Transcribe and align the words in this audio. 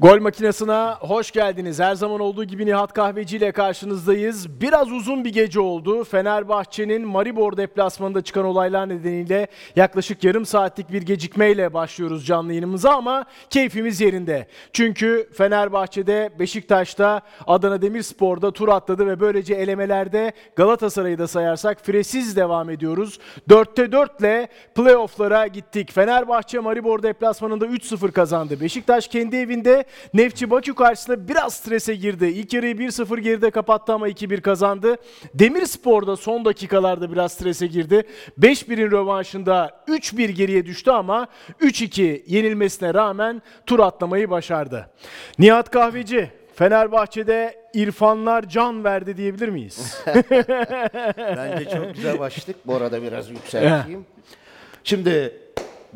Gol 0.00 0.20
makinesine 0.20 0.94
hoş 1.00 1.30
geldiniz. 1.30 1.80
Her 1.80 1.94
zaman 1.94 2.20
olduğu 2.20 2.44
gibi 2.44 2.66
Nihat 2.66 2.92
Kahveci 2.92 3.36
ile 3.36 3.52
karşınızdayız. 3.52 4.60
Biraz 4.60 4.92
uzun 4.92 5.24
bir 5.24 5.32
gece 5.32 5.60
oldu. 5.60 6.04
Fenerbahçe'nin 6.04 7.06
Maribor 7.06 7.56
deplasmanında 7.56 8.22
çıkan 8.22 8.44
olaylar 8.44 8.88
nedeniyle 8.88 9.46
yaklaşık 9.76 10.24
yarım 10.24 10.46
saatlik 10.46 10.92
bir 10.92 11.02
gecikmeyle 11.02 11.74
başlıyoruz 11.74 12.26
canlı 12.26 12.52
yayınımıza 12.52 12.90
ama 12.90 13.24
keyfimiz 13.50 14.00
yerinde. 14.00 14.46
Çünkü 14.72 15.28
Fenerbahçe'de, 15.32 16.30
Beşiktaş'ta, 16.38 17.20
Adana 17.46 17.82
Demirspor'da 17.82 18.50
tur 18.50 18.68
atladı 18.68 19.06
ve 19.06 19.20
böylece 19.20 19.54
elemelerde 19.54 20.32
Galatasaray'ı 20.56 21.18
da 21.18 21.28
sayarsak 21.28 21.84
firesiz 21.84 22.36
devam 22.36 22.70
ediyoruz. 22.70 23.18
4'te 23.48 23.92
4 23.92 24.20
ile 24.20 24.48
playoff'lara 24.74 25.46
gittik. 25.46 25.92
Fenerbahçe 25.92 26.58
Maribor 26.58 27.02
deplasmanında 27.02 27.66
3-0 27.66 28.12
kazandı. 28.12 28.60
Beşiktaş 28.60 29.08
kendi 29.08 29.36
evinde 29.36 29.84
Nefçi 30.14 30.50
Bakü 30.50 30.74
karşısında 30.74 31.28
biraz 31.28 31.54
strese 31.54 31.94
girdi. 31.94 32.26
İlk 32.26 32.52
yarıyı 32.52 32.74
1-0 32.74 33.20
geride 33.20 33.50
kapattı 33.50 33.92
ama 33.92 34.08
2-1 34.08 34.40
kazandı. 34.40 34.96
Demirspor'da 35.34 36.16
son 36.16 36.44
dakikalarda 36.44 37.12
biraz 37.12 37.32
strese 37.32 37.66
girdi. 37.66 38.02
5-1'in 38.40 38.90
rövanşında 38.90 39.82
3-1 39.88 40.30
geriye 40.30 40.66
düştü 40.66 40.90
ama 40.90 41.28
3-2 41.60 42.22
yenilmesine 42.26 42.94
rağmen 42.94 43.42
tur 43.66 43.78
atlamayı 43.78 44.30
başardı. 44.30 44.90
Nihat 45.38 45.70
Kahveci, 45.70 46.30
Fenerbahçe'de 46.54 47.60
İrfanlar 47.74 48.48
can 48.48 48.84
verdi 48.84 49.16
diyebilir 49.16 49.48
miyiz? 49.48 50.02
Bence 51.16 51.70
çok 51.72 51.94
güzel 51.94 52.18
başladık. 52.18 52.56
Bu 52.66 52.74
arada 52.76 53.02
biraz 53.02 53.30
yükselteyim. 53.30 54.06
Şimdi 54.84 55.38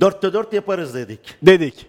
dörtte 0.00 0.32
dört 0.32 0.52
yaparız 0.52 0.94
dedik. 0.94 1.20
Dedik. 1.42 1.86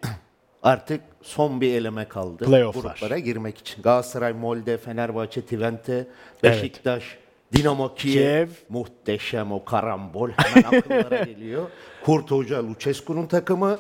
Artık 0.65 1.01
son 1.21 1.61
bir 1.61 1.73
eleme 1.73 2.07
kaldı. 2.07 2.45
Playoff'lar. 2.45 2.81
Gruplara 2.81 3.19
girmek 3.19 3.57
için. 3.57 3.81
Galatasaray, 3.81 4.33
Molde, 4.33 4.77
Fenerbahçe, 4.77 5.41
Twente, 5.41 6.07
Beşiktaş, 6.43 7.17
Dinamo 7.53 7.95
Kiev. 7.95 8.13
Kiev. 8.13 8.49
Muhteşem 8.69 9.51
o 9.51 9.65
karambol 9.65 10.29
hemen 10.29 10.67
akıllara 10.79 11.23
geliyor. 11.23 11.69
Kurt 12.05 12.31
Hoca, 12.31 12.67
Lucescu'nun 12.67 13.27
takımı. 13.27 13.79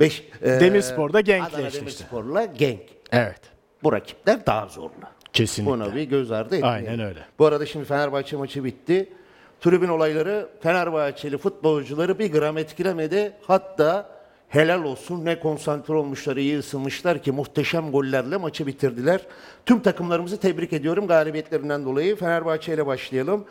Beş, 0.00 0.24
e, 0.42 0.60
Demirspor'da 0.60 1.20
Genk'le 1.20 1.54
Adana. 1.54 1.72
Demirspor'la 1.72 2.44
Genk. 2.44 2.80
Evet. 3.12 3.40
Bu 3.82 3.92
rakipler 3.92 4.46
daha 4.46 4.66
zorlu. 4.66 4.90
Kesinlikle. 5.32 5.72
Buna 5.72 5.94
bir 5.94 6.02
göz 6.02 6.32
ardı 6.32 6.56
etmeyelim. 6.56 6.88
Aynen 6.88 7.00
öyle. 7.00 7.20
Bu 7.38 7.46
arada 7.46 7.66
şimdi 7.66 7.84
Fenerbahçe 7.84 8.36
maçı 8.36 8.64
bitti. 8.64 9.12
Tribün 9.60 9.88
olayları 9.88 10.48
Fenerbahçeli 10.62 11.38
futbolcuları 11.38 12.18
bir 12.18 12.32
gram 12.32 12.58
etkilemedi. 12.58 13.32
Hatta 13.46 14.15
helal 14.56 14.84
olsun 14.84 15.24
ne 15.24 15.40
konsantre 15.40 15.94
olmuşlar, 15.94 16.36
iyi 16.36 16.58
ısınmışlar 16.58 17.22
ki 17.22 17.32
muhteşem 17.32 17.90
gollerle 17.92 18.36
maçı 18.36 18.66
bitirdiler. 18.66 19.20
Tüm 19.66 19.80
takımlarımızı 19.82 20.40
tebrik 20.40 20.72
ediyorum 20.72 21.06
galibiyetlerinden 21.06 21.84
dolayı. 21.84 22.16
Fenerbahçe 22.16 22.74
ile 22.74 22.86
başlayalım. 22.86 23.44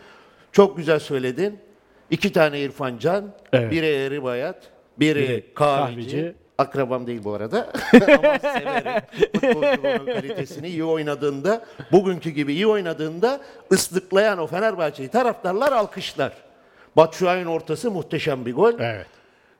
Çok 0.51 0.77
güzel 0.77 0.99
söyledin. 0.99 1.59
İki 2.09 2.33
tane 2.33 2.59
İrfan 2.59 2.97
Can, 2.97 3.31
Evet. 3.53 3.71
biri 3.71 3.85
Eri 3.85 4.23
Bayat, 4.23 4.63
biri, 4.99 5.19
Biri 5.19 5.53
Kahveci. 5.55 5.95
Kahveci. 6.11 6.35
Akrabam 6.57 7.07
değil 7.07 7.23
bu 7.23 7.33
arada. 7.33 7.69
Ama 7.93 8.39
severim. 8.39 9.01
Futbolculuğunun 9.33 10.05
kalitesini 10.13 10.67
iyi 10.67 10.83
oynadığında, 10.83 11.65
bugünkü 11.91 12.29
gibi 12.29 12.53
iyi 12.53 12.67
oynadığında 12.67 13.41
ıslıklayan 13.71 14.39
o 14.39 14.47
Fenerbahçe'yi 14.47 15.09
taraftarlar 15.09 15.71
alkışlar. 15.71 16.33
Batshuayi'nin 16.97 17.45
ortası 17.45 17.91
muhteşem 17.91 18.45
bir 18.45 18.53
gol. 18.53 18.73
Evet. 18.79 19.07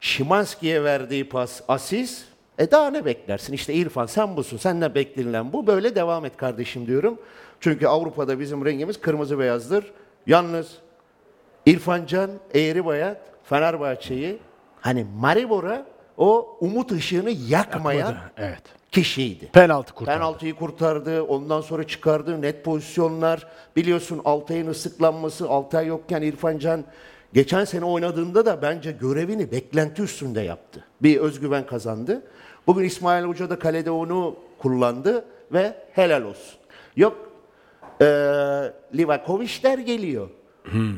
Şimanski'ye 0.06 0.84
verdiği 0.84 1.30
pas 1.30 1.62
asist. 1.68 2.26
E 2.60 2.72
daha 2.72 2.90
ne 2.90 3.06
beklersin? 3.06 3.54
İşte 3.54 3.74
İrfan 3.74 4.06
sen 4.06 4.38
busun. 4.38 4.58
Senden 4.58 4.96
beklenilen 4.96 5.54
bu. 5.54 5.68
Böyle 5.68 5.96
devam 5.96 6.26
et 6.26 6.38
kardeşim 6.38 6.88
diyorum. 6.88 7.20
Çünkü 7.60 7.88
Avrupa'da 7.88 8.40
bizim 8.40 8.66
rengimiz 8.66 9.02
kırmızı 9.02 9.40
beyazdır. 9.40 9.92
Yalnız 10.28 10.72
İrfan 11.66 12.06
Can, 12.06 12.30
Eğri 12.54 12.86
Bayat, 12.86 13.18
Fenerbahçe'yi 13.44 14.38
hani 14.82 15.06
Maribor'a 15.20 15.86
o 16.18 16.58
umut 16.60 16.92
ışığını 16.92 17.32
yakmayan 17.32 18.00
Yakmadı, 18.08 18.32
Evet. 18.38 18.64
kişiydi. 18.92 19.50
Penaltı 19.54 19.94
kurtardı. 19.94 20.20
Penaltıyı 20.20 20.56
kurtardı, 20.56 21.24
ondan 21.24 21.62
sonra 21.62 21.88
çıkardı, 21.88 22.42
net 22.42 22.66
pozisyonlar. 22.66 23.48
Biliyorsun 23.76 24.22
Altay'ın 24.26 24.68
ıslıklanması, 24.68 25.50
Altay 25.50 25.88
yokken 25.88 26.22
İrfan 26.22 26.58
Can 26.58 26.84
geçen 27.36 27.66
sene 27.66 27.86
oynadığında 27.86 28.46
da 28.46 28.62
bence 28.62 28.92
görevini 28.92 29.52
beklenti 29.52 30.02
üstünde 30.02 30.42
yaptı. 30.42 30.84
Bir 31.02 31.18
özgüven 31.18 31.66
kazandı. 31.66 32.24
Bugün 32.68 32.84
İsmail 32.84 33.24
Hoca 33.24 33.50
da 33.50 33.60
kalede 33.60 33.92
onu 33.92 34.36
kullandı 34.58 35.26
ve 35.54 35.76
helal 35.92 36.22
olsun. 36.22 36.60
Yok 36.96 37.32
ee, 38.02 38.06
Livakovic'ler 38.96 39.78
geliyor. 39.78 40.30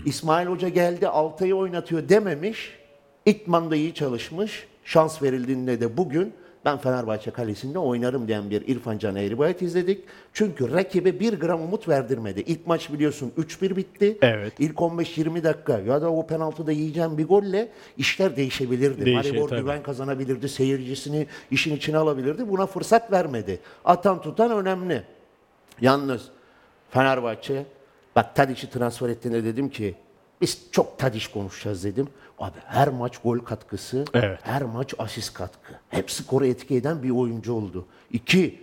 İsmail 0.05 0.47
Hoca 0.47 0.69
geldi 0.69 1.07
Altay'ı 1.07 1.55
oynatıyor 1.55 2.09
dememiş. 2.09 2.77
İtman 3.25 3.71
da 3.71 3.75
iyi 3.75 3.93
çalışmış. 3.93 4.67
Şans 4.83 5.21
verildiğinde 5.21 5.81
de 5.81 5.97
bugün 5.97 6.33
ben 6.67 6.77
Fenerbahçe 6.77 7.31
kalesinde 7.31 7.79
oynarım 7.79 8.27
diyen 8.27 8.49
bir 8.49 8.67
İrfan 8.67 8.97
Can 8.97 9.15
Eğribayat 9.15 9.61
izledik. 9.61 10.03
Çünkü 10.33 10.71
rakibe 10.71 11.19
bir 11.19 11.39
gram 11.39 11.61
umut 11.61 11.87
verdirmedi. 11.87 12.39
İlk 12.39 12.67
maç 12.67 12.93
biliyorsun 12.93 13.33
3-1 13.37 13.75
bitti. 13.75 14.17
Evet. 14.21 14.53
İlk 14.59 14.75
15-20 14.75 15.43
dakika 15.43 15.79
ya 15.79 16.01
da 16.01 16.11
o 16.11 16.27
penaltıda 16.27 16.71
yiyeceğim 16.71 17.17
bir 17.17 17.27
golle 17.27 17.69
işler 17.97 18.35
değişebilirdi. 18.35 19.05
Değişir, 19.05 19.31
Maribor 19.31 19.49
tabii. 19.49 19.61
güven 19.61 19.83
kazanabilirdi, 19.83 20.49
seyircisini 20.49 21.27
işin 21.51 21.75
içine 21.75 21.97
alabilirdi. 21.97 22.49
Buna 22.49 22.65
fırsat 22.65 23.11
vermedi. 23.11 23.59
Atan 23.85 24.21
tutan 24.21 24.51
önemli. 24.51 25.03
Yalnız 25.81 26.21
Fenerbahçe 26.89 27.65
bak 28.15 28.35
Tadic'i 28.35 28.69
transfer 28.69 29.09
ettiğinde 29.09 29.43
dedim 29.43 29.69
ki 29.69 29.95
biz 30.41 30.67
çok 30.71 30.99
Tadic 30.99 31.25
konuşacağız 31.33 31.83
dedim. 31.83 32.07
Abi 32.39 32.57
her 32.65 32.87
maç 32.87 33.17
gol 33.17 33.39
katkısı, 33.39 34.05
Evet. 34.13 34.39
her 34.43 34.61
maç 34.61 34.93
asist 34.97 35.33
katkı. 35.33 35.73
Hep 35.89 36.11
skoru 36.11 36.45
etki 36.45 36.75
eden 36.75 37.03
bir 37.03 37.09
oyuncu 37.09 37.53
oldu. 37.53 37.85
İki, 38.11 38.59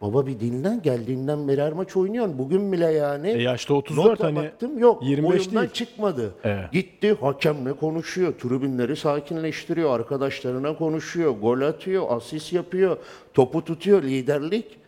baba 0.00 0.26
bir 0.26 0.40
dinlen 0.40 0.82
geldiğinden 0.82 1.48
beri 1.48 1.62
her 1.62 1.72
maç 1.72 1.96
oynuyorsun. 1.96 2.38
Bugün 2.38 2.72
bile 2.72 2.92
yani. 2.92 3.28
E 3.30 3.42
yaşta 3.42 3.74
34 3.74 4.06
Nota 4.10 4.24
hani 4.26 4.36
baktım 4.36 4.78
yok. 4.78 5.02
25 5.02 5.40
oyundan 5.40 5.62
değil. 5.62 5.72
çıkmadı. 5.72 6.34
Evet. 6.44 6.72
Gitti 6.72 7.16
hakemle 7.20 7.72
konuşuyor. 7.72 8.32
Tribünleri 8.38 8.96
sakinleştiriyor. 8.96 9.90
Arkadaşlarına 9.94 10.76
konuşuyor. 10.76 11.30
Gol 11.40 11.60
atıyor. 11.60 12.06
Asist 12.08 12.52
yapıyor. 12.52 12.96
Topu 13.34 13.64
tutuyor. 13.64 14.02
Liderlik. 14.02 14.78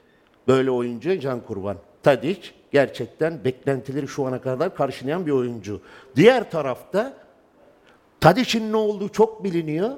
Böyle 0.49 0.71
oyuncu 0.71 1.21
can 1.21 1.41
kurban. 1.41 1.77
Tadic 2.03 2.41
gerçekten 2.73 3.45
beklentileri 3.45 4.09
şu 4.09 4.27
ana 4.27 4.41
kadar 4.41 4.75
karşılayan 4.75 5.27
bir 5.27 5.31
oyuncu. 5.33 5.81
Diğer 6.17 6.51
tarafta 6.51 7.13
Tadic'in 8.25 8.73
ne 8.73 8.77
olduğu 8.77 9.09
çok 9.09 9.45
biliniyor. 9.45 9.91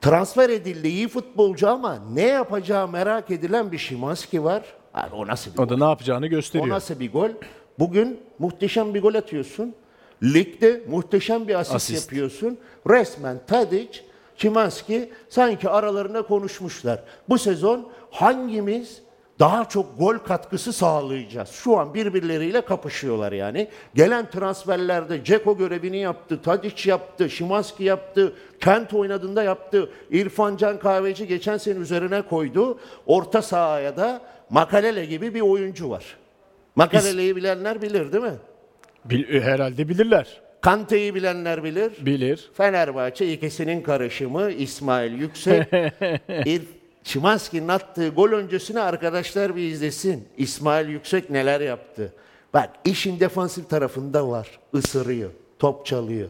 Transfer 0.00 0.50
edildi 0.50 0.88
iyi 0.88 1.08
futbolcu 1.08 1.68
ama 1.68 1.98
ne 2.12 2.22
yapacağı 2.22 2.88
merak 2.88 3.30
edilen 3.30 3.72
bir 3.72 3.78
Şimanski 3.78 4.44
var. 4.44 4.62
Abi 4.94 5.14
o 5.14 5.26
nasıl 5.26 5.52
bir 5.54 5.58
o 5.58 5.68
da 5.68 5.76
ne 5.76 5.84
yapacağını 5.84 6.26
o 6.26 6.28
gösteriyor. 6.28 6.74
nasıl 6.74 7.00
bir 7.00 7.12
gol? 7.12 7.30
Bugün 7.78 8.20
muhteşem 8.38 8.94
bir 8.94 9.02
gol 9.02 9.14
atıyorsun. 9.14 9.74
Ligde 10.22 10.82
muhteşem 10.88 11.48
bir 11.48 11.54
asist, 11.54 11.74
Asist. 11.74 12.02
yapıyorsun. 12.02 12.58
Resmen 12.88 13.40
Tadic, 13.46 14.00
Şimanski 14.36 15.12
sanki 15.28 15.68
aralarında 15.68 16.22
konuşmuşlar. 16.22 17.02
Bu 17.28 17.38
sezon 17.38 17.88
hangimiz 18.10 19.02
daha 19.38 19.68
çok 19.68 19.98
gol 19.98 20.18
katkısı 20.18 20.72
sağlayacağız? 20.72 21.50
Şu 21.50 21.78
an 21.78 21.94
birbirleriyle 21.94 22.60
kapışıyorlar 22.60 23.32
yani. 23.32 23.68
Gelen 23.94 24.30
transferlerde 24.30 25.24
Ceko 25.24 25.56
görevini 25.58 25.98
yaptı, 25.98 26.42
Tadic 26.42 26.90
yaptı, 26.90 27.30
Şimanski 27.30 27.84
yaptı, 27.84 28.32
Kent 28.60 28.94
oynadığında 28.94 29.42
yaptı. 29.42 29.90
İrfan 30.10 30.56
Can 30.56 30.78
Kahveci 30.78 31.26
geçen 31.26 31.56
sene 31.56 31.78
üzerine 31.78 32.22
koydu. 32.22 32.78
Orta 33.06 33.42
sahaya 33.42 33.96
da 33.96 34.20
Makalele 34.50 35.04
gibi 35.04 35.34
bir 35.34 35.40
oyuncu 35.40 35.90
var. 35.90 36.04
Makalele'yi 36.76 37.36
bilenler 37.36 37.82
bilir 37.82 38.12
değil 38.12 38.24
mi? 38.24 38.36
Bil- 39.04 39.34
e, 39.34 39.40
herhalde 39.40 39.88
bilirler. 39.88 40.40
Kante'yi 40.60 41.14
bilenler 41.14 41.64
bilir. 41.64 41.92
Bilir. 42.06 42.50
Fenerbahçe 42.56 43.32
ikisinin 43.32 43.82
karışımı 43.82 44.50
İsmail 44.50 45.12
Yüksek. 45.12 45.68
İr 46.46 46.62
Şimanski'nin 47.06 47.68
attığı 47.68 48.08
gol 48.08 48.28
öncesine 48.32 48.80
arkadaşlar 48.80 49.56
bir 49.56 49.62
izlesin. 49.62 50.28
İsmail 50.36 50.88
Yüksek 50.88 51.30
neler 51.30 51.60
yaptı. 51.60 52.12
Bak 52.54 52.70
işin 52.84 53.20
defansif 53.20 53.70
tarafında 53.70 54.28
var. 54.28 54.58
Isırıyor, 54.74 55.30
top 55.58 55.86
çalıyor. 55.86 56.28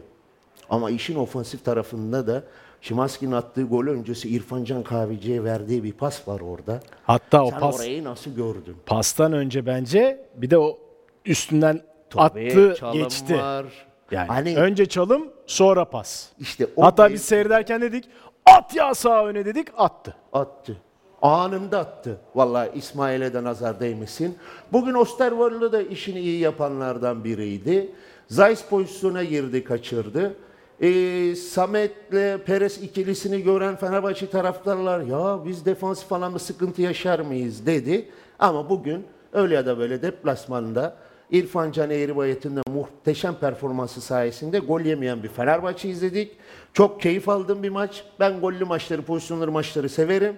Ama 0.69 0.89
işin 0.89 1.15
ofansif 1.15 1.65
tarafında 1.65 2.27
da 2.27 2.43
Şimanski'nin 2.81 3.31
attığı 3.31 3.63
gol 3.63 3.87
öncesi 3.87 4.29
İrfan 4.29 4.63
Can 4.63 4.83
Kahveci'ye 4.83 5.43
verdiği 5.43 5.83
bir 5.83 5.93
pas 5.93 6.27
var 6.27 6.39
orada. 6.39 6.79
Hatta 7.03 7.43
o 7.45 7.49
Sen 7.51 7.59
pas 7.59 7.79
orayı 7.79 8.03
nasıl 8.03 8.31
gördün? 8.35 8.75
pastan 8.85 9.33
önce 9.33 9.65
bence 9.65 10.25
bir 10.35 10.49
de 10.49 10.57
o 10.57 10.79
üstünden 11.25 11.81
Tabii, 12.09 12.47
attı 12.47 12.75
çalım 12.79 12.93
geçti. 12.97 13.37
Var. 13.37 13.65
Yani 14.11 14.27
Hani 14.27 14.57
önce 14.57 14.85
çalım 14.85 15.27
sonra 15.47 15.85
pas. 15.85 16.29
işte 16.39 16.67
o 16.75 16.83
Hatta 16.83 17.13
biz 17.13 17.21
seyrederken 17.21 17.81
dedik 17.81 18.05
at 18.47 18.75
ya 18.75 18.95
sağa 18.95 19.25
öne 19.25 19.45
dedik 19.45 19.67
attı. 19.77 20.15
attı. 20.33 20.77
anında 21.21 21.79
attı. 21.79 22.17
Vallahi 22.35 22.69
İsmail'e 22.75 23.33
de 23.33 23.43
nazar 23.43 23.79
değmesin. 23.79 24.37
Bugün 24.71 24.93
Osterwolde 24.93 25.71
da 25.71 25.81
işini 25.81 26.19
iyi 26.19 26.39
yapanlardan 26.39 27.23
biriydi. 27.23 27.91
Zeiss 28.27 28.65
pozisyona 28.65 29.23
girdi, 29.23 29.63
kaçırdı. 29.63 30.35
Ee, 30.81 31.35
Samet'le 31.35 32.45
Perez 32.45 32.83
ikilisini 32.83 33.41
gören 33.43 33.75
Fenerbahçe 33.75 34.29
taraftarlar 34.29 34.99
ya 34.99 35.39
biz 35.45 35.65
defansif 35.65 36.11
anlamda 36.13 36.39
sıkıntı 36.39 36.81
yaşar 36.81 37.19
mıyız 37.19 37.65
dedi. 37.65 38.09
Ama 38.39 38.69
bugün 38.69 39.05
öyle 39.33 39.55
ya 39.55 39.65
da 39.65 39.77
böyle 39.77 40.01
deplasmanda 40.01 40.95
İrfan 41.31 41.71
Can 41.71 41.89
Eğribayat'ın 41.89 42.55
da 42.55 42.61
muhteşem 42.71 43.35
performansı 43.35 44.01
sayesinde 44.01 44.59
gol 44.59 44.81
yemeyen 44.81 45.23
bir 45.23 45.27
Fenerbahçe 45.27 45.89
izledik. 45.89 46.31
Çok 46.73 47.01
keyif 47.01 47.29
aldığım 47.29 47.63
bir 47.63 47.69
maç. 47.69 48.03
Ben 48.19 48.39
gollü 48.39 48.65
maçları, 48.65 49.01
pozisyonlu 49.01 49.51
maçları 49.51 49.89
severim. 49.89 50.35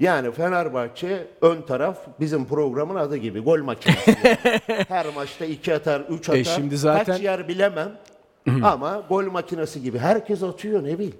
Yani 0.00 0.32
Fenerbahçe 0.32 1.26
ön 1.42 1.62
taraf 1.62 1.98
bizim 2.20 2.44
programın 2.46 2.94
adı 2.94 3.16
gibi 3.16 3.40
gol 3.40 3.62
makinesi. 3.62 4.12
Her 4.88 5.06
maçta 5.14 5.44
iki 5.44 5.74
atar, 5.74 6.00
üç 6.00 6.28
atar. 6.28 6.38
E 6.38 6.44
şimdi 6.44 6.76
zaten- 6.76 7.04
Kaç 7.04 7.22
yer 7.22 7.48
bilemem. 7.48 7.92
Ama 8.62 9.02
gol 9.08 9.24
makinesi 9.24 9.82
gibi. 9.82 9.98
Herkes 9.98 10.42
atıyor 10.42 10.84
ne 10.84 10.98
bil. 10.98 11.12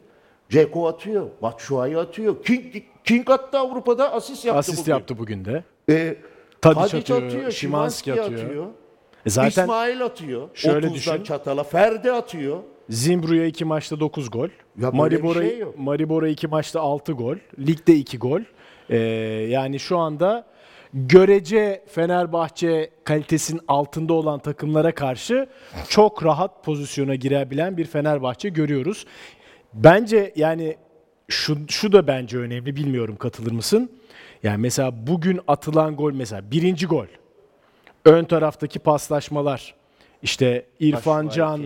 Ceko 0.48 0.88
atıyor, 0.88 1.26
Batshuayi 1.42 1.98
atıyor. 1.98 2.44
King, 2.44 2.64
King 3.04 3.30
attı 3.30 3.58
Avrupa'da 3.58 4.12
asist 4.12 4.44
yaptı 4.44 4.58
Asist 4.58 4.78
bugün. 4.78 4.92
yaptı 4.92 5.18
bugün 5.18 5.44
de. 5.44 5.64
E, 5.90 6.16
Tadic 6.60 6.80
Tadic 6.90 7.14
atıyor, 7.14 7.50
Szymanski 7.50 8.12
atıyor. 8.22 8.66
E 8.66 8.85
zaten 9.26 9.62
İsmail 9.62 10.02
atıyor. 10.04 10.48
Şöyle 10.54 10.86
30'dan 10.86 10.94
düşün. 10.94 11.22
çatala. 11.22 11.64
Ferdi 11.64 12.12
atıyor. 12.12 12.58
Zimbru'ya 12.90 13.46
iki 13.46 13.64
maçta 13.64 14.00
9 14.00 14.30
gol. 14.30 14.48
böyle 14.76 14.96
Maribora, 14.96 15.40
şey 15.40 15.58
yok. 15.58 15.78
Maribora 15.78 16.28
iki 16.28 16.46
maçta 16.46 16.80
6 16.80 17.12
gol. 17.12 17.36
Ligde 17.58 17.94
2 17.94 18.18
gol. 18.18 18.40
Ee, 18.90 18.96
yani 19.50 19.78
şu 19.78 19.98
anda 19.98 20.46
görece 20.92 21.84
Fenerbahçe 21.88 22.90
kalitesinin 23.04 23.60
altında 23.68 24.12
olan 24.12 24.38
takımlara 24.38 24.94
karşı 24.94 25.46
çok 25.88 26.24
rahat 26.24 26.64
pozisyona 26.64 27.14
girebilen 27.14 27.76
bir 27.76 27.84
Fenerbahçe 27.84 28.48
görüyoruz. 28.48 29.06
Bence 29.74 30.32
yani 30.36 30.76
şu, 31.28 31.58
şu 31.68 31.92
da 31.92 32.06
bence 32.06 32.38
önemli 32.38 32.76
bilmiyorum 32.76 33.16
katılır 33.16 33.52
mısın? 33.52 33.90
Yani 34.42 34.58
mesela 34.58 35.06
bugün 35.06 35.40
atılan 35.48 35.96
gol 35.96 36.12
mesela 36.12 36.50
birinci 36.50 36.86
gol. 36.86 37.06
Ön 38.06 38.24
taraftaki 38.24 38.78
paslaşmalar. 38.78 39.74
İşte 40.22 40.66
İrfan 40.80 41.28
Can 41.28 41.62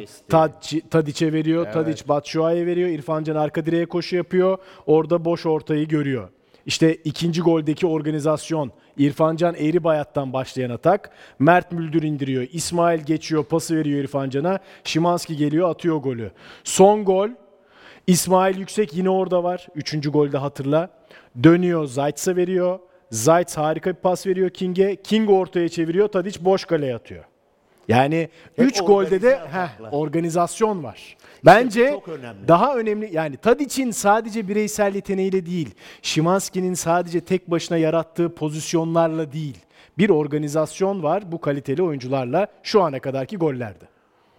Tadic'e 0.91 1.33
veriyor, 1.33 1.73
Tadic 1.73 2.09
Batshuayi'ye 2.09 2.67
veriyor, 2.67 2.89
İrfan 2.89 3.25
Can 3.25 3.37
arka 3.37 3.67
direğe 3.67 3.87
koşu 3.87 4.17
yapıyor, 4.17 4.59
orada 4.87 5.25
boş 5.25 5.47
ortayı 5.47 5.89
görüyor. 5.89 6.29
İşte 6.67 6.95
ikinci 6.95 7.41
goldeki 7.41 7.87
organizasyon, 7.87 8.73
İrfan 8.99 9.37
Can 9.37 9.55
Eğribayat'tan 9.55 10.33
başlayan 10.33 10.71
atak, 10.71 11.11
Mert 11.39 11.73
Müldür 11.73 12.03
indiriyor, 12.03 12.47
İsmail 12.53 13.01
geçiyor, 13.01 13.45
pası 13.45 13.77
veriyor 13.77 14.01
İrfan 14.01 14.31
Can'a, 14.31 14.59
Şimanski 14.85 15.37
geliyor, 15.37 15.71
atıyor 15.71 15.97
golü. 15.97 16.31
Son 16.65 17.05
gol, 17.05 17.29
İsmail 18.07 18.59
Yüksek 18.59 18.95
yine 18.95 19.11
orada 19.11 19.45
var. 19.45 19.67
Üçüncü 19.75 20.11
golde 20.11 20.39
hatırla. 20.39 20.91
Dönüyor 21.43 21.85
Zayt'sa 21.85 22.37
veriyor. 22.37 22.79
Zayt 23.11 23.57
harika 23.57 23.91
bir 23.91 23.97
pas 23.97 24.27
veriyor 24.27 24.51
King'e. 24.51 24.97
King 24.97 25.31
ortaya 25.31 25.69
çeviriyor. 25.69 26.09
Tadic 26.09 26.45
boş 26.45 26.65
kaleye 26.65 26.95
atıyor. 26.95 27.25
Yani 27.89 28.29
3 28.59 28.81
golde 28.81 29.23
de 29.23 29.37
heh, 29.37 29.93
organizasyon 29.93 30.83
var. 30.85 31.17
Bence 31.45 31.91
çok 31.91 32.09
önemli. 32.09 32.49
daha 32.49 32.77
önemli 32.77 33.11
yani 33.13 33.37
Tadic'in 33.37 33.91
sadece 33.91 34.49
bireysel 34.49 34.95
yeteneğiyle 34.95 35.47
değil, 35.47 35.75
Şimanski'nin 36.03 36.75
sadece 36.75 37.21
tek 37.21 37.51
başına 37.51 37.77
yarattığı 37.77 38.35
pozisyonlarla 38.35 39.33
değil. 39.33 39.59
Bir 39.99 40.11
organizasyon 40.11 41.03
var 41.03 41.33
bu 41.33 41.41
kaliteli 41.41 41.83
oyuncularla 41.83 42.47
şu 42.63 42.83
ana 42.83 43.01
kadarki 43.01 43.37
gollerde. 43.37 43.85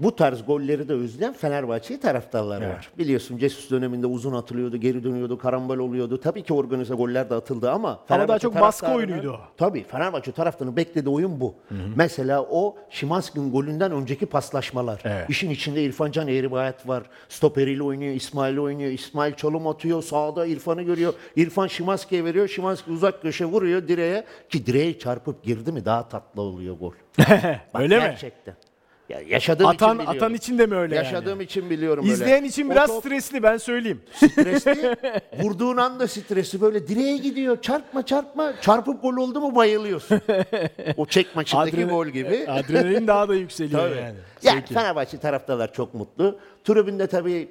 Bu 0.04 0.16
tarz 0.16 0.46
golleri 0.46 0.90
de 0.90 0.94
özleyen 0.94 1.34
Fenerbahçe 1.34 2.00
taraftarları 2.00 2.70
var. 2.70 2.92
Biliyorsun 2.98 3.38
Jesus 3.38 3.72
döneminde 3.72 4.08
uzun 4.08 4.34
atılıyordu, 4.34 4.78
geri 4.78 5.04
dönüyordu, 5.04 5.38
karambol 5.38 5.78
oluyordu. 5.78 6.20
Tabii 6.20 6.44
ki 6.44 6.54
organize 6.54 6.94
goller 6.94 7.30
de 7.30 7.36
atıldı 7.36 7.72
ama 7.72 8.00
daha 8.10 8.40
çok 8.40 8.56
baskı 8.56 8.88
oyunuydu 8.92 9.32
o. 9.32 9.40
Tabii 9.58 9.84
Fenerbahçe 9.84 10.32
taraftarının 10.32 10.76
beklediği 10.76 11.10
oyun 11.10 11.40
bu. 11.40 11.56
Mesela 11.96 12.42
o 12.44 12.76
Şimanski'nin 12.90 13.52
golünden 13.52 13.92
önceki 13.92 14.26
paslaşmalar. 14.26 15.02
Evet. 15.04 15.30
İşin 15.30 15.50
içinde 15.50 15.84
İrfan 15.84 16.12
Can 16.12 16.28
Eğribayat 16.28 16.88
var. 16.88 17.04
Stoperiyle 17.30 17.84
oynuyor, 17.84 18.14
İsmail 18.16 18.58
oynuyor. 18.58 18.92
İsmail 18.92 19.34
çalım 19.34 19.68
atıyor, 19.68 20.04
sağda 20.04 20.46
İrfan'ı 20.46 20.82
görüyor. 20.82 21.14
İrfan 21.36 21.68
Şimanski'ye 21.68 22.26
veriyor. 22.26 22.48
Şimanski 22.48 22.92
uzak 22.92 23.22
köşe 23.22 23.46
vuruyor 23.46 23.88
direğe 23.88 24.26
ki 24.50 24.66
direğe 24.66 25.00
çarpıp 25.00 25.44
girdi 25.44 25.72
mi 25.72 25.86
daha 25.86 26.10
tatlı 26.10 26.42
oluyor 26.42 26.78
gol. 26.78 26.92
Bak 27.74 27.82
Öyle 27.82 27.98
mi? 27.98 28.02
gerçekten. 28.04 28.56
Ya 29.12 29.22
yaşadığım 29.30 29.68
Atan 29.68 29.88
için 29.90 30.00
biliyorum. 30.00 30.18
atan 30.24 30.34
için 30.34 30.58
de 30.58 30.66
mi 30.66 30.76
öyle 30.76 30.96
Yaşadığım 30.96 31.30
yani? 31.30 31.44
için 31.44 31.70
biliyorum 31.70 32.04
öyle. 32.04 32.14
İzleyen 32.14 32.44
için 32.44 32.68
O 32.68 32.72
biraz 32.72 32.88
top 32.88 33.06
stresli 33.06 33.44
ben 33.44 33.58
söyleyeyim. 33.58 34.02
stresli. 34.16 34.96
Vurduğun 35.44 35.78
anda 35.78 36.08
stresi 36.08 36.62
böyle 36.62 36.88
direğe 36.88 37.18
gidiyor. 37.18 37.62
Çarpma 37.62 38.06
çarpma. 38.06 38.54
Çarpıp 38.62 39.02
gol 39.02 39.18
oldu 39.18 39.42
mu 39.42 39.56
bayılıyorsun. 39.56 40.22
o 40.98 41.06
çek 41.06 41.36
maçındaki 41.36 41.78
Adrenalin- 41.78 41.90
gol 41.90 42.08
gibi. 42.08 42.46
Adrenalin 42.48 43.08
daha 43.08 43.30
da 43.30 43.36
yükseliyor 43.36 43.96
yani. 43.96 44.16
Yani 44.44 44.64
Fenerbahçe 44.74 45.18
taraftarlar 45.18 45.74
çok 45.74 45.94
mutlu. 45.94 46.40
Tribünde 46.64 47.08
tabii 47.08 47.50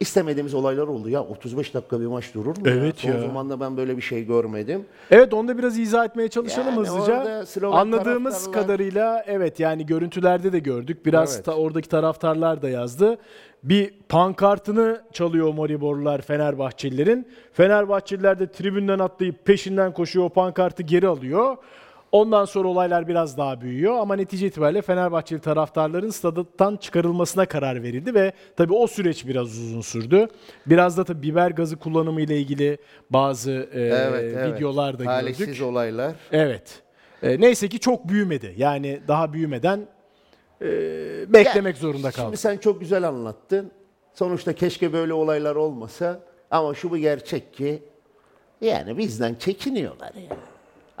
istemediğimiz 0.00 0.54
olaylar 0.54 0.86
oldu. 0.86 1.08
Ya 1.08 1.22
35 1.22 1.74
dakika 1.74 2.00
bir 2.00 2.06
maç 2.06 2.34
durur 2.34 2.46
mu 2.56 2.62
Evet 2.66 3.04
ya? 3.04 3.10
ya. 3.14 3.20
Son 3.20 3.26
zamanda 3.28 3.60
ben 3.60 3.76
böyle 3.76 3.96
bir 3.96 4.02
şey 4.02 4.24
görmedim. 4.26 4.84
Evet 5.10 5.34
onu 5.34 5.48
da 5.48 5.58
biraz 5.58 5.78
izah 5.78 6.04
etmeye 6.04 6.28
çalışalım 6.28 6.68
Yani 6.74 6.78
hızlıca. 6.88 7.18
orada 7.18 7.76
Anladığımız 7.76 8.34
taraftarlar- 8.46 8.52
kadarıyla 8.52 9.24
evet 9.26 9.60
yani 9.60 9.86
görüntülerde 9.86 10.52
de 10.52 10.58
gördük. 10.58 11.06
Biraz 11.06 11.34
Evet. 11.36 11.46
da 11.46 11.56
oradaki 11.56 11.88
taraftarlar 11.88 12.62
da 12.62 12.68
yazdı. 12.68 13.18
Bir 13.62 13.94
pankartını 14.08 15.00
çalıyor 15.12 15.54
Mariborlular 15.54 16.20
Fenerbahçelilerin. 16.22 17.26
Fenerbahçeliler 17.52 18.38
de 18.38 18.46
tribünden 18.52 18.98
atlayıp 18.98 19.44
peşinden 19.44 19.92
koşuyor 19.92 20.24
o 20.26 20.28
pankartı 20.28 20.82
geri 20.82 21.08
alıyor. 21.08 21.56
Ondan 22.12 22.44
sonra 22.44 22.68
olaylar 22.68 23.08
biraz 23.08 23.38
daha 23.38 23.60
büyüyor 23.60 23.98
ama 23.98 24.16
netice 24.16 24.46
itibariyle 24.46 24.82
Fenerbahçeli 24.82 25.40
taraftarların 25.40 26.10
stadyumdan 26.10 26.76
çıkarılmasına 26.76 27.46
karar 27.46 27.82
verildi 27.82 28.14
ve 28.14 28.32
tabii 28.56 28.72
o 28.72 28.86
süreç 28.86 29.26
biraz 29.26 29.58
uzun 29.58 29.80
sürdü. 29.80 30.28
Biraz 30.66 30.96
da 30.98 31.04
tabii 31.04 31.22
biber 31.22 31.50
gazı 31.50 31.76
kullanımı 31.76 32.20
ile 32.20 32.38
ilgili 32.38 32.78
bazı 33.10 33.50
e, 33.52 34.52
videolar 34.54 34.98
da 34.98 35.04
Talihsiz 35.04 35.46
gördük. 35.46 35.62
olaylar. 35.62 36.14
Evet. 36.32 36.82
E, 37.22 37.40
neyse 37.40 37.68
ki 37.68 37.78
çok 37.80 38.08
büyümedi. 38.08 38.54
Yani 38.56 39.00
daha 39.08 39.32
büyümeden 39.32 39.80
e, 40.62 40.66
beklemek 41.32 41.74
Ya, 41.76 41.80
zorunda 41.80 42.10
kaldık. 42.10 42.24
Şimdi 42.24 42.36
sen 42.36 42.56
çok 42.56 42.80
güzel 42.80 43.08
anlattın. 43.08 43.70
Sonuçta 44.14 44.52
keşke 44.52 44.92
böyle 44.92 45.12
olaylar 45.12 45.56
olmasa. 45.56 46.20
Ama 46.50 46.74
şu 46.74 46.94
bir 46.94 46.98
gerçek 46.98 47.54
ki 47.54 47.82
yani 48.60 48.98
bizden 48.98 49.34
çekiniyorlar 49.34 50.14
ya. 50.14 50.36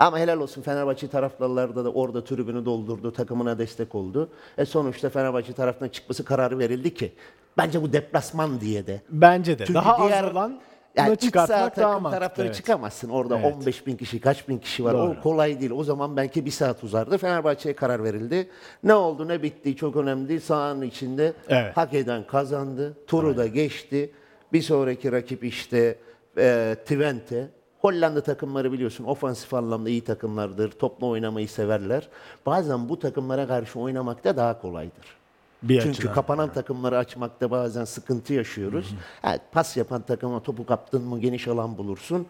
Ama 0.00 0.18
helal 0.18 0.40
olsun 0.40 0.62
Fenerbahçe 0.62 1.08
taraftarları 1.08 1.76
da 1.84 1.92
orada 1.92 2.24
tribünü 2.24 2.64
doldurdu, 2.64 3.12
takımına 3.12 3.58
destek 3.58 3.94
oldu. 3.94 4.28
E 4.58 4.64
sonuçta 4.64 5.10
Fenerbahçe 5.10 5.52
tarafından 5.52 5.88
çıkması 5.88 6.24
kararı 6.24 6.58
verildi 6.58 6.94
ki 6.94 7.12
bence 7.58 7.82
bu 7.82 7.92
deplasman 7.92 8.60
diye 8.60 8.86
de. 8.86 9.00
Bence 9.10 9.58
de. 9.58 9.66
Çünkü 9.66 9.74
daha 9.74 10.08
diğer- 10.08 10.24
az 10.24 10.32
olan 10.32 10.60
yani 10.96 11.14
iç 11.14 11.34
saha 11.34 11.46
takım 11.70 11.84
mantıklı. 11.90 12.10
taraftarı 12.10 12.46
evet. 12.46 12.56
çıkamazsın. 12.56 13.08
Orada 13.08 13.38
Evet. 13.38 13.54
15 13.56 13.86
bin 13.86 13.96
kişi, 13.96 14.20
kaç 14.20 14.48
bin 14.48 14.58
kişi 14.58 14.84
var. 14.84 14.94
Doğru. 14.94 15.16
O 15.18 15.22
kolay 15.22 15.60
değil. 15.60 15.70
O 15.70 15.84
zaman 15.84 16.16
belki 16.16 16.46
bir 16.46 16.50
saat 16.50 16.84
uzardı. 16.84 17.18
Fenerbahçe'ye 17.18 17.74
karar 17.74 18.04
verildi. 18.04 18.48
Ne 18.84 18.94
oldu 18.94 19.28
ne 19.28 19.42
bitti 19.42 19.76
çok 19.76 19.96
önemli 19.96 20.28
değil. 20.28 20.40
Sahanın 20.40 20.82
içinde 20.82 21.32
Evet. 21.48 21.76
hak 21.76 21.94
eden 21.94 22.26
kazandı. 22.26 22.96
Turu 23.06 23.36
da 23.36 23.46
geçti. 23.46 24.10
Bir 24.52 24.62
sonraki 24.62 25.12
rakip 25.12 25.44
işte 25.44 25.98
e, 26.38 26.76
Twente. 26.84 27.48
Hollanda 27.80 28.20
takımları 28.22 28.72
biliyorsun 28.72 29.04
ofansif 29.04 29.54
anlamda 29.54 29.90
iyi 29.90 30.04
takımlardır. 30.04 30.70
Topla 30.70 31.06
oynamayı 31.06 31.48
severler. 31.48 32.08
Bazen 32.46 32.88
bu 32.88 32.98
takımlara 32.98 33.46
karşı 33.46 33.80
oynamak 33.80 34.24
da 34.24 34.36
daha 34.36 34.60
kolaydır. 34.60 35.20
Bir 35.62 35.80
Çünkü 35.80 35.98
açıdan. 35.98 36.14
kapanan 36.14 36.52
takımları 36.52 36.98
açmakta 36.98 37.50
bazen 37.50 37.84
sıkıntı 37.84 38.34
yaşıyoruz. 38.34 38.94
Evet, 39.24 39.40
pas 39.52 39.76
yapan 39.76 40.02
takıma 40.02 40.42
topu 40.42 40.66
kaptın 40.66 41.02
mı 41.02 41.20
geniş 41.20 41.48
alan 41.48 41.78
bulursun. 41.78 42.26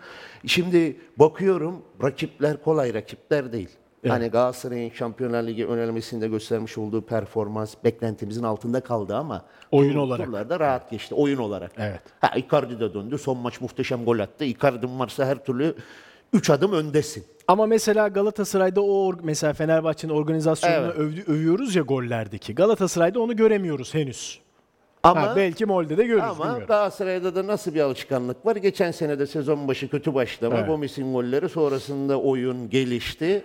Şimdi 0.46 0.96
bakıyorum 1.16 1.82
rakipler 2.02 2.62
kolay 2.62 2.94
rakipler 2.94 3.52
değil. 3.52 3.70
Hani 4.08 4.28
Galatasaray'ın 4.28 4.90
Şampiyonlar 4.90 5.42
Ligi 5.42 5.66
önelmesinde 5.66 6.28
göstermiş 6.28 6.78
olduğu 6.78 7.02
performans 7.02 7.74
beklentimizin 7.84 8.42
altında 8.42 8.80
kaldı 8.80 9.16
ama 9.16 9.44
Oyun 9.72 9.96
olarak. 9.96 10.26
turlarda 10.26 10.60
rahat 10.60 10.90
geçti 10.90 11.14
oyun 11.14 11.38
olarak. 11.38 11.72
Evet. 11.78 12.00
Ha 12.20 12.30
Icardi 12.36 12.80
de 12.80 12.94
döndü. 12.94 13.18
Son 13.18 13.36
maç 13.38 13.60
muhteşem 13.60 14.04
gol 14.04 14.18
attı. 14.18 14.44
Icardi'm 14.44 14.98
varsa 14.98 15.26
her 15.26 15.44
türlü 15.44 15.74
3 16.32 16.50
adım 16.50 16.72
öndesin. 16.72 17.24
Ama 17.48 17.66
mesela 17.66 18.08
Galatasaray'da 18.08 18.82
o 18.82 19.12
mesela 19.22 19.52
Fenerbahçe'nin 19.52 20.12
organizasyonunu 20.12 20.86
Evet. 20.86 20.96
övdü, 20.98 21.24
övüyoruz 21.26 21.76
ya 21.76 21.82
gollerdeki. 21.82 22.54
Galatasaray'da 22.54 23.20
onu 23.20 23.36
göremiyoruz 23.36 23.94
henüz. 23.94 24.38
Ama 25.02 25.22
Ha, 25.22 25.32
belki 25.36 25.66
Molde'de 25.66 26.04
görürüz 26.06 26.22
ama 26.24 26.38
bilmiyorum. 26.44 26.66
Galatasaray'da 26.68 27.34
da 27.34 27.46
nasıl 27.46 27.74
bir 27.74 27.80
alışkanlık 27.80 28.46
var? 28.46 28.56
Geçen 28.56 28.90
sene 28.90 29.18
de 29.18 29.26
sezon 29.26 29.68
başı 29.68 29.88
kötü 29.90 30.14
başlama, 30.14 30.56
Evet. 30.56 30.66
Gomis'in 30.68 31.12
golleri 31.12 31.48
sonrasında 31.48 32.20
oyun 32.20 32.70
gelişti. 32.70 33.42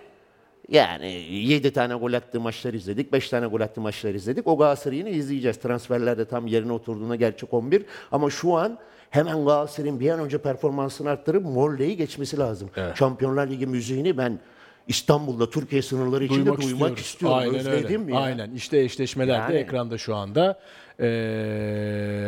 Yani 0.70 1.12
7 1.32 1.74
tane 1.74 1.94
gol 1.94 2.14
attığı 2.14 2.40
maçlar 2.40 2.74
izledik, 2.74 3.14
5 3.14 3.30
tane 3.30 3.46
gol 3.48 3.62
attığı 3.62 3.82
maçlar 3.82 4.14
izledik. 4.14 4.48
O 4.48 4.58
Galatasaray'ı 4.58 5.00
yine 5.00 5.12
izleyeceğiz. 5.12 5.58
Transferler 5.58 6.18
de 6.18 6.26
tam 6.26 6.48
yerine 6.48 6.72
oturduğuna 6.74 7.16
gerçek 7.16 7.54
11. 7.54 7.86
Ama 8.12 8.30
şu 8.30 8.56
an 8.58 8.78
hemen 9.10 9.46
Galatasaray'ın 9.46 10.00
bir 10.00 10.10
an 10.10 10.20
önce 10.20 10.38
performansını 10.38 11.10
arttırıp 11.10 11.46
Molde'yi 11.46 11.98
geçmesi 11.98 12.38
lazım. 12.38 12.70
Şampiyonlar 12.96 13.48
Ligi 13.48 13.68
müziğini 13.68 14.18
ben 14.18 14.40
İstanbul'da, 14.88 15.50
Türkiye 15.50 15.82
sınırları 15.82 16.24
içinde 16.24 16.46
duymak, 16.46 16.64
istiyoruz. 16.64 17.00
istiyorum. 17.00 17.38
Aynen 17.38 17.56
Özledim 17.56 18.02
öyle. 18.04 18.14
ya. 18.14 18.20
Aynen. 18.20 18.52
İşte 18.52 18.80
eşleşmeler 18.80 19.50
de 19.50 19.54
Yani. 19.54 19.56
ekranda 19.64 19.98
şu 19.98 20.16
anda. 20.16 20.60
Ee, 21.00 21.06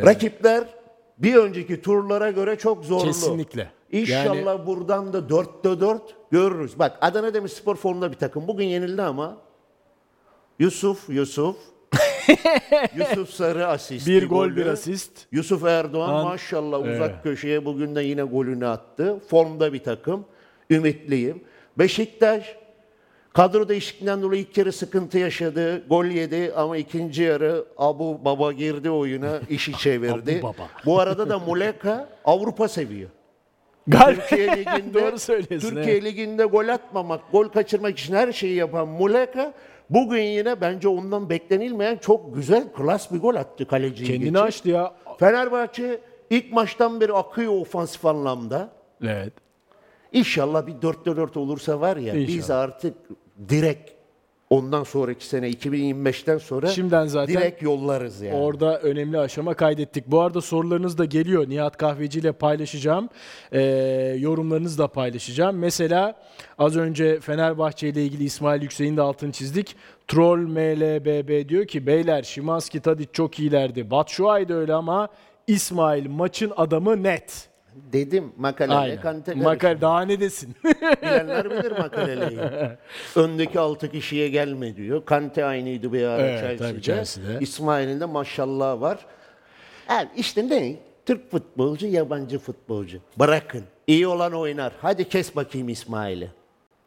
Rakipler 0.05 0.63
bir 1.17 1.35
önceki 1.35 1.81
turlara 1.81 2.31
göre 2.31 2.55
çok 2.57 2.85
zorlu. 2.85 3.03
Kesinlikle. 3.05 3.71
İnşallah 3.91 4.65
buradan 4.65 5.13
da 5.13 5.29
dörtte 5.29 5.79
dört 5.79 6.15
görürüz. 6.31 6.79
Bak 6.79 6.97
Adana 7.01 7.33
Demirspor 7.33 7.75
formda 7.75 8.11
bir 8.11 8.17
takım. 8.17 8.47
Bugün 8.47 8.65
yenildi 8.65 9.01
ama 9.01 9.37
Yusuf, 10.59 11.09
Yusuf. 11.09 11.55
Yusuf 12.97 13.29
Sarı 13.29 13.67
asist. 13.67 14.07
bir 14.07 14.29
gol 14.29 14.55
bir 14.55 14.65
asist. 14.65 15.11
Yusuf 15.31 15.63
Erdoğan 15.63 16.13
An- 16.13 16.25
maşallah 16.25 16.79
uzak 16.79 17.11
Evet. 17.11 17.23
köşeye 17.23 17.65
bugün 17.65 17.95
de 17.95 18.01
yine 18.03 18.23
golünü 18.23 18.67
attı. 18.67 19.19
Formda 19.29 19.73
bir 19.73 19.83
takım. 19.83 20.25
Ümitliyim. 20.69 21.43
Beşiktaş 21.77 22.55
kadro 23.37 23.69
değişikliğinden 23.69 24.21
dolayı 24.21 24.41
ilk 24.41 24.57
yarı 24.57 24.71
sıkıntı 24.71 25.17
yaşadı. 25.17 25.87
Gol 25.87 26.05
yedi 26.05 26.53
ama 26.55 26.77
ikinci 26.77 27.23
yarı 27.23 27.65
Abu 27.77 28.25
Baba 28.25 28.51
girdi 28.51 28.89
oyuna, 28.89 29.39
işi 29.49 29.77
çevirdi. 29.77 30.35
Abu 30.39 30.43
Baba. 30.47 30.69
Bu 30.85 30.99
arada 30.99 31.29
da 31.29 31.39
Muleka 31.39 32.09
Avrupa 32.25 32.67
seviyor. 32.67 33.09
Galiba 33.87 34.21
Türkiye 34.21 34.47
Ligi'nde 34.57 35.01
Doğru 35.01 35.19
söylüyorsun, 35.19 35.69
Türkiye 35.69 35.95
evet. 35.95 36.03
Ligi'nde 36.03 36.45
gol 36.45 36.67
atmamak, 36.67 37.31
gol 37.31 37.47
kaçırmak 37.47 37.99
için 37.99 38.15
her 38.15 38.31
şeyi 38.31 38.55
yapan 38.55 38.87
Muleka 38.87 39.53
bugün 39.89 40.21
yine 40.21 40.61
bence 40.61 40.87
ondan 40.87 41.29
beklenilmeyen 41.29 41.97
çok 41.97 42.35
güzel, 42.35 42.73
klas 42.73 43.11
bir 43.11 43.19
gol 43.19 43.35
attı 43.35 43.67
kaleciyi 43.67 44.07
kendini 44.07 44.29
geçip. 44.31 44.41
açtı 44.43 44.69
ya. 44.69 44.93
Fenerbahçe 45.19 45.99
ilk 46.29 46.53
maçtan 46.53 47.01
beri 47.01 47.13
akıyor 47.13 47.53
ofansif 47.61 48.05
anlamda. 48.05 48.69
Evet. 49.03 49.33
İnşallah 50.11 50.67
bir 50.67 50.73
4'te 50.73 51.17
4 51.17 51.37
olursa 51.37 51.81
var 51.81 51.97
ya 51.97 52.13
biz 52.15 52.35
İnşallah. 52.35 52.59
artık 52.59 52.93
direkt 53.49 53.97
ondan 54.49 54.83
sonraki 54.83 55.25
sene 55.25 55.49
2025'ten 55.49 56.37
sonra 56.37 56.67
Şimdiden 56.67 57.05
zaten 57.05 57.35
direkt 57.35 57.61
yollarız 57.61 58.21
yani. 58.21 58.35
Orada 58.35 58.79
önemli 58.79 59.19
aşama 59.19 59.53
kaydettik. 59.53 60.07
Bu 60.07 60.21
arada 60.21 60.41
sorularınız 60.41 60.97
da 60.97 61.05
geliyor. 61.05 61.49
Nihat 61.49 61.77
Kahveci 61.77 62.19
ile 62.19 62.31
paylaşacağım. 62.31 63.09
Ee, 63.51 63.61
yorumlarınızı 64.19 64.77
da 64.77 64.87
paylaşacağım. 64.87 65.57
Mesela 65.57 66.15
az 66.57 66.77
önce 66.77 67.19
Fenerbahçe 67.19 67.89
ile 67.89 68.03
ilgili 68.03 68.23
İsmail 68.23 68.61
Yüksek'in 68.61 68.97
de 68.97 69.01
altını 69.01 69.31
çizdik. 69.31 69.75
Troll 70.07 70.37
MLBB 70.37 71.49
diyor 71.49 71.67
ki 71.67 71.87
beyler 71.87 72.23
Şimanski 72.23 72.79
Tadic 72.79 73.09
çok 73.13 73.39
iyilerdi. 73.39 73.91
Batshuayi 73.91 74.47
de 74.49 74.53
öyle 74.53 74.73
ama 74.73 75.07
İsmail 75.47 76.09
maçın 76.09 76.53
adamı 76.57 77.03
net. 77.03 77.46
Dedim 77.93 78.31
makaleye 78.37 78.79
Aynen. 78.79 79.43
Makale 79.43 79.81
daha 79.81 80.01
ne 80.01 80.19
desin? 80.19 80.55
Bilenler 81.01 81.49
bilir 81.51 81.71
makaleleyi. 81.71 82.39
Öndeki 83.15 83.59
altı 83.59 83.91
kişiye 83.91 84.27
gelme 84.27 84.75
diyor. 84.75 85.05
Kante 85.05 85.45
aynıydı 85.45 85.93
bir 85.93 86.03
ara 86.03 86.21
Evet, 86.21 86.59
tabii 86.59 86.81
Chelsea'de. 86.81 86.81
Chelsea'de. 86.81 87.37
İsmail'in 87.43 87.99
de 87.99 88.05
maşallah 88.05 88.81
var. 88.81 88.97
Yani 89.89 90.09
işte 90.17 90.49
ne? 90.49 90.75
Türk 91.05 91.31
futbolcu, 91.31 91.87
yabancı 91.87 92.39
futbolcu. 92.39 92.97
Bırakın. 93.19 93.63
İyi 93.87 94.07
olan 94.07 94.33
oynar. 94.33 94.73
Hadi 94.81 95.09
kes 95.09 95.35
bakayım 95.35 95.69
İsmail'i. 95.69 96.27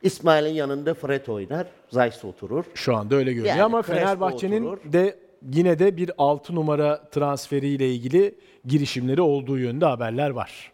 İsmail'in 0.02 0.54
yanında 0.54 0.94
Fred 0.94 1.26
oynar. 1.26 1.66
Zayt 1.90 2.24
oturur. 2.24 2.64
Şu 2.74 2.96
anda 2.96 3.14
öyle 3.16 3.32
görünüyor 3.32 3.54
Yani 3.56 3.62
ama 3.64 3.82
Crespo 3.82 3.94
Fenerbahçe'nin 3.94 4.64
oturur. 4.66 4.92
de 4.92 5.16
yine 5.52 5.78
de 5.78 5.96
bir 5.96 6.10
6 6.18 6.54
numara 6.54 7.02
transferiyle 7.10 7.90
ilgili 7.94 8.34
girişimleri 8.66 9.20
olduğu 9.20 9.58
yönde 9.58 9.84
haberler 9.86 10.30
var. 10.30 10.72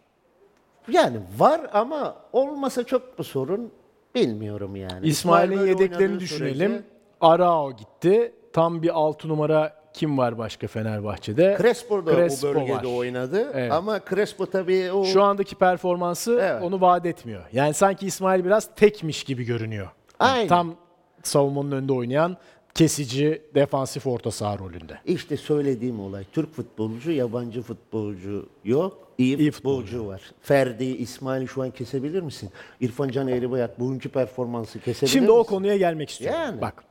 Yani 0.91 1.17
var 1.37 1.61
ama 1.73 2.15
olmasa 2.33 2.83
çok 2.83 3.17
mu 3.19 3.23
sorun 3.25 3.71
bilmiyorum 4.15 4.75
yani. 4.75 5.07
İsmail'in 5.07 5.57
böyle 5.59 5.69
yedeklerini 5.69 6.05
oynadığı 6.07 6.19
düşünelim. 6.19 6.71
sürece- 6.71 6.83
Arao 7.21 7.71
gitti. 7.71 8.33
Tam 8.53 8.81
bir 8.81 8.89
6 8.99 9.27
numara 9.29 9.73
kim 9.93 10.17
var 10.17 10.37
başka 10.37 10.67
Fenerbahçe'de? 10.67 11.57
Crespo 11.61 12.05
da 12.05 12.15
Crespo 12.15 12.47
o 12.47 12.55
bölgede 12.55 12.73
var. 12.75 12.83
oynadı 12.97 13.51
Evet. 13.53 13.71
ama 13.71 13.99
Crespo 14.09 14.45
tabii 14.45 14.91
o 14.91 15.03
Şu 15.05 15.23
andaki 15.23 15.55
performansı 15.55 16.39
Evet. 16.41 16.63
onu 16.63 16.81
vaat 16.81 17.05
etmiyor. 17.05 17.41
Yani 17.53 17.73
sanki 17.73 18.05
İsmail 18.05 18.45
biraz 18.45 18.69
tekmiş 18.75 19.23
gibi 19.23 19.43
görünüyor. 19.43 19.87
Yani 20.21 20.31
Aynen. 20.31 20.47
Tam 20.47 20.75
savunmanın 21.23 21.71
önünde 21.71 21.93
oynayan 21.93 22.37
kesici 22.73 23.41
defansif 23.55 24.07
orta 24.07 24.31
saha 24.31 24.57
rolünde. 24.57 24.99
İşte 25.05 25.37
söylediğim 25.37 25.99
olay. 25.99 26.23
Türk 26.33 26.53
futbolcu, 26.53 27.11
yabancı 27.11 27.61
futbolcu 27.61 28.49
yok. 28.65 29.07
İyi, 29.17 29.37
İyi 29.37 29.51
futbolcu, 29.51 30.07
var. 30.07 30.21
Ferdi, 30.41 30.85
İsmail'i 30.85 31.47
şu 31.47 31.61
an 31.63 31.71
kesebilir 31.71 32.21
misin? 32.21 32.49
İrfan 32.81 33.09
Can 33.09 33.27
Eğribayat 33.27 33.79
bugünkü 33.79 34.09
performansı 34.09 34.79
kesebilir 34.79 35.11
Şimdi 35.11 35.25
misin? 35.27 35.39
o 35.39 35.43
konuya 35.43 35.77
gelmek 35.77 36.09
istiyorum. 36.09 36.39
Yani. 36.41 36.61
Bak. 36.61 36.83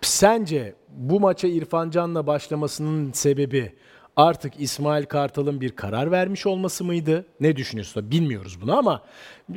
Sence 0.00 0.74
bu 0.88 1.20
maça 1.20 1.48
İrfan 1.48 1.90
Can'la 1.90 2.26
başlamasının 2.26 3.12
sebebi 3.12 3.72
artık 4.16 4.52
İsmail 4.60 5.04
Kartal'ın 5.04 5.60
bir 5.60 5.70
karar 5.76 6.10
vermiş 6.10 6.46
olması 6.46 6.84
mıydı? 6.84 7.26
Ne 7.40 7.56
düşünüyorsun? 7.56 8.10
Bilmiyoruz 8.10 8.58
bunu 8.62 8.78
ama 8.78 9.02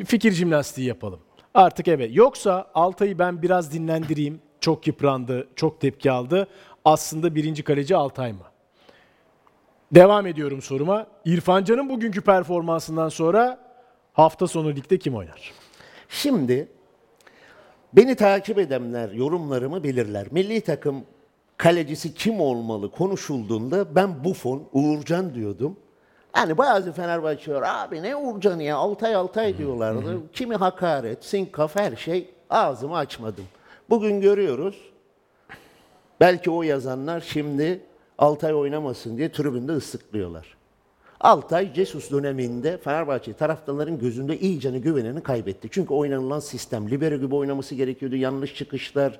fikir 0.05 0.31
jimnastiği 0.31 0.87
yapalım. 0.87 1.19
Artık 1.53 1.87
evet. 1.87 2.09
Yoksa 2.13 2.67
Altay'ı 2.73 3.19
ben 3.19 3.41
biraz 3.41 3.73
dinlendireyim. 3.73 4.41
Çok 4.59 4.87
yıprandı, 4.87 5.47
çok 5.55 5.81
tepki 5.81 6.11
aldı. 6.11 6.47
Aslında 6.85 7.35
birinci 7.35 7.63
kaleci 7.63 7.95
Altay 7.95 8.33
mı? 8.33 8.45
Devam 9.91 10.27
ediyorum 10.27 10.61
soruma. 10.61 11.07
İrfan 11.25 11.63
Can'ın 11.63 11.89
bugünkü 11.89 12.21
performansından 12.21 13.09
sonra 13.09 13.59
hafta 14.13 14.47
sonu 14.47 14.69
ligde 14.75 14.99
kim 14.99 15.15
oynar? 15.15 15.51
Şimdi 16.09 16.67
beni 17.93 18.15
takip 18.15 18.59
edenler 18.59 19.11
yorumlarımı 19.11 19.83
bilirler. 19.83 20.27
Milli 20.31 20.61
takım 20.61 21.05
kalecisi 21.57 22.13
kim 22.13 22.39
olmalı 22.39 22.91
konuşulduğunda 22.91 23.95
ben 23.95 24.23
Buffon, 24.23 24.63
Uğurcan 24.73 25.35
diyordum. 25.35 25.77
Yani 26.35 26.57
bazı 26.57 26.91
Fenerbahçeler 26.91 27.61
abi 27.61 28.03
ne 28.03 28.15
Uğurcan 28.15 28.59
ya 28.59 28.77
Altay 28.77 29.15
Altay 29.15 29.57
diyorlardı. 29.57 30.17
Kimi 30.33 30.55
hakaret, 30.55 31.25
sinkaf 31.25 31.75
her 31.75 31.95
şey 31.95 32.29
ağzımı 32.49 32.97
açmadım. 32.97 33.45
Bugün 33.89 34.21
görüyoruz. 34.21 34.75
Belki 36.19 36.51
o 36.51 36.63
yazanlar 36.63 37.21
şimdi 37.21 37.81
Altay 38.17 38.53
oynamasın 38.53 39.17
diye 39.17 39.31
tribünde 39.31 39.71
ıslıklıyorlar. 39.71 40.57
Altay 41.19 41.73
Jesus 41.73 42.11
döneminde 42.11 42.77
Fenerbahçe 42.77 43.33
taraftarların 43.33 43.99
gözünde 43.99 44.39
iyicene 44.39 44.79
güvenini 44.79 45.23
kaybetti. 45.23 45.67
Çünkü 45.71 45.93
oynanılan 45.93 46.39
sistem 46.39 46.89
libero 46.89 47.15
gibi 47.15 47.35
oynaması 47.35 47.75
gerekiyordu. 47.75 48.15
Yanlış 48.15 48.55
çıkışlar, 48.55 49.19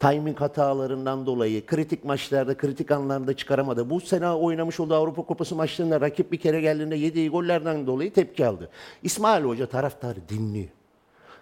timing 0.00 0.40
hatalarından 0.40 1.26
dolayı 1.26 1.66
kritik 1.66 2.04
maçlarda, 2.04 2.56
kritik 2.56 2.90
anlarda 2.90 3.36
çıkaramadı. 3.36 3.90
Bu 3.90 4.00
sene 4.00 4.30
oynamış 4.30 4.80
olduğu 4.80 4.94
Avrupa 4.94 5.22
Kupası 5.22 5.54
maçlarında 5.54 6.00
rakip 6.00 6.32
bir 6.32 6.36
kere 6.36 6.60
geldiğinde 6.60 6.96
yediği 6.96 7.30
gollerden 7.30 7.86
dolayı 7.86 8.12
tepki 8.12 8.46
aldı. 8.46 8.70
İsmail 9.02 9.44
Hoca 9.44 9.66
taraftarı 9.66 10.28
dinliyor. 10.28 10.68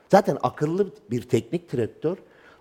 Zaten 0.08 0.38
akıllı 0.42 0.86
bir 1.10 1.22
teknik 1.22 1.72
direktör 1.72 2.16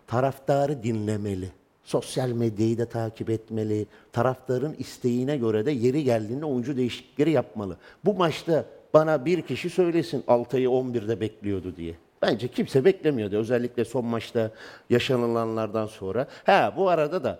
taraftarı 0.07 0.83
dinlemeli. 0.83 1.50
Sosyal 1.83 2.29
medyayı 2.29 2.77
da 2.77 2.85
takip 2.85 3.29
etmeli. 3.29 3.88
Taraftarın 4.12 4.75
isteğine 4.77 5.38
göre 5.38 5.65
de 5.65 5.71
yeri 5.71 6.03
geldiğinde 6.03 6.45
oyuncu 6.45 6.77
değişiklikleri 6.77 7.31
yapmalı. 7.31 7.77
Bu 8.05 8.13
maçta 8.13 8.65
bana 8.93 9.25
bir 9.25 9.41
kişi 9.41 9.69
söylesin 9.69 10.23
Altay'ı 10.27 10.67
11'de 10.67 11.21
bekliyordu 11.21 11.75
diye. 11.75 11.95
Bence 12.23 12.47
kimse 12.47 12.85
beklemiyordu. 12.85 13.37
Özellikle 13.37 13.85
son 13.85 14.05
maçta 14.05 14.51
yaşanılanlardan 14.89 15.85
sonra. 15.85 16.27
Ha 16.45 16.73
bu 16.77 16.89
arada 16.89 17.23
da 17.23 17.39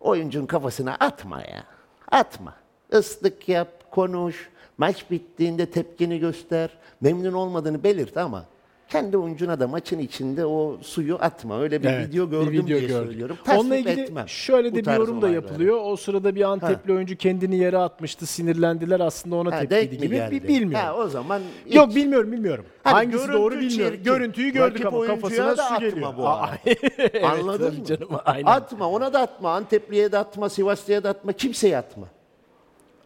oyuncunun 0.00 0.46
kafasına 0.46 0.94
atma 0.94 1.40
ya. 1.40 1.64
Atma. 2.10 2.54
Islık 2.92 3.48
yap, 3.48 3.90
konuş. 3.90 4.50
Maç 4.78 5.10
bittiğinde 5.10 5.66
tepkini 5.66 6.18
göster. 6.18 6.70
Memnun 7.00 7.32
olmadığını 7.32 7.84
belirt 7.84 8.16
ama 8.16 8.44
kendi 8.92 9.16
oyuncuna 9.18 9.60
da 9.60 9.68
maçın 9.68 9.98
içinde 9.98 10.46
o 10.46 10.78
suyu 10.82 11.16
atma. 11.20 11.60
Öyle 11.60 11.82
bir 11.82 11.88
Evet, 11.88 12.08
video 12.08 12.26
bir 12.26 12.30
gördüm 12.30 12.52
video 12.52 12.66
diye 12.66 12.80
gördüm. 12.80 12.96
söylüyorum. 13.06 13.36
Onunla 13.48 13.56
Tasvip 13.74 13.86
ilgili 13.86 14.00
etmem 14.00 14.28
şöyle 14.28 14.70
bu 14.72 14.74
de 14.74 14.78
bir 14.78 14.84
tarz 14.84 14.98
yorum 14.98 15.14
da 15.22 15.26
olayları. 15.26 15.34
yapılıyor. 15.46 15.80
O 15.84 15.96
sırada 15.96 16.34
bir 16.34 16.42
Antepli 16.42 16.92
oyuncu 16.92 17.16
kendini 17.16 17.56
yere 17.56 17.78
atmıştı, 17.78 18.26
sinirlendiler 18.26 19.00
aslında 19.00 19.36
ona 19.36 19.56
Ha, 19.56 19.60
denk 19.60 19.70
tepkiydi 19.70 20.00
mi 20.00 20.06
gibi. 20.06 20.14
geldi? 20.16 20.42
Bi- 20.44 20.48
Bilmiyorum. 20.48 20.86
Ha, 20.86 20.94
o 20.96 21.08
zaman 21.08 21.40
hiç- 21.66 21.74
Yok 21.74 21.94
bilmiyorum 21.94 22.32
bilmiyorum. 22.32 22.64
Hani 22.84 22.94
Hangisi 22.94 23.18
görüntü 23.18 23.32
doğru 23.32 23.54
bilmiyorum. 23.60 23.94
çirkin. 23.96 24.04
Görüntüyü 24.04 24.52
gördük 24.52 24.74
Rakip 24.74 24.86
ama 24.86 24.98
oyuncuya 24.98 25.20
kafasına 25.20 25.46
da 25.48 25.56
su 25.56 25.74
atma 25.74 25.78
geliyor. 25.88 26.12
bu 26.18 26.28
arada. 26.28 26.52
evet, 26.98 27.24
Anladın 27.24 27.68
tabii 27.70 27.78
mı? 27.80 27.84
Canım, 27.86 28.08
aynen. 28.24 28.46
Atma 28.46 28.88
ona 28.90 29.12
da 29.12 29.20
atma. 29.20 29.52
Antepli'ye 29.54 30.12
de 30.12 30.18
atma, 30.18 30.48
Sivaslı'ya 30.48 31.02
da 31.04 31.08
atma. 31.10 31.32
Kimseye 31.32 31.76
atma. 31.78 32.06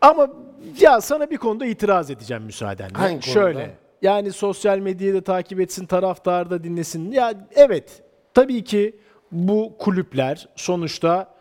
Ama 0.01 0.29
ya 0.81 1.01
sana 1.01 1.31
bir 1.31 1.37
konuda 1.37 1.67
itiraz 1.67 2.11
edeceğim 2.11 2.43
müsaadenle. 2.43 2.93
Hangi 2.93 3.11
konuda? 3.21 3.31
Şöyle. 3.33 3.71
Yani 4.03 4.33
sosyal 4.33 4.79
medyayı 4.79 5.15
da 5.15 5.21
takip 5.21 5.61
etsin, 5.61 5.87
taraftarı 5.87 6.51
da 6.51 6.65
dinlesin. 6.65 7.13
Ya 7.13 7.33
evet. 7.55 8.03
Tabii 8.35 8.65
ki 8.65 8.97
bu 9.33 9.73
kulüpler 9.79 10.49
sonuçta 10.57 11.37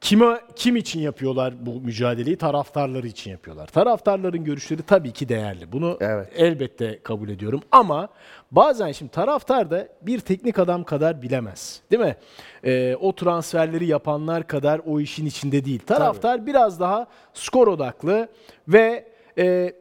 kime 0.00 0.40
kim 0.56 0.76
için 0.76 1.00
yapıyorlar 1.00 1.54
bu 1.66 1.80
mücadeleyi? 1.80 2.36
Taraftarları 2.36 3.06
için 3.06 3.30
yapıyorlar. 3.30 3.66
Taraftarların 3.66 4.44
görüşleri 4.44 4.82
tabii 4.82 5.12
ki 5.12 5.28
değerli. 5.28 5.72
Bunu 5.72 5.98
Evet. 6.00 6.28
elbette 6.36 6.98
kabul 7.02 7.28
ediyorum. 7.28 7.60
Ama 7.72 8.08
bazen 8.50 8.92
şimdi 8.92 9.10
taraftar 9.12 9.70
da 9.70 9.88
bir 10.02 10.20
teknik 10.20 10.58
adam 10.58 10.84
kadar 10.84 11.22
bilemez. 11.22 11.80
Değil 11.90 12.02
mi? 12.02 12.16
Ee, 12.64 12.96
o 13.00 13.14
transferleri 13.14 13.86
yapanlar 13.86 14.46
kadar 14.46 14.80
o 14.86 15.00
işin 15.00 15.26
içinde 15.26 15.64
değil. 15.64 15.80
Taraftar 15.86 16.46
biraz 16.46 16.80
daha 16.80 17.06
skor 17.34 17.68
odaklı 17.68 18.28
ve 18.68 19.04
e, 19.38 19.72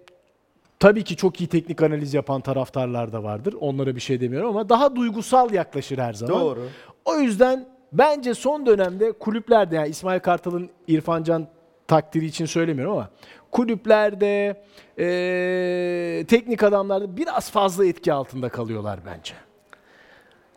tabii 0.81 1.03
ki 1.03 1.15
çok 1.15 1.41
iyi 1.41 1.47
teknik 1.47 1.81
analiz 1.83 2.13
yapan 2.13 2.41
taraftarlar 2.41 3.13
da 3.13 3.23
vardır. 3.23 3.55
Onlara 3.59 3.95
bir 3.95 4.01
şey 4.01 4.21
demiyorum 4.21 4.49
ama 4.49 4.69
daha 4.69 4.95
duygusal 4.95 5.51
yaklaşır 5.53 5.97
her 5.97 6.13
zaman. 6.13 6.41
Doğru. 6.41 6.59
O 7.05 7.15
yüzden 7.19 7.65
bence 7.93 8.33
son 8.33 8.65
dönemde 8.65 9.11
kulüplerde 9.11 9.75
yani 9.75 9.89
İsmail 9.89 10.19
Kartal'ın 10.19 10.69
İrfan 10.87 11.23
Can 11.23 11.47
takdiri 11.87 12.25
için 12.25 12.45
söylemiyorum 12.45 12.93
ama 12.93 13.09
kulüplerde 13.51 14.63
eee, 14.97 16.25
teknik 16.25 16.63
adamlarda 16.63 17.17
biraz 17.17 17.51
fazla 17.51 17.85
etki 17.85 18.13
altında 18.13 18.49
kalıyorlar 18.49 18.99
bence. 19.05 19.33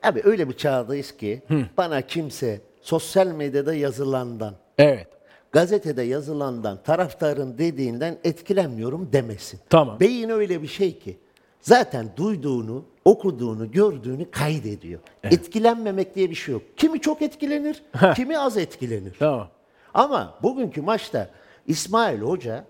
Abi 0.02 0.20
öyle 0.24 0.48
bir 0.48 0.54
çağdayız 0.56 1.16
ki 1.16 1.42
bana 1.76 2.00
kimse 2.02 2.60
sosyal 2.82 3.26
medyada 3.26 3.74
yazılandan, 3.74 4.54
Evet. 4.78 5.08
Gazetede 5.54 6.02
yazılandan, 6.02 6.82
taraftarın 6.82 7.58
dediğinden 7.58 8.18
etkilenmiyorum 8.24 9.12
demesin. 9.12 9.60
Tamam. 9.70 10.00
Beyin 10.00 10.28
öyle 10.28 10.62
bir 10.62 10.66
şey 10.68 10.98
ki 10.98 11.18
zaten 11.60 12.06
duyduğunu, 12.16 12.84
okuduğunu, 13.04 13.70
gördüğünü 13.70 14.30
kaydediyor. 14.30 15.00
Etkilenmemek 15.24 16.14
diye 16.14 16.30
bir 16.30 16.34
şey 16.34 16.52
yok. 16.52 16.62
Kimi 16.76 17.00
çok 17.00 17.22
etkilenir, 17.22 17.82
kimi 18.16 18.38
az 18.38 18.56
etkilenir. 18.56 19.14
Tamam. 19.18 19.48
Ama 19.94 20.38
bugünkü 20.42 20.82
maçta 20.82 21.30
İsmail 21.66 22.20
Hoca 22.20 22.64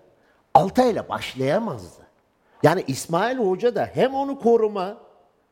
Altay'la 0.53 1.09
başlayamazdı. 1.09 2.01
Yani 2.63 2.83
İsmail 2.87 3.37
Hoca 3.37 3.75
da 3.75 3.89
hem 3.93 4.13
onu 4.13 4.39
koruma 4.39 4.97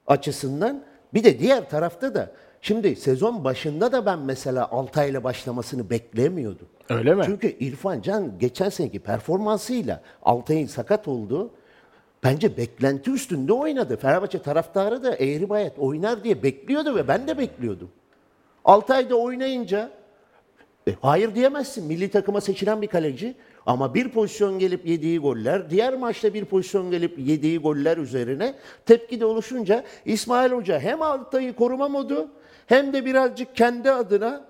açısından 0.08 0.84
bir 1.14 1.24
de 1.24 1.40
diğer 1.40 1.70
tarafta 1.70 2.16
da 2.16 2.32
şimdi 2.64 2.96
sezon 2.96 3.44
başında 3.44 3.92
da 3.92 4.06
ben 4.06 4.20
mesela 4.20 4.72
Altay'la 4.72 5.24
başlamasını 5.24 5.90
beklemiyordum. 5.90 6.68
Öyle 6.90 7.16
mi? 7.16 7.24
Çünkü 7.26 7.48
İrfan 7.48 8.02
Can 8.02 8.40
geçen 8.40 8.70
seneki 8.70 9.00
performansıyla 9.00 10.02
Altay'ın 10.24 10.68
sakat 10.68 11.08
olduğu 11.08 11.52
bence 12.24 12.58
beklenti 12.58 13.12
üstünde 13.12 13.54
oynadı. 13.54 13.98
Fenerbahçe 13.98 14.42
taraftarı 14.42 15.04
da 15.04 15.16
eğri 15.16 15.50
bayat 15.50 15.80
oynar 15.80 16.24
diye 16.24 16.44
bekliyordu 16.44 16.96
ve 16.96 17.08
ben 17.08 17.28
de 17.28 17.38
bekliyordum. 17.38 17.90
Altay'da 18.66 19.16
oynayınca 19.16 19.90
e, 20.88 20.92
hayır 21.02 21.36
diyemezsin. 21.36 21.88
Milli 21.88 22.10
takıma 22.10 22.42
seçilen 22.42 22.82
bir 22.82 22.88
kaleci. 22.88 23.36
Ama 23.66 23.94
bir 23.94 24.10
pozisyon 24.10 24.60
gelip 24.60 24.86
yediği 24.86 25.20
goller, 25.20 25.70
diğer 25.70 25.94
maçta 25.94 26.34
bir 26.34 26.46
pozisyon 26.46 26.92
gelip 26.92 27.20
yediği 27.20 27.60
goller 27.60 27.98
üzerine 27.98 28.56
tepki 28.86 29.20
de 29.20 29.26
oluşunca 29.26 29.84
İsmail 30.06 30.52
Hoca 30.52 30.80
hem 30.80 31.02
Altay'ı 31.02 31.54
koruma 31.56 31.88
modu 31.90 32.30
hem 32.74 32.94
de 32.94 33.06
birazcık 33.06 33.56
kendi 33.56 33.92
adına 33.92 34.42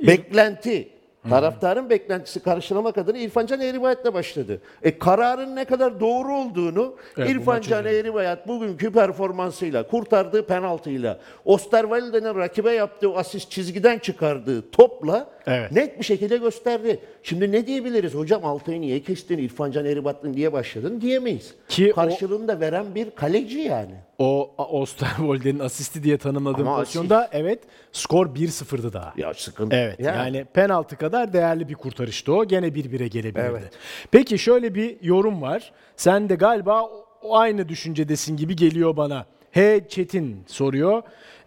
beklenti, 0.00 0.88
taraftarın 1.30 1.90
beklentisi 1.90 2.40
karşılamak 2.42 2.98
adına 2.98 3.18
İrfan 3.18 3.46
Can 3.46 3.60
Eğribayat'la 3.60 4.14
başladı. 4.14 4.60
E 4.82 4.98
kararın 4.98 5.56
ne 5.56 5.64
kadar 5.64 6.00
doğru 6.00 6.34
olduğunu 6.34 6.94
Evet, 7.18 7.30
İrfan 7.30 7.60
Can. 7.60 7.86
Eğribayat 7.86 8.48
bugünkü 8.48 8.92
performansıyla, 8.92 9.86
kurtardığı 9.86 10.46
penaltıyla, 10.46 11.18
Osterwalde'nin 11.44 12.34
rakibe 12.34 12.72
yaptığı 12.72 13.14
asist 13.14 13.50
çizgiden 13.50 13.98
çıkardığı 13.98 14.70
topla 14.70 15.33
Evet. 15.46 15.72
net 15.72 15.98
bir 15.98 16.04
şekilde 16.04 16.36
gösterdi. 16.36 16.98
Şimdi 17.22 17.52
ne 17.52 17.66
diyebiliriz? 17.66 18.14
Hocam 18.14 18.44
Altay'ı 18.44 18.80
niye 18.80 19.00
kestin, 19.02 19.38
İrfan 19.38 19.70
Can 19.70 19.84
Eğribat'ın 19.84 20.32
niye 20.32 20.52
başladın 20.52 21.00
diyemeyiz. 21.00 21.54
Ki 21.68 21.92
o- 21.92 21.94
Karşılığını 21.94 22.48
da 22.48 22.60
veren 22.60 22.94
bir 22.94 23.10
kaleci 23.10 23.58
yani. 23.58 23.94
O 24.18 24.50
Osterwolde'nin 24.58 25.58
asisti 25.58 26.02
diye 26.02 26.18
tanımladığım 26.18 26.68
Ama 26.68 26.76
pozisyonda 26.78 27.28
evet 27.32 27.58
skor 27.92 28.26
1-0'dı 28.34 28.92
daha. 28.92 29.14
Ya 29.16 29.34
sıkıntı. 29.34 29.76
Evet 29.76 30.00
Yani. 30.00 30.16
yani. 30.36 30.44
penaltı 30.44 30.96
kadar 30.96 31.32
değerli 31.32 31.68
bir 31.68 31.74
kurtarıştı 31.74 32.34
o. 32.34 32.44
Gene 32.44 32.66
1-1'e 32.66 33.08
gelebilirdi. 33.08 33.48
Evet. 33.50 33.70
Peki 34.10 34.38
şöyle 34.38 34.74
bir 34.74 34.96
yorum 35.02 35.42
var. 35.42 35.72
Sen 35.96 36.28
de 36.28 36.34
galiba 36.34 36.82
o- 36.82 37.06
o 37.22 37.36
aynı 37.36 37.68
düşüncedesin 37.68 38.36
gibi 38.36 38.56
geliyor 38.56 38.96
bana. 38.96 39.26
H. 39.52 39.80
Çetin 39.88 40.36
soruyor. 40.46 41.02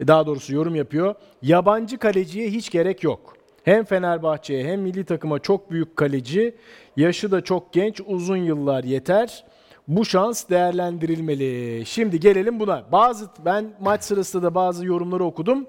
Daha 0.07 0.25
doğrusu 0.25 0.53
yorum 0.55 0.75
yapıyor. 0.75 1.15
Yabancı 1.41 1.97
kaleciye 1.97 2.49
hiç 2.49 2.69
gerek 2.69 3.03
yok. 3.03 3.36
Hem 3.67 3.85
Fenerbahçe'ye 3.85 4.63
hem 4.65 4.81
milli 4.81 5.05
takıma 5.05 5.39
çok 5.39 5.71
büyük 5.71 5.95
kaleci. 5.97 6.55
Yaşı 6.97 7.31
da 7.31 7.43
çok 7.43 7.73
genç. 7.73 8.01
Uzun 8.05 8.37
yıllar 8.37 8.83
yeter. 8.83 9.45
Bu 9.87 10.05
şans 10.05 10.49
değerlendirilmeli. 10.49 11.83
Şimdi 11.85 12.19
gelelim 12.19 12.59
buna. 12.59 12.91
Bazı 12.91 13.29
ben 13.45 13.65
maç 13.79 14.03
sırasında 14.03 14.43
da 14.43 14.55
bazı 14.55 14.85
yorumları 14.85 15.23
okudum. 15.23 15.67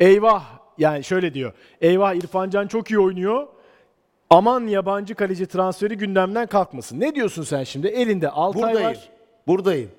Eyvah 0.00 0.44
yani 0.78 1.04
şöyle 1.04 1.34
diyor. 1.34 1.52
Eyvah 1.80 2.14
İrfan 2.14 2.50
Can 2.50 2.66
çok 2.66 2.90
iyi 2.90 2.98
oynuyor. 2.98 3.46
Aman 4.30 4.66
yabancı 4.66 5.14
kaleci 5.14 5.46
transferi 5.46 5.96
gündemden 5.96 6.46
kalkmasın. 6.46 7.00
Ne 7.00 7.14
diyorsun 7.14 7.42
sen 7.42 7.64
şimdi? 7.64 7.86
Elinde 7.86 8.30
Altay 8.30 8.62
Buradayım. 8.62 8.88
var. 8.88 9.08
Buradayım. 9.46 9.90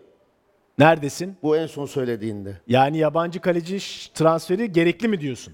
Neredesin? 0.80 1.38
Bu 1.44 1.58
en 1.58 1.68
son 1.68 1.86
söylediğinde. 1.86 2.58
Yani 2.68 2.98
yabancı 2.98 3.40
kaleci 3.40 3.80
transferi 4.14 4.72
gerekli 4.72 5.08
mi 5.08 5.20
diyorsun? 5.20 5.54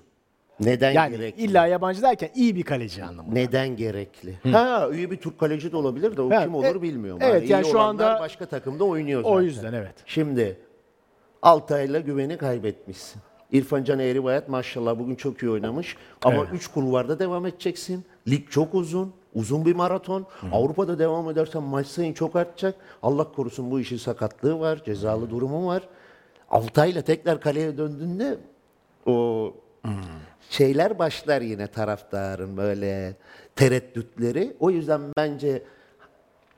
Neden 0.59 0.91
Yani 0.91 1.17
gerekli? 1.17 1.41
illa 1.43 1.67
yabancı 1.67 2.01
derken 2.01 2.29
iyi 2.35 2.55
bir 2.55 2.63
kaleci 2.63 3.03
anlamında. 3.03 3.33
Neden 3.33 3.75
gerekli? 3.75 4.51
Ha 4.51 4.89
iyi 4.93 5.11
bir 5.11 5.17
Türk 5.17 5.39
kaleci 5.39 5.71
de 5.71 5.77
olabilir 5.77 6.17
de 6.17 6.21
o 6.21 6.31
Ha, 6.31 6.43
kim 6.43 6.55
olur 6.55 6.75
e- 6.75 6.81
bilmiyorum. 6.81 7.19
evet, 7.23 7.43
İyi 7.43 7.51
yani 7.51 7.65
şu 7.65 7.77
olanlar 7.77 8.11
anda- 8.11 8.19
başka 8.19 8.45
takımda 8.45 8.83
oynuyor 8.83 9.23
zaten. 9.23 9.35
O 9.35 9.41
yüzden 9.41 9.73
evet. 9.73 9.93
Şimdi 10.05 10.57
Altay'la 11.41 11.99
güveni 11.99 12.37
kaybetmişsin. 12.37 13.21
İrfan 13.51 13.83
Can 13.83 13.99
Eğribayat 13.99 14.49
maşallah 14.49 14.99
bugün 14.99 15.15
çok 15.15 15.43
iyi 15.43 15.49
oynamış. 15.51 15.97
Ama 16.21 16.35
Evet. 16.37 16.47
3 16.53 16.67
kulvarda 16.67 17.19
devam 17.19 17.45
edeceksin. 17.45 18.05
Lig 18.27 18.49
çok 18.49 18.73
uzun. 18.75 19.13
Uzun 19.35 19.65
bir 19.65 19.75
maraton. 19.75 20.25
Avrupa'da 20.51 20.99
devam 20.99 21.29
edersen 21.29 21.63
maç 21.63 21.87
sayın 21.87 22.13
çok 22.13 22.35
artacak. 22.35 22.75
Allah 23.03 23.31
korusun 23.31 23.71
bu 23.71 23.79
işin 23.79 23.97
sakatlığı 23.97 24.59
var. 24.59 24.81
Cezalı 24.85 25.29
durumu 25.29 25.67
var. 25.67 25.83
Altay'la 26.49 27.01
tekrar 27.01 27.41
kaleye 27.41 27.77
döndüğünde 27.77 28.37
o 29.05 29.53
şeyler 30.57 30.99
başlar 30.99 31.41
yine 31.41 31.67
taraftarın 31.67 32.57
böyle 32.57 33.15
tereddütleri. 33.55 34.53
O 34.59 34.69
yüzden 34.69 35.01
bence 35.17 35.63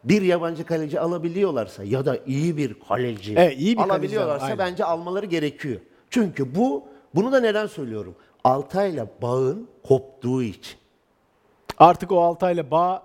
bir 0.03 0.21
yabancı 0.21 0.65
kaleci 0.65 0.99
alabiliyorlarsa 0.99 1.84
ya 1.84 2.05
da 2.05 2.17
iyi 2.25 2.58
bir 2.58 2.75
kaleci 2.88 3.34
Evet, 3.38 3.58
iyi 3.58 3.71
bir 3.71 3.75
kaleci 3.77 3.91
alabiliyorlarsa 3.93 4.45
aynen. 4.45 4.58
bence 4.58 4.86
almaları 4.86 5.25
gerekiyor. 5.25 5.79
Çünkü 6.10 6.55
bu 6.55 6.84
bunu 7.15 7.31
da 7.31 7.39
neden 7.39 7.67
söylüyorum? 7.67 8.15
Altay'la 8.43 9.08
bağın 9.21 9.67
koptuğu 9.84 10.43
için. 10.43 10.77
Artık 11.77 12.12
o 12.12 12.21
Altay'la 12.21 12.71
bağ 12.71 13.03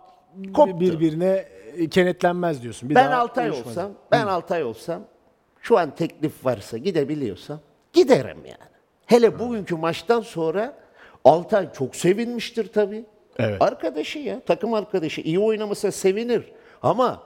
Koptu. 0.54 0.80
birbirine 0.80 1.44
e, 1.76 1.88
kenetlenmez 1.88 2.62
diyorsun. 2.62 2.90
Bir 2.90 2.94
ben 2.94 3.10
Altay 3.10 3.44
uyuşmaz. 3.48 3.66
olsam, 3.66 3.92
ben 4.12 4.26
Altay 4.26 4.64
olsam 4.64 5.02
şu 5.60 5.78
an 5.78 5.94
teklif 5.94 6.44
varsa 6.44 6.78
gidebiliyorsam 6.78 7.60
giderim 7.92 8.38
yani. 8.44 8.70
Hele 9.06 9.38
bugünkü 9.38 9.76
maçtan 9.76 10.20
sonra 10.20 10.79
Altay 11.24 11.72
çok 11.72 11.96
sevinmiştir 11.96 12.72
tabii. 12.72 13.04
Evet. 13.38 13.62
Arkadaşı 13.62 14.18
ya, 14.18 14.40
takım 14.40 14.74
arkadaşı 14.74 15.20
iyi 15.20 15.38
oynamasa 15.38 15.92
sevinir. 15.92 16.44
Ama 16.82 17.22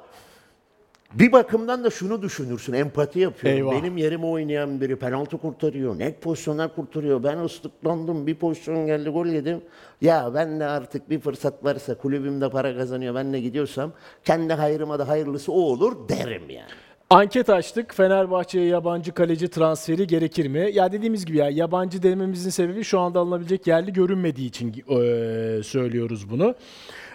bir 1.12 1.32
bakımdan 1.32 1.84
da 1.84 1.90
şunu 1.90 2.22
düşünürsün, 2.22 2.72
empati 2.72 3.18
yapıyorum. 3.18 3.58
Eyvah. 3.58 3.82
Benim 3.82 3.96
yerime 3.96 4.26
oynayan 4.26 4.80
biri 4.80 4.96
penaltı 4.96 5.38
kurtarıyor, 5.38 5.98
net 5.98 6.22
pozisyonlar 6.22 6.74
kurtarıyor. 6.74 7.22
Ben 7.22 7.38
ıslıklandım, 7.38 8.26
bir 8.26 8.34
pozisyon 8.34 8.86
geldi, 8.86 9.10
gol 9.10 9.26
yedim. 9.26 9.60
Ya 10.00 10.30
ben 10.34 10.60
de 10.60 10.64
artık 10.64 11.10
bir 11.10 11.20
fırsat 11.20 11.64
varsa, 11.64 11.94
kulübümde 11.94 12.50
para 12.50 12.76
kazanıyor, 12.76 13.14
ben 13.14 13.32
de 13.32 13.40
gidiyorsam, 13.40 13.92
kendi 14.24 14.52
hayrıma 14.52 14.98
da 14.98 15.08
hayırlısı 15.08 15.52
o 15.52 15.60
olur 15.60 16.08
derim 16.08 16.50
yani. 16.50 16.70
Anket 17.10 17.50
açtık. 17.50 17.94
Fenerbahçe'ye 17.94 18.66
yabancı 18.66 19.12
kaleci 19.12 19.48
transferi 19.48 20.06
gerekir 20.06 20.46
mi? 20.46 20.70
Ya 20.72 20.92
dediğimiz 20.92 21.26
gibi 21.26 21.36
ya 21.36 21.50
yabancı 21.50 22.02
dememizin 22.02 22.50
sebebi 22.50 22.84
şu 22.84 22.98
anda 23.00 23.20
alınabilecek 23.20 23.66
yerli 23.66 23.92
görünmediği 23.92 24.48
için 24.48 24.72
eee, 24.88 25.62
söylüyoruz 25.62 26.30
bunu. 26.30 26.54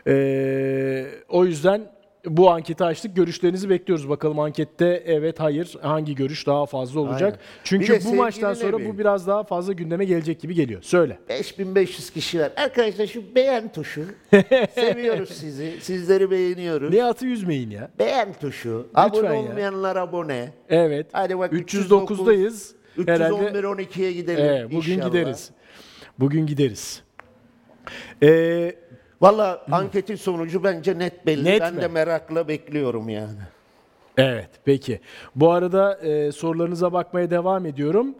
Eee, 0.07 1.05
o 1.29 1.45
yüzden 1.45 1.81
bu 2.25 2.51
anketi 2.51 2.83
açtık. 2.83 3.15
Görüşlerinizi 3.15 3.69
bekliyoruz. 3.69 4.09
Bakalım 4.09 4.39
ankette 4.39 5.03
evet 5.05 5.39
hayır 5.39 5.75
hangi 5.81 6.15
görüş 6.15 6.47
daha 6.47 6.65
fazla 6.65 6.99
olacak. 6.99 7.33
Aynen. 7.33 7.39
Çünkü 7.63 7.83
Bir 7.83 7.89
de 7.89 7.97
bu 7.97 8.01
sevgili 8.01 8.17
maçtan 8.17 8.53
sonra 8.53 8.77
Nebi. 8.77 8.89
bu 8.89 8.97
biraz 8.97 9.27
daha 9.27 9.43
fazla 9.43 9.73
gündeme 9.73 10.05
gelecek 10.05 10.41
gibi 10.41 10.53
geliyor. 10.55 10.81
Söyle. 10.81 11.19
5500 11.29 12.09
kişi 12.09 12.39
var. 12.39 12.51
Arkadaşlar 12.57 13.07
şu 13.07 13.35
beğen 13.35 13.71
tuşu. 13.71 14.05
Seviyoruz 14.75 15.29
sizi. 15.29 15.77
Sizleri 15.81 16.31
beğeniyoruz. 16.31 16.93
Nihat'ı 16.93 17.25
üzmeyin 17.25 17.69
ya. 17.69 17.91
Beğen 17.99 18.33
tuşu. 18.33 18.87
Abone 18.95 19.27
ya. 19.27 19.35
olmayanlar 19.35 19.95
abone. 19.95 20.49
Evet. 20.69 21.07
Hadi 21.11 21.39
bak 21.39 21.53
309'dayız. 21.53 22.71
311 22.97 23.07
Herhalde 23.07 23.59
12'ye 23.59 24.11
gidelim. 24.11 24.45
Evet, 24.45 24.65
bugün 24.71 24.93
inşallah. 24.93 25.07
gideriz. 25.11 25.51
Bugün 26.19 26.45
gideriz. 26.45 27.03
Ee, 28.23 28.75
Valla 29.21 29.65
anketin 29.71 30.15
sonucu 30.15 30.63
bence 30.63 30.99
net 30.99 31.25
belli. 31.25 31.43
Net 31.43 31.61
ben 31.61 31.73
mi? 31.73 31.81
de 31.81 31.87
merakla 31.87 32.47
bekliyorum 32.47 33.09
yani. 33.09 33.39
evet, 34.17 34.49
peki. 34.65 34.99
Bu 35.35 35.51
arada 35.51 35.93
e, 35.95 36.31
sorularınıza 36.31 36.93
bakmaya 36.93 37.31
devam 37.31 37.65
ediyorum. 37.65 38.15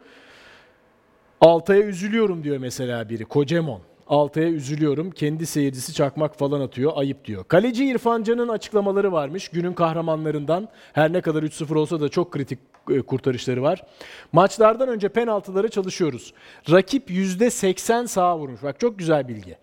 Altay'a 1.41 1.83
üzülüyorum 1.83 2.43
diyor 2.43 2.57
mesela 2.57 3.09
biri. 3.09 3.25
Kocemon. 3.25 3.81
Altay'a 4.07 4.49
üzülüyorum. 4.49 5.11
Kendi 5.11 5.45
seyircisi 5.45 5.93
çakmak 5.93 6.39
falan 6.39 6.61
atıyor. 6.61 6.91
Ayıp 6.95 7.25
diyor. 7.25 7.43
Kaleci 7.47 7.85
İrfan 7.85 8.23
Can'ın 8.23 8.47
açıklamaları 8.47 9.11
varmış. 9.11 9.49
Günün 9.49 9.73
kahramanlarından. 9.73 10.69
Her 10.93 11.13
ne 11.13 11.21
kadar 11.21 11.43
3-0 11.43 11.77
olsa 11.77 12.01
da 12.01 12.09
çok 12.09 12.31
kritik 12.31 12.59
e, 12.89 13.01
kurtarışları 13.01 13.61
var. 13.63 13.83
Maçlardan 14.31 14.89
önce 14.89 15.09
penaltıları 15.09 15.69
çalışıyoruz. 15.69 16.33
Rakip 16.71 17.09
%80 17.09 18.07
sağa 18.07 18.37
vurmuş. 18.37 18.63
Bak 18.63 18.79
çok 18.79 18.99
güzel 18.99 19.27
bilgi. 19.27 19.57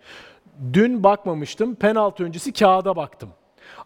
Dün 0.73 1.03
bakmamıştım. 1.03 1.75
Penaltı 1.75 2.23
öncesi 2.23 2.53
kağıda 2.53 2.95
baktım. 2.95 3.29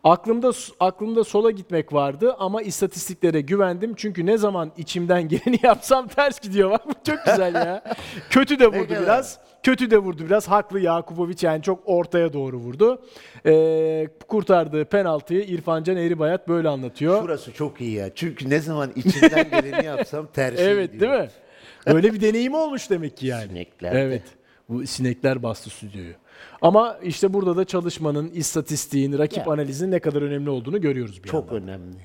Aklımda 0.03 0.51
aklımda 0.79 1.23
sola 1.23 1.51
gitmek 1.51 1.93
vardı 1.93 2.35
ama 2.39 2.61
istatistiklere 2.61 3.41
güvendim. 3.41 3.93
Çünkü 3.95 4.25
ne 4.25 4.37
zaman 4.37 4.71
içimden 4.77 5.27
geleni 5.27 5.59
yapsam 5.63 6.07
ters 6.07 6.39
gidiyor. 6.39 6.71
Bak 6.71 6.87
bu 6.87 6.91
çok 7.11 7.25
güzel 7.25 7.55
ya. 7.55 7.83
Kötü 8.29 8.59
de 8.59 8.67
vurdu 8.67 8.93
biraz. 9.03 9.39
Kötü 9.63 9.91
de 9.91 9.97
vurdu 9.97 10.25
biraz. 10.25 10.47
Haklı 10.47 10.79
Yakubovic 10.79 11.35
yani 11.41 11.63
çok 11.63 11.79
ortaya 11.85 12.33
doğru 12.33 12.57
vurdu. 12.57 13.01
Ee, 13.45 14.07
kurtardığı 14.27 14.85
penaltıyı 14.85 15.41
İrfan 15.41 15.83
Can 15.83 15.97
Eğribayat 15.97 16.47
böyle 16.47 16.69
anlatıyor. 16.69 17.23
Burası 17.23 17.53
çok 17.53 17.81
iyi 17.81 17.91
ya. 17.91 18.15
Çünkü 18.15 18.49
ne 18.49 18.59
zaman 18.59 18.91
içinden 18.95 19.49
geleni 19.61 19.85
yapsam 19.85 20.27
Evet 20.37 20.93
gidiyor. 20.93 21.11
değil 21.11 21.23
mi? 21.23 21.29
Öyle 21.85 22.13
bir 22.13 22.21
deneyim 22.21 22.53
olmuş 22.53 22.89
demek 22.89 23.17
ki 23.17 23.27
yani. 23.27 23.47
Sinekler 23.47 23.93
de. 23.93 23.99
Evet. 23.99 24.23
Bu 24.69 24.87
sinekler 24.87 25.43
bastı 25.43 25.69
stüdyoyu. 25.69 26.13
Ama 26.61 26.97
işte 27.03 27.33
burada 27.33 27.57
da 27.57 27.65
çalışmanın, 27.65 28.29
istatistiğin, 28.33 29.17
rakip 29.17 29.47
Ya. 29.47 29.53
analizinin 29.53 29.91
ne 29.91 29.99
kadar 29.99 30.21
önemli 30.21 30.49
olduğunu 30.49 30.81
görüyoruz 30.81 31.23
bir 31.23 31.29
Çok 31.29 31.51
yandan. 31.51 31.63
önemli. 31.69 31.97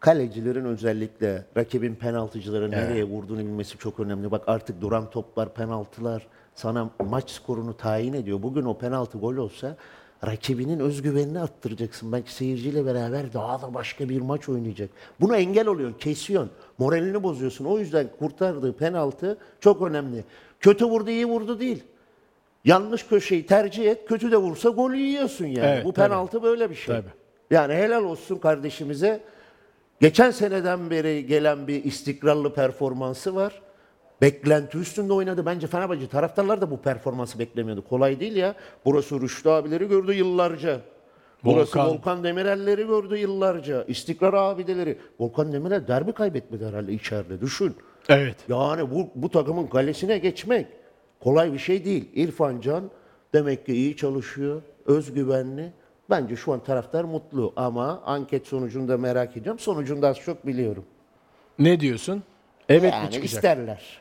Kalecilerin 0.00 0.64
özellikle 0.64 1.44
rakibin 1.56 1.94
penaltıcıları 1.94 2.70
nereye 2.70 3.04
vurduğunu 3.04 3.38
bilmesi 3.38 3.78
çok 3.78 4.00
önemli. 4.00 4.30
Bak 4.30 4.42
artık 4.46 4.80
duran 4.80 5.10
toplar, 5.10 5.54
penaltılar 5.54 6.26
sana 6.54 6.90
maç 7.10 7.30
skorunu 7.30 7.76
tayin 7.76 8.12
ediyor. 8.12 8.42
Bugün 8.42 8.62
o 8.64 8.78
penaltı 8.78 9.18
gol 9.18 9.36
olsa 9.36 9.76
rakibinin 10.26 10.80
özgüvenini 10.80 11.40
attıracaksın. 11.40 12.12
Belki 12.12 12.34
seyirciyle 12.34 12.86
beraber 12.86 13.32
daha 13.32 13.62
da 13.62 13.74
başka 13.74 14.08
bir 14.08 14.20
maç 14.20 14.48
oynayacak. 14.48 14.90
Buna 15.20 15.36
engel 15.36 15.66
oluyorsun, 15.66 15.98
kesiyorsun. 15.98 16.50
Moralini 16.78 17.22
bozuyorsun. 17.22 17.64
O 17.64 17.78
yüzden 17.78 18.06
kurtardığı 18.18 18.72
penaltı 18.72 19.38
çok 19.60 19.82
önemli. 19.82 20.24
Kötü 20.60 20.84
vurdu, 20.84 21.10
iyi 21.10 21.26
vurdu 21.26 21.60
değil. 21.60 21.84
Yanlış 22.64 23.06
köşeyi 23.06 23.46
tercih 23.46 23.90
et, 23.90 24.08
kötü 24.08 24.32
de 24.32 24.36
vursa 24.36 24.68
golü 24.68 24.96
yiyorsun 24.96 25.46
yani. 25.46 25.66
Evet, 25.66 25.84
Bu 25.84 25.92
tabii. 25.92 26.08
penaltı 26.08 26.42
böyle 26.42 26.70
bir 26.70 26.74
şey. 26.74 26.94
Tabii. 26.96 27.08
Yani 27.50 27.74
helal 27.74 28.04
olsun 28.04 28.38
kardeşimize. 28.38 29.20
Geçen 30.00 30.30
seneden 30.30 30.90
beri 30.90 31.26
gelen 31.26 31.68
bir 31.68 31.84
istikrarlı 31.84 32.54
performansı 32.54 33.34
var. 33.34 33.62
Beklenti 34.22 34.78
üstünde 34.78 35.12
oynadı. 35.12 35.46
Bence 35.46 35.66
Fenerbahçe 35.66 36.08
taraftarlar 36.08 36.60
da 36.60 36.70
bu 36.70 36.76
performansı 36.82 37.38
beklemiyordu. 37.38 37.84
Kolay 37.88 38.20
değil 38.20 38.36
ya. 38.36 38.54
Burası 38.84 39.20
Rüştü 39.20 39.48
abileri 39.48 39.88
gördü 39.88 40.12
yıllarca. 40.12 40.80
Burası 41.44 41.78
Volkan. 41.78 41.90
Volkan, 41.90 42.24
Demirel'leri 42.24 42.86
gördü 42.86 43.16
yıllarca. 43.16 43.84
İstikrar 43.84 44.34
abideleri. 44.34 44.98
Volkan 45.20 45.52
Demirel 45.52 45.88
derbi 45.88 46.12
kaybetmedi 46.12 46.66
herhalde 46.66 46.92
içeride. 46.92 47.40
Düşün. 47.40 47.76
Evet. 48.08 48.36
Yani 48.48 48.90
bu, 48.90 49.08
bu 49.14 49.28
takımın 49.30 49.66
kalesine 49.66 50.18
geçmek 50.18 50.66
kolay 51.20 51.52
bir 51.52 51.58
şey 51.58 51.84
değil. 51.84 52.08
İrfan 52.14 52.60
Can 52.60 52.90
demek 53.34 53.66
ki 53.66 53.72
iyi 53.72 53.96
çalışıyor, 53.96 54.62
özgüvenli. 54.86 55.72
Bence 56.10 56.36
şu 56.36 56.52
an 56.52 56.60
taraftar 56.60 57.04
mutlu 57.04 57.52
ama 57.56 58.02
anket 58.04 58.46
sonucunu 58.46 58.88
da 58.88 58.96
merak 58.98 59.36
ediyorum. 59.36 59.58
Sonucunu 59.58 60.02
da 60.02 60.08
az 60.08 60.16
çok 60.18 60.46
biliyorum. 60.46 60.84
Ne 61.58 61.80
diyorsun? 61.80 62.22
Evet 62.68 62.82
mi 62.82 62.98
yani 62.98 63.10
çıkacak? 63.10 63.24
isterler. 63.24 64.00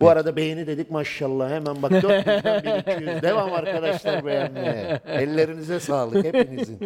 Bu 0.00 0.08
arada 0.08 0.36
beğeni 0.36 0.66
dedik 0.66 0.90
maşallah. 0.90 1.50
Hemen 1.50 1.82
bak 1.82 1.92
400'den 1.92 2.82
1200. 2.86 3.22
Devam 3.22 3.52
arkadaşlar 3.52 4.26
beğenmeye. 4.26 5.00
Ellerinize 5.06 5.80
sağlık 5.80 6.24
hepinizin. 6.24 6.78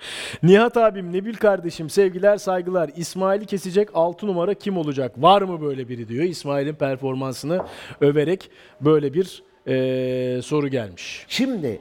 Nihat 0.42 0.76
abim, 0.76 1.12
Nebil 1.12 1.34
kardeşim, 1.34 1.90
sevgiler, 1.90 2.36
saygılar. 2.36 2.90
İsmail'i 2.96 3.46
kesecek 3.46 3.88
6 3.94 4.26
numara 4.26 4.54
kim 4.54 4.76
olacak? 4.78 5.12
Var 5.22 5.42
mı 5.42 5.60
böyle 5.62 5.88
biri 5.88 6.08
diyor. 6.08 6.24
İsmail'in 6.24 6.74
performansını 6.74 7.64
överek 8.00 8.50
böyle 8.80 9.14
bir 9.14 9.42
eee, 9.66 10.42
soru 10.42 10.68
gelmiş. 10.68 11.24
Şimdi 11.28 11.80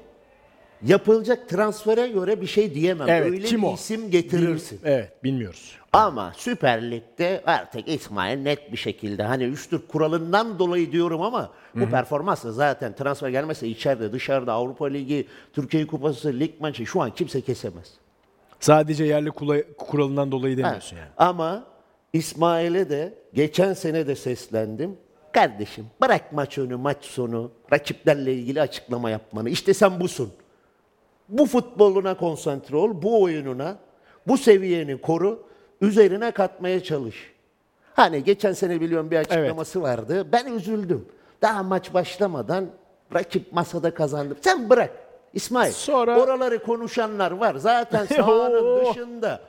yapılacak 0.86 1.50
transfere 1.50 2.08
göre 2.08 2.42
bir 2.42 2.48
şey 2.48 2.74
diyemem. 2.76 3.10
Evet, 3.10 3.32
Öyle 3.32 3.46
kim 3.46 3.62
bir 3.62 3.68
o? 3.68 3.74
isim 3.74 4.12
getirirsin. 4.12 4.80
Evet, 4.86 5.24
bilmiyoruz. 5.24 5.76
Ama 5.94 6.34
Süper 6.38 6.92
Lig'de 6.92 7.42
artık 7.46 7.88
İsmail 7.88 8.38
net 8.38 8.72
bir 8.72 8.78
şekilde 8.78 9.24
hani 9.24 9.44
üçtür 9.44 9.82
kuralından 9.88 10.60
dolayı 10.60 10.92
diyorum 10.92 11.22
ama 11.22 11.52
bu 11.76 11.90
performansla 11.90 12.52
zaten 12.52 12.96
transfer 12.96 13.30
gelmezse 13.30 13.68
içeride 13.68 14.12
dışarıda 14.12 14.54
Avrupa 14.54 14.86
Ligi, 14.86 15.28
Türkiye 15.54 15.88
Kupası, 15.88 16.40
lig 16.40 16.52
maçı 16.60 16.86
şu 16.86 17.02
an 17.02 17.12
kimse 17.12 17.42
kesemez. 17.42 17.94
Sadece 18.60 19.04
yerli 19.04 19.30
kula- 19.30 19.74
kuralından 19.78 20.32
dolayı 20.32 20.58
demiyorsun 20.58 20.98
yani. 20.98 21.10
Ama 21.17 21.63
İsmail'e 22.13 22.89
de 22.89 23.13
geçen 23.34 23.74
sene 23.74 24.08
de 24.08 24.15
seslendim. 24.15 24.98
Kardeşim 25.32 25.86
bırak 26.02 26.34
maç 26.34 26.58
önü 26.58 26.76
maç 26.76 27.06
sonu 27.06 27.52
rakiplerle 27.74 28.34
ilgili 28.34 28.62
açıklama 28.62 29.10
yapmanı. 29.10 29.50
İşte 29.50 29.74
sen 29.74 30.00
busun. 30.00 30.32
Bu 31.30 31.45
futboluna 31.45 32.17
konsantre 32.17 32.76
ol, 32.78 33.02
bu 33.02 33.22
oyununa, 33.24 33.78
bu 34.28 34.38
seviyeni 34.38 35.02
koru, 35.02 35.43
üzerine 35.82 36.32
katmaya 36.32 36.84
çalış. 36.84 37.34
Hani 37.93 38.24
geçen 38.24 38.54
sene 38.54 38.82
biliyorum 38.82 39.12
bir 39.12 39.17
açıklaması 39.17 39.82
vardı. 39.82 40.28
Ben 40.32 40.45
üzüldüm. 40.54 41.06
Daha 41.41 41.63
maç 41.63 41.93
başlamadan 41.93 42.65
rakip 43.13 43.54
masada 43.54 43.93
kazandım. 43.93 44.38
Sen 44.41 44.69
bırak. 44.69 44.91
İsmail. 45.34 45.72
Sonra- 45.72 46.20
Oraları 46.24 46.63
konuşanlar 46.63 47.32
var. 47.32 47.56
Zaten 47.56 48.06
sahanın 48.15 48.86
dışında. 48.86 49.42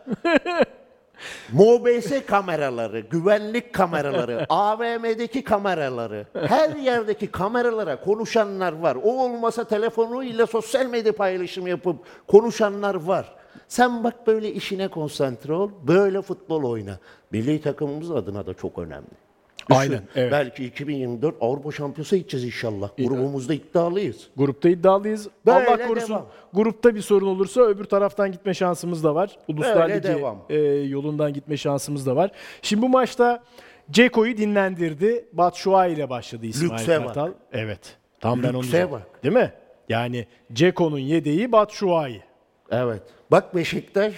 MOBS 1.52 2.26
kameraları, 2.26 3.00
güvenlik 3.00 3.72
kameraları, 3.72 4.46
AVM'deki 4.48 5.44
kameraları, 5.44 6.26
her 6.34 6.76
yerdeki 6.76 7.26
kameralara 7.30 8.00
konuşanlar 8.00 8.72
var. 8.72 8.96
O 9.04 9.10
olmasa 9.24 9.64
telefonuyla 9.64 10.46
sosyal 10.46 10.86
medya 10.86 11.12
paylaşımı 11.16 11.68
yapıp 11.68 11.96
konuşanlar 12.28 12.94
var. 12.94 13.34
Sen 13.68 14.04
bak 14.04 14.26
böyle 14.26 14.52
işine 14.52 14.88
konsantre 14.88 15.52
ol, 15.52 15.70
böyle 15.82 16.22
futbol 16.22 16.64
oyna. 16.70 16.98
Milli 17.30 17.60
takımımız 17.60 18.10
adına 18.10 18.46
da 18.46 18.54
çok 18.54 18.78
önemli. 18.78 19.29
Düşün, 19.70 19.80
Aynen, 19.80 20.02
evet. 20.16 20.32
Belki 20.32 20.64
2024 20.64 21.34
Avrupa 21.40 21.72
Şampiyonası 21.72 22.16
gideceğiz 22.16 22.46
inşallah. 22.46 22.90
Grubumuzda 22.98 23.54
iddialıyız. 23.54 24.28
Grupta 24.36 24.68
iddialıyız. 24.68 25.28
Böyle 25.46 25.68
Allah 25.70 25.86
korusun. 25.88 26.08
devam. 26.08 26.26
Grupta 26.52 26.94
bir 26.94 27.00
sorun 27.00 27.26
olursa 27.26 27.60
öbür 27.60 27.84
taraftan 27.84 28.32
gitme 28.32 28.54
şansımız 28.54 29.04
da 29.04 29.14
var. 29.14 29.38
Uluslar 29.48 29.76
Böyle 29.78 29.94
Ligi 29.94 30.08
devam. 30.08 30.38
e, 30.50 30.56
yolundan 30.64 31.32
gitme 31.32 31.56
şansımız 31.56 32.06
da 32.06 32.16
var. 32.16 32.30
Şimdi 32.62 32.82
bu 32.82 32.88
maçta 32.88 33.42
Ceko'yu 33.90 34.36
dinlendirdi. 34.36 35.24
Batshuayi 35.32 35.94
ile 35.96 36.10
başladı 36.10 36.46
İsmail 36.46 36.72
Lükse 36.72 36.98
bak. 36.98 37.06
Kartal. 37.06 37.32
Evet. 37.52 37.96
Tam 38.20 38.42
ben 38.42 38.48
onu 38.54 38.62
Lükse 38.62 38.90
bak. 38.90 39.02
Değil 39.24 39.34
mi? 39.34 39.52
Yani 39.88 40.26
Ceko'nun 40.52 40.98
yedeği 40.98 41.52
Batshuayi. 41.52 42.22
Evet. 42.70 43.02
Bak 43.30 43.54
Beşiktaş 43.54 44.14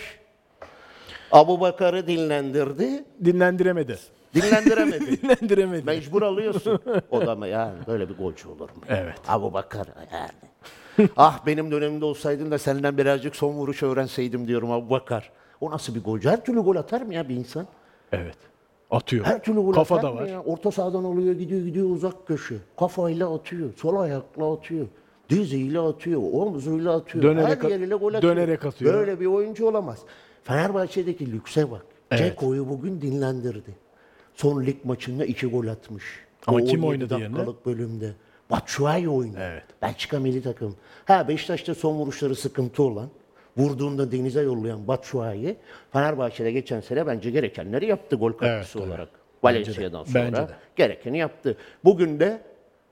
Abu 1.33 1.61
Bakar'ı 1.61 2.07
dinlendirdi. 2.07 3.05
Dinlendiremedi. 3.25 3.99
Dinlendiremedi. 4.35 5.23
Dinlendiremedi. 5.23 5.85
Mecbur 5.85 6.23
alıyorsun. 6.23 6.81
O 7.11 7.27
da 7.27 7.35
mı 7.35 7.49
yani 7.49 7.75
böyle 7.87 8.09
bir 8.09 8.15
golcü 8.15 8.49
olur 8.49 8.69
mu? 8.71 8.83
Evet. 8.89 9.15
Abu 9.29 9.53
Bakar 9.53 9.87
yani. 10.13 11.09
ah 11.17 11.47
benim 11.47 11.71
dönemimde 11.71 12.05
olsaydın 12.05 12.51
da 12.51 12.59
senden 12.59 12.99
birazcık 12.99 13.37
son 13.37 13.53
vuruş 13.53 13.83
öğrenseydim 13.83 14.49
diyorum 14.49 14.71
Abu 14.71 14.91
Bakar. 14.91 15.31
O 15.61 15.71
nasıl 15.71 15.95
bir 15.95 16.03
golcü? 16.05 16.29
Her 16.29 16.45
türlü 16.45 16.61
gol 16.61 16.77
atar 16.77 17.01
mı 17.03 17.15
ya 17.15 17.29
bir 17.29 17.37
insan? 17.37 17.67
Evet. 18.13 18.37
Atıyor. 18.91 19.25
Her 19.25 19.43
türlü 19.43 19.61
gol 19.61 19.73
Kafa 19.73 19.97
atar 19.97 20.11
da 20.13 20.17
var. 20.17 20.27
ya? 20.27 20.43
Orta 20.43 20.71
sahadan 20.71 21.05
oluyor, 21.05 21.35
gidiyor 21.35 21.61
gidiyor 21.61 21.91
uzak 21.91 22.27
köşe. 22.27 22.55
Kafayla 22.79 23.35
atıyor, 23.35 23.71
sol 23.77 23.97
ayakla 23.97 24.53
atıyor. 24.53 24.87
Diziyle 25.31 25.79
atıyor, 25.81 26.23
omzuyla 26.33 26.97
atıyor. 26.97 27.25
Dönerek 27.25 27.63
her 27.65 27.71
yeriyle 27.71 27.95
gol 27.95 28.15
atıyor. 28.15 28.37
dönerek 28.37 28.65
atıyor. 28.65 28.95
Böyle 28.95 29.21
bir 29.21 29.27
oyuncu 29.27 29.67
olamaz. 29.69 29.99
Fenerbahçe'deki 30.45 31.33
lükse 31.33 31.71
bak. 31.71 31.83
Evet. 32.11 32.21
Ceko'yu 32.21 32.69
bugün 32.69 33.01
dinlendirdi. 33.01 33.71
Son 34.43 34.67
lig 34.67 34.77
maçında 34.85 35.25
iki 35.25 35.47
gol 35.47 35.67
atmış. 35.67 36.05
Ama 36.47 36.59
O 36.59 36.65
kim 36.65 36.85
17 36.85 36.87
oynadı 36.87 37.15
yerine? 37.21 37.37
dakikalık 37.37 37.67
bölümde. 37.67 38.13
Batshuayi 38.51 39.09
oynuyor. 39.09 39.41
Evet. 39.41 39.63
Belçika 39.83 40.21
milli 40.21 40.43
takım. 40.43 40.77
Ha 41.05 41.29
Beşiktaş'ta 41.29 41.75
son 41.75 41.95
vuruşları 41.97 42.37
sıkıntı 42.37 42.83
olan, 42.83 43.09
vurduğunda 43.57 44.13
denize 44.13 44.43
yollayan 44.43 44.89
Batshuayi, 44.89 45.57
Fenerbahçe'de 45.93 46.53
geçen 46.53 46.81
sene 46.81 47.07
bence 47.07 47.31
gerekenleri 47.31 47.87
yaptı 47.87 48.17
gol 48.17 48.33
katkısı 48.33 48.79
tabii. 48.79 48.89
olarak. 48.89 49.09
Bence 49.45 49.59
de. 49.59 49.65
Valencia'dan 49.67 50.05
sonra 50.05 50.25
Bence 50.25 50.37
de. 50.37 50.53
gerekeni 50.77 51.19
yaptı. 51.19 51.57
Bugün 51.85 52.21
de 52.21 52.41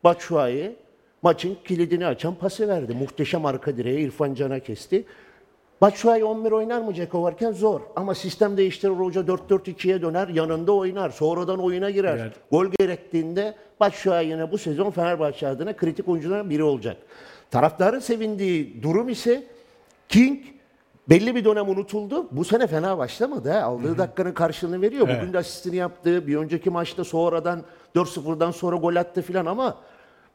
Batshuayi 0.04 0.76
maçın 1.22 1.56
kilidini 1.64 2.06
açan 2.06 2.34
pası 2.34 2.68
verdi. 2.68 2.94
Muhteşem 2.94 3.46
arka 3.46 3.76
direğe 3.76 4.00
İrfan 4.00 4.34
Can'a 4.34 4.58
kesti. 4.60 5.04
Batshuayi 5.80 6.24
11 6.24 6.52
oynar 6.52 6.80
mı 6.80 6.94
Ceko 6.94 7.22
varken? 7.22 7.52
Zor. 7.52 7.80
Ama 7.96 8.14
sistem 8.14 8.56
değiştirir 8.56 8.92
hoca 8.92 9.20
4-4-2'ye 9.20 10.02
döner. 10.02 10.28
Yanında 10.28 10.72
oynar. 10.72 11.10
Sonradan 11.10 11.58
oyuna 11.58 11.90
girer. 11.90 12.16
Girer. 12.16 12.32
Gol 12.50 12.66
gerektiğinde 12.66 13.54
Batshuayi 13.80 14.30
yine 14.30 14.52
bu 14.52 14.58
sezon 14.58 14.90
Fenerbahçe 14.90 15.48
adına 15.48 15.76
kritik 15.76 16.08
oyunculardan 16.08 16.50
biri 16.50 16.62
olacak. 16.62 16.96
Taraftarın 17.50 17.98
sevindiği 17.98 18.82
durum 18.82 19.08
ise 19.08 19.46
King 20.08 20.40
belli 21.08 21.34
bir 21.34 21.44
dönem 21.44 21.68
unutuldu. 21.68 22.28
Bu 22.30 22.44
sene 22.44 22.66
fena 22.66 22.98
başlamadı. 22.98 23.50
Ha. 23.50 23.60
Aldığı 23.60 23.98
dakikanın 23.98 24.32
karşılığını 24.32 24.82
veriyor. 24.82 25.08
Evet. 25.08 25.20
Bugün 25.20 25.32
de 25.32 25.38
asistini 25.38 25.76
yaptı. 25.76 26.26
Bir 26.26 26.36
önceki 26.36 26.70
maçta 26.70 27.04
sonradan 27.04 27.62
4-0'dan 27.96 28.50
sonra 28.50 28.76
gol 28.76 28.96
attı 28.96 29.22
filan 29.22 29.46
ama 29.46 29.78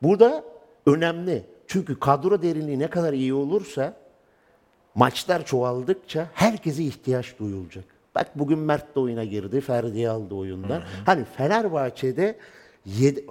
burada 0.04 0.44
önemli. 0.86 1.46
Çünkü 1.68 2.00
kadro 2.00 2.42
derinliği 2.42 2.80
ne 2.80 2.88
kadar 2.88 3.14
iyi 3.14 3.34
olursa 3.34 3.94
maçlar 4.96 5.46
çoğaldıkça 5.46 6.28
herkese 6.34 6.84
ihtiyaç 6.84 7.40
duyulacak. 7.40 7.84
Bak 8.16 8.40
bugün 8.40 8.60
Mert 8.60 8.96
de 8.96 9.00
oyuna 9.00 9.24
girdi. 9.24 9.62
Ferdi'yi 9.62 10.10
aldı 10.10 10.36
oyundan. 10.36 10.82
Hani 11.06 11.24
Fenerbahçe'de 11.38 12.36
yed- 12.88 13.24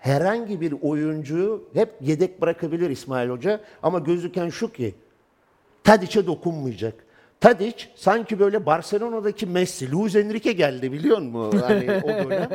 herhangi 0.00 0.60
bir 0.60 0.74
oyuncuyu 0.82 1.68
hep 1.74 1.92
yedek 2.00 2.40
bırakabilir 2.40 2.90
İsmail 2.90 3.28
Hoca. 3.30 3.60
Ama 3.82 3.98
gözüken 3.98 4.48
şu 4.48 4.72
ki 4.72 4.94
Tadic'e 5.84 6.26
dokunmayacak. 6.26 6.94
Tadic 7.40 7.84
sanki 7.94 8.38
böyle 8.38 8.66
Barcelona'daki 8.66 9.46
Messi, 9.46 9.92
Luis 9.92 10.16
Enrique 10.16 10.52
geldi 10.52 10.92
biliyor 10.92 11.18
musun? 11.18 11.58
Hani 11.66 11.90
o 12.04 12.08
dönem. 12.30 12.48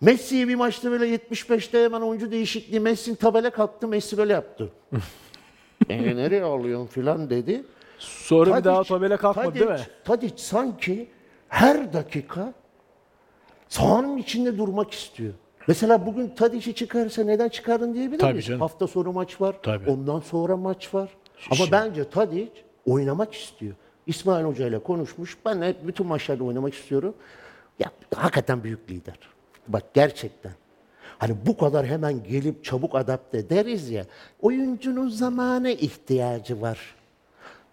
Messi'yi 0.00 0.48
bir 0.48 0.54
maçta 0.54 0.90
böyle 0.90 1.16
75'te 1.16 1.84
hemen 1.84 2.00
oyuncu 2.00 2.30
değişikliği 2.30 2.80
Messi'nin 2.80 3.16
tabela 3.16 3.50
kalktı. 3.50 3.88
Messi 3.88 4.18
böyle 4.18 4.32
yaptı. 4.32 4.70
Beni 5.88 6.16
nereye 6.16 6.42
alıyorsun 6.42 6.86
filan 6.86 7.30
dedi. 7.30 7.64
Sonra 7.98 8.58
bir 8.58 8.64
daha 8.64 8.80
Tadic- 8.80 8.88
tabela 8.88 9.16
kalkmadı 9.16 9.54
değil 9.54 9.66
mi? 9.66 9.72
Tadic- 9.72 10.04
Tadic 10.04 10.34
sanki 10.36 11.08
her 11.48 11.92
dakika 11.92 12.52
sahanın 13.68 14.16
içinde 14.16 14.58
durmak 14.58 14.92
istiyor. 14.92 15.32
Mesela 15.68 16.06
bugün 16.06 16.28
Tadic'i 16.28 16.74
çıkarsa 16.74 17.24
neden 17.24 17.48
çıkardın 17.48 17.94
diyebilir 17.94 18.18
Tabii 18.18 18.32
miyiz? 18.32 18.46
canım. 18.46 18.60
Hafta 18.60 18.86
sonu 18.86 19.12
maç 19.12 19.40
var. 19.40 19.56
Tabii. 19.62 19.90
Ondan 19.90 20.20
sonra 20.20 20.56
maç 20.56 20.94
var. 20.94 21.08
Ama 21.50 21.56
Şişi. 21.56 21.72
bence 21.72 22.10
Tadic 22.10 22.50
oynamak 22.86 23.34
istiyor. 23.34 23.74
İsmail 24.06 24.44
Hoca 24.44 24.66
ile 24.66 24.78
konuşmuş. 24.78 25.36
Ben 25.46 25.62
hep 25.62 25.86
bütün 25.86 26.06
maçlarda 26.06 26.44
oynamak 26.44 26.74
istiyorum. 26.74 27.14
Ya 27.78 27.90
hakikaten 28.14 28.64
büyük 28.64 28.90
lider. 28.90 29.18
Bak 29.68 29.82
gerçekten. 29.94 30.52
Hani 31.18 31.36
bu 31.46 31.56
kadar 31.56 31.86
hemen 31.86 32.22
gelip 32.22 32.64
çabuk 32.64 32.94
adapte 32.94 33.50
deriz 33.50 33.90
ya. 33.90 34.04
Oyuncunun 34.42 35.08
zamana 35.08 35.70
ihtiyacı 35.70 36.60
var. 36.60 36.94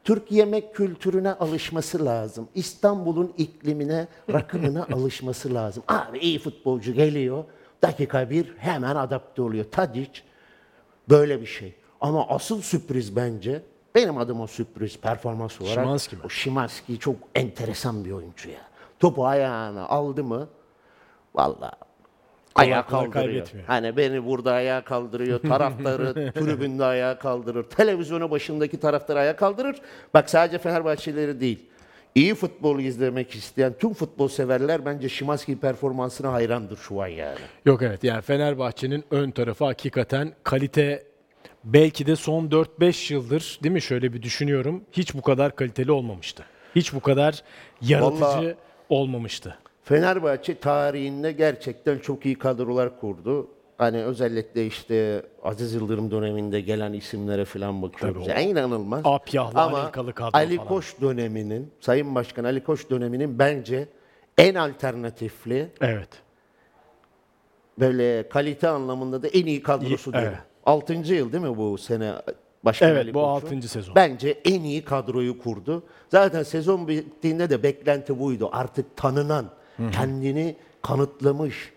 Türk 0.04 0.32
yemek 0.32 0.76
kültürüne 0.76 1.34
alışması 1.34 2.06
lazım. 2.06 2.48
İstanbul'un 2.56 3.34
iklimine, 3.38 4.08
rakımına 4.34 4.88
alışması 4.94 5.54
lazım. 5.54 5.84
Abi 5.88 6.18
iyi 6.20 6.40
futbolcu 6.40 6.94
geliyor. 6.94 7.44
Dakika 7.82 8.30
bir 8.30 8.54
hemen 8.58 8.96
adapte 8.96 9.42
oluyor. 9.42 9.66
Tadic 9.72 10.12
böyle 11.10 11.42
bir 11.42 11.46
şey. 11.46 11.74
Ama 12.02 12.28
asıl 12.28 12.62
sürpriz 12.62 13.16
bence 13.16 13.62
benim 13.96 14.18
adıma 14.18 14.48
sürpriz 14.48 14.98
performans 14.98 15.62
olarak. 15.62 15.74
Szymanski 15.74 16.16
mi? 16.16 16.22
O 16.26 16.30
Şimanski 16.30 17.00
çok 17.00 17.16
enteresan 17.36 18.06
bir 18.06 18.12
oyuncu 18.12 18.50
ya. 18.50 18.62
Topu 19.00 19.26
ayağına 19.26 19.88
aldı 19.88 20.24
mı 20.24 20.48
vallahi 21.36 21.76
ayağa 22.56 22.86
kaldırıyor. 22.86 23.48
Hani 23.68 23.98
beni 23.98 24.26
burada 24.26 24.52
ayağa 24.54 24.84
kaldırıyor, 24.84 25.40
taraftarı 25.42 26.14
tribünde 26.34 26.86
ayağa 26.86 27.20
kaldırır, 27.20 27.64
televizyonu 27.64 28.32
başındaki 28.32 28.80
taraftarı 28.80 29.20
ayağa 29.20 29.36
kaldırır. 29.36 29.76
Bak 30.14 30.30
sadece 30.30 30.58
Fenerbahçeleri 30.58 31.40
değil, 31.40 31.60
iyi 32.16 32.36
futbol 32.36 32.80
izlemek 32.80 33.36
isteyen 33.36 33.74
tüm 33.80 33.94
futbol 33.94 34.28
severler 34.28 34.86
bence 34.86 35.10
Şimanski 35.10 35.60
performansına 35.60 36.34
hayrandır 36.34 36.78
şu 36.78 37.02
an 37.02 37.08
yani. 37.08 37.40
Yok 37.66 37.82
evet 37.82 38.04
yani 38.04 38.22
Fenerbahçe'nin 38.22 39.04
ön 39.12 39.32
tarafı 39.32 39.66
hakikaten 39.66 40.34
kalite 40.44 41.04
belki 41.64 42.06
de 42.08 42.16
son 42.16 42.48
4-5 42.48 43.14
yıldır 43.14 43.60
değil 43.64 43.74
mi 43.74 43.82
şöyle 43.82 44.14
bir 44.14 44.22
düşünüyorum 44.22 44.84
hiç 44.92 45.14
bu 45.14 45.22
kadar 45.22 45.56
kaliteli 45.56 45.92
olmamıştı. 45.92 46.44
Hiç 46.76 46.94
bu 46.94 47.00
kadar 47.00 47.44
yaratıcı 47.82 48.22
Vallahi- 48.24 48.56
olmamıştı. 48.90 49.58
Fenerbahçe 49.84 50.56
tarihinde 50.60 51.32
gerçekten 51.32 52.00
çok 52.00 52.26
iyi 52.26 52.38
kadrolar 52.38 53.00
kurdu. 53.00 53.48
Hani 53.78 54.04
özellikle 54.04 54.66
işte 54.66 55.26
Aziz 55.44 55.74
Yıldırım 55.74 56.12
döneminde 56.12 56.62
gelen 56.62 56.94
isimlere 56.94 57.46
falan 57.46 57.82
bakıyoruz. 57.82 58.24
Tabii 58.26 58.34
o- 58.34 58.40
Yani 58.40 58.52
inanılmaz. 58.52 59.02
Apyahlı, 59.06 59.60
Ama 59.62 59.92
kadro 59.92 60.12
Ali 60.34 60.56
falan. 60.56 60.68
Koç 60.68 61.02
döneminin, 61.02 61.72
Sayın 61.80 62.16
Başkan 62.16 62.44
Ali 62.44 62.64
Koç 62.64 62.90
döneminin 62.90 63.40
bence 63.40 63.88
en 64.38 64.56
alternatifli, 64.56 65.70
Evet. 65.82 66.10
böyle 67.80 68.30
kalite 68.30 68.68
anlamında 68.68 69.24
da 69.24 69.28
en 69.28 69.46
iyi 69.46 69.64
kadrosu 69.64 70.14
diyor. 70.14 70.24
evet. 70.24 70.38
6. 70.66 70.94
yıl 70.94 71.32
değil 71.32 71.44
mi 71.44 71.58
bu 71.58 71.78
sene 71.78 72.14
Başkan 72.66 72.90
Evet, 72.90 73.02
Ali 73.04 73.14
bu 73.14 73.20
Koç'un? 73.22 73.48
6. 73.58 73.68
sezon. 73.68 73.96
Bence 73.96 74.30
en 74.46 74.64
iyi 74.64 74.84
kadroyu 74.86 75.38
kurdu. 75.40 75.84
Zaten 76.10 76.44
sezon 76.44 76.88
bittiğinde 76.88 77.50
de 77.50 77.64
beklenti 77.64 78.20
buydu. 78.20 78.50
Artık 78.52 78.98
tanınan, 78.98 79.46
kendini 79.92 80.56
kanıtlamış, 80.82 81.72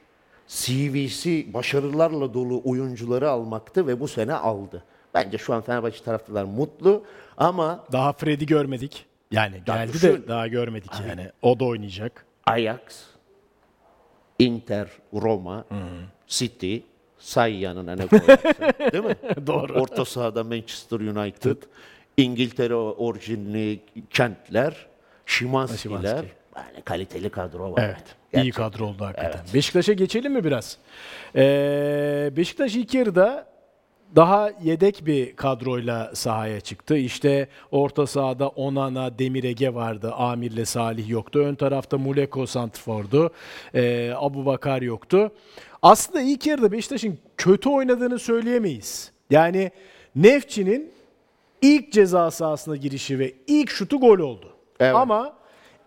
CV'si 0.48 1.54
başarılarla 1.54 2.35
dolu 2.35 2.62
oyuncuları 2.64 3.30
almaktı 3.30 3.87
ve 3.87 4.00
bu 4.00 4.09
sene 4.09 4.35
aldı. 4.35 4.85
Bence 5.14 5.38
şu 5.38 5.54
an 5.54 5.61
Fenerbahçe 5.62 6.04
taraftarlar 6.04 6.44
mutlu 6.44 7.04
ama 7.37 7.85
Daha 7.92 8.12
Fred'i 8.12 8.46
görmedik. 8.46 9.06
Yani 9.30 9.54
Ya 9.56 9.62
geldi 9.76 9.92
düşün. 9.92 10.09
de 10.09 10.28
daha 10.28 10.46
görmedik 10.48 10.90
yani. 11.09 11.30
O 11.42 11.61
da 11.61 11.64
oynayacak. 11.64 12.26
Ajax, 12.46 12.78
Inter, 14.38 14.88
Roma, 15.14 15.64
City, 16.26 16.76
say 17.18 17.59
yanına 17.61 17.94
ne 17.96 18.06
koyarsın, 18.06 18.37
değil 18.92 19.04
mi? 19.04 19.16
Doğru. 19.46 19.72
Orta 19.72 20.04
sahada 20.04 20.44
Manchester 20.44 21.00
United, 21.00 21.56
İngiltere 22.16 22.74
orijinli 22.74 23.80
kentler, 24.11 24.87
Şimanskiler. 25.26 25.98
Szymanski. 25.98 26.28
Yani 26.57 26.83
kaliteli 26.85 27.31
kadro 27.31 27.73
var. 27.73 27.83
Evet. 27.85 27.97
iyi 27.97 28.33
Gerçekten. 28.33 28.64
kadro 28.71 28.87
oldu 28.87 29.05
hakikaten. 29.05 29.40
Beşiktaş'a 29.55 29.92
geçelim 29.92 30.33
mi 30.33 30.45
biraz? 30.45 30.79
Ee, 31.37 32.31
Beşiktaş 32.37 32.77
ilk 32.77 32.95
yarıda 32.95 33.47
daha 34.16 34.51
yedek 34.62 35.07
bir 35.07 35.37
kadroyla 35.37 36.11
sahaya 36.14 36.61
çıktı. 36.61 36.97
İşte 36.97 37.49
orta 37.71 38.07
sahada 38.07 38.49
Onana, 38.49 39.19
Demir 39.19 39.45
Ege 39.45 39.75
vardı. 39.75 40.12
Amir'le 40.12 40.64
Salih 40.64 41.09
yoktu. 41.09 41.38
Ön 41.38 41.55
tarafta 41.55 41.99
Muleko 41.99 42.47
Santrfor'du. 42.47 43.31
Ee, 43.75 44.12
Abu 44.16 44.47
Bakar 44.47 44.83
yoktu. 44.83 45.33
Aslında 45.83 46.21
ilk 46.21 46.47
yarıda 46.47 46.73
Beşiktaş'ın 46.73 47.19
kötü 47.37 47.69
oynadığını 47.69 48.19
söyleyemeyiz. 48.19 49.12
Yani 49.31 49.71
Nefçi'nin 50.16 50.90
ilk 51.62 51.92
ceza 51.92 52.31
sahasına 52.31 52.77
girişi 52.77 53.19
ve 53.19 53.33
ilk 53.47 53.71
şutu 53.71 54.01
gol 54.01 54.19
oldu. 54.19 54.53
Evet. 54.81 54.95
Ama 54.95 55.36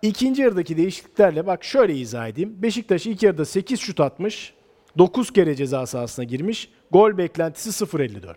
ikinci 0.01 0.41
yarıdaki 0.41 0.77
değişikliklerle 0.77 1.47
bak 1.47 1.63
şöyle 1.63 1.95
izah 1.95 2.27
edeyim. 2.27 2.55
Beşiktaş 2.61 3.05
ilk 3.05 3.23
yarıda 3.23 3.45
8 3.45 3.79
şut 3.79 3.99
atmış. 3.99 4.53
9 4.97 5.33
kere 5.33 5.55
ceza 5.55 5.85
sahasına 5.85 6.25
girmiş. 6.25 6.69
Gol 6.91 7.17
beklentisi 7.17 7.85
0.54. 7.85 8.35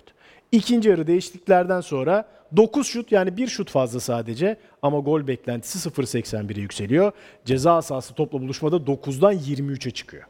İkinci 0.53 0.88
yarı 0.88 1.07
değişikliklerden 1.07 1.81
sonra 1.81 2.29
9 2.57 2.87
şut 2.87 3.12
yani 3.12 3.37
1 3.37 3.46
şut 3.46 3.70
fazla 3.70 4.01
sadece 4.01 4.57
ama 4.83 4.98
gol 4.98 5.27
beklentisi 5.27 5.88
0.81'e 5.88 6.61
yükseliyor. 6.61 7.12
Ceza 7.44 7.83
sahası 7.83 8.14
topla 8.14 8.40
buluşmada 8.40 8.77
9'dan 8.77 9.35
23'e 9.35 9.90
çıkıyor. 9.90 10.22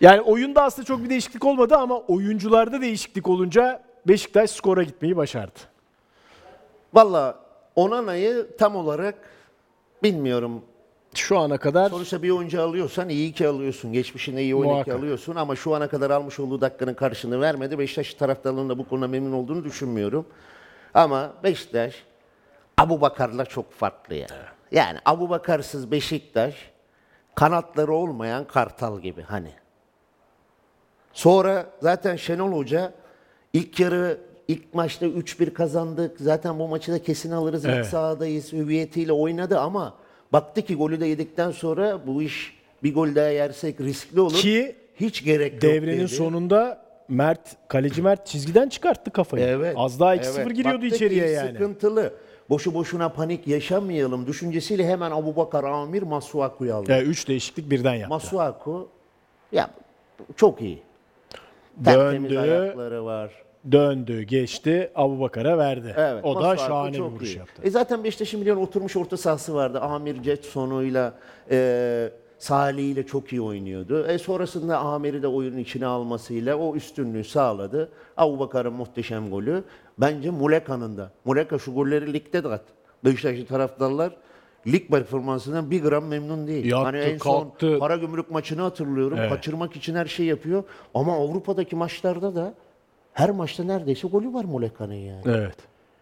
Yani 0.00 0.20
oyunda 0.20 0.62
aslında 0.62 0.86
çok 0.86 1.04
bir 1.04 1.10
değişiklik 1.10 1.44
olmadı 1.44 1.76
ama 1.76 1.98
oyuncularda 1.98 2.80
değişiklik 2.80 3.28
olunca 3.28 3.82
Beşiktaş 4.08 4.50
skora 4.50 4.82
gitmeyi 4.82 5.16
başardı. 5.16 5.58
Valla 6.94 7.38
Onana'yı 7.76 8.46
tam 8.58 8.76
olarak 8.76 9.14
bilmiyorum. 10.02 10.62
Şu 11.14 11.38
ana 11.38 11.58
kadar 11.58 11.90
Sonuçta 11.90 12.22
bir 12.22 12.30
oyuncu 12.30 12.62
alıyorsan 12.62 13.08
iyi 13.08 13.32
ki 13.32 13.48
alıyorsun. 13.48 13.92
Geçmişinde 13.92 14.42
iyi 14.42 14.54
oyuncu 14.54 14.72
Muhakkak. 14.74 14.94
alıyorsun 14.94 15.36
ama 15.36 15.56
şu 15.56 15.74
ana 15.74 15.88
kadar 15.88 16.10
almış 16.10 16.40
olduğu 16.40 16.60
dakikanın 16.60 16.94
karşılığını 16.94 17.40
vermedi. 17.40 17.78
Beşiktaş 17.78 18.14
taraftarlarının 18.14 18.68
da 18.68 18.78
bu 18.78 18.88
konuda 18.88 19.08
memnun 19.08 19.32
olduğunu 19.32 19.64
düşünmüyorum. 19.64 20.26
Ama 20.94 21.32
Beşiktaş 21.44 22.04
Abu 22.78 23.00
Bakar'la 23.00 23.44
çok 23.44 23.72
farklı 23.72 24.14
ya. 24.14 24.26
Yani 24.72 24.98
Abu 25.04 25.30
Bakarsız 25.30 25.90
Beşiktaş 25.90 26.70
kanatları 27.34 27.92
olmayan 27.92 28.44
kartal 28.44 29.00
gibi 29.00 29.22
hani. 29.22 29.52
Sonra 31.12 31.66
zaten 31.82 32.16
Şenol 32.16 32.52
Hoca 32.52 32.92
ilk 33.52 33.80
yarı 33.80 34.20
ilk 34.48 34.74
maçta 34.74 35.06
3-1 35.06 35.50
kazandık. 35.52 36.20
Zaten 36.20 36.58
bu 36.58 36.68
maçı 36.68 36.92
da 36.92 37.02
kesin 37.02 37.30
alırız. 37.30 37.64
İlk 37.64 37.74
Evet. 37.74 37.86
sahadayız. 37.86 38.52
Hüviyetiyle 38.52 39.12
oynadı 39.12 39.58
ama 39.58 39.94
baktı 40.32 40.62
ki 40.62 40.74
golü 40.74 41.00
de 41.00 41.06
yedikten 41.06 41.50
sonra 41.50 42.06
bu 42.06 42.22
iş 42.22 42.58
bir 42.82 42.94
gol 42.94 43.14
daha 43.14 43.28
yersek 43.28 43.80
riskli 43.80 44.20
olur. 44.20 44.34
Ki 44.34 44.76
hiç 45.00 45.24
gerek 45.24 45.52
yok 45.52 45.62
devrenin 45.62 46.06
sonunda 46.06 46.88
Mert, 47.08 47.56
kaleci 47.68 48.02
Mert 48.02 48.26
çizgiden 48.26 48.68
çıkarttı 48.68 49.10
kafayı. 49.10 49.44
Evet. 49.44 49.74
Az 49.78 50.00
daha 50.00 50.16
2-0 50.16 50.40
evet. 50.40 50.56
giriyordu 50.56 50.82
Baktık 50.82 50.94
içeriye 50.96 51.28
yani. 51.28 51.52
Sıkıntılı. 51.52 52.12
Boşu 52.50 52.74
boşuna 52.74 53.08
panik 53.08 53.46
yaşamayalım 53.46 54.26
düşüncesiyle 54.26 54.86
hemen 54.86 55.10
Abu 55.10 55.36
Bakar 55.36 55.64
Amir 55.64 56.02
Masuaku'yu 56.02 56.74
aldı. 56.74 56.98
3 57.02 57.28
değişiklik 57.28 57.70
birden 57.70 57.94
yaptı. 57.94 58.08
Masuaku 58.14 58.88
ya 59.52 59.70
çok 60.36 60.62
iyi. 60.62 60.82
Tertemiz 61.84 62.30
Döndü. 62.30 62.38
ayakları 62.38 63.04
var. 63.04 63.30
Döndü, 63.72 64.22
geçti, 64.22 64.90
Abu 64.94 65.20
Bakar'a 65.20 65.58
verdi. 65.58 65.94
Evet, 65.96 66.24
o 66.24 66.42
da 66.42 66.56
şahane 66.56 66.92
bir 66.92 67.00
vuruş 67.00 67.34
iyi. 67.34 67.38
yaptı. 67.38 67.62
E 67.64 67.70
zaten 67.70 68.04
Beşiktaş'ın 68.04 68.40
milyon 68.40 68.56
oturmuş 68.56 68.96
orta 68.96 69.16
sahası 69.16 69.54
vardı. 69.54 69.80
Amir 69.80 70.22
Cetson'uyla 70.22 71.14
e, 71.50 72.10
Salih 72.38 72.84
ile 72.84 73.06
çok 73.06 73.32
iyi 73.32 73.40
oynuyordu. 73.40 74.06
E 74.06 74.18
sonrasında 74.18 74.78
Amir'i 74.78 75.22
de 75.22 75.28
oyunun 75.28 75.58
içine 75.58 75.86
almasıyla 75.86 76.56
o 76.56 76.76
üstünlüğü 76.76 77.24
sağladı. 77.24 77.88
Abu 78.16 78.38
Bakar'ın 78.38 78.72
muhteşem 78.72 79.30
golü. 79.30 79.64
Bence 79.98 80.30
Muleka'nın 80.30 80.96
da. 80.96 81.10
Muleka 81.24 81.58
şu 81.58 81.74
golleri 81.74 82.12
ligde 82.12 82.44
de 82.44 82.48
at. 82.48 82.64
Beşiktaşlı 83.04 83.46
taraftarlar 83.46 84.16
lig 84.66 84.88
performansından 84.90 85.70
bir 85.70 85.82
gram 85.82 86.04
memnun 86.04 86.46
değil. 86.46 86.64
Yattı, 86.64 86.84
hani 86.84 86.98
en 86.98 87.18
son 87.18 87.42
kalktı. 87.42 87.78
Karagümrük 87.78 88.30
maçını 88.30 88.62
hatırlıyorum. 88.62 89.18
Evet. 89.18 89.30
Kaçırmak 89.30 89.76
için 89.76 89.94
her 89.94 90.06
şey 90.06 90.26
yapıyor. 90.26 90.64
Ama 90.94 91.16
Avrupa'daki 91.16 91.76
maçlarda 91.76 92.34
da 92.34 92.54
her 93.18 93.30
maçta 93.30 93.64
neredeyse 93.64 94.08
golü 94.08 94.32
var 94.34 94.44
Muleka'nın 94.44 94.94
yani. 94.94 95.22
Evet. 95.26 95.56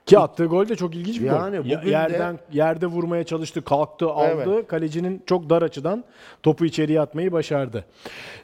Ki 0.06 0.18
attığı 0.18 0.44
gol 0.44 0.68
de 0.68 0.76
çok 0.76 0.94
ilginç 0.94 1.20
bir 1.20 1.26
Yani 1.26 1.56
gol. 1.56 1.64
bugün 1.64 1.82
de- 1.86 1.90
yerden 1.90 2.38
yerde 2.52 2.86
vurmaya 2.86 3.24
çalıştı, 3.24 3.64
kalktı, 3.64 4.10
aldı. 4.10 4.52
Evet. 4.54 4.66
Kalecinin 4.68 5.22
çok 5.26 5.50
dar 5.50 5.62
açıdan 5.62 6.04
topu 6.42 6.64
içeriye 6.64 7.00
atmayı 7.00 7.32
başardı. 7.32 7.84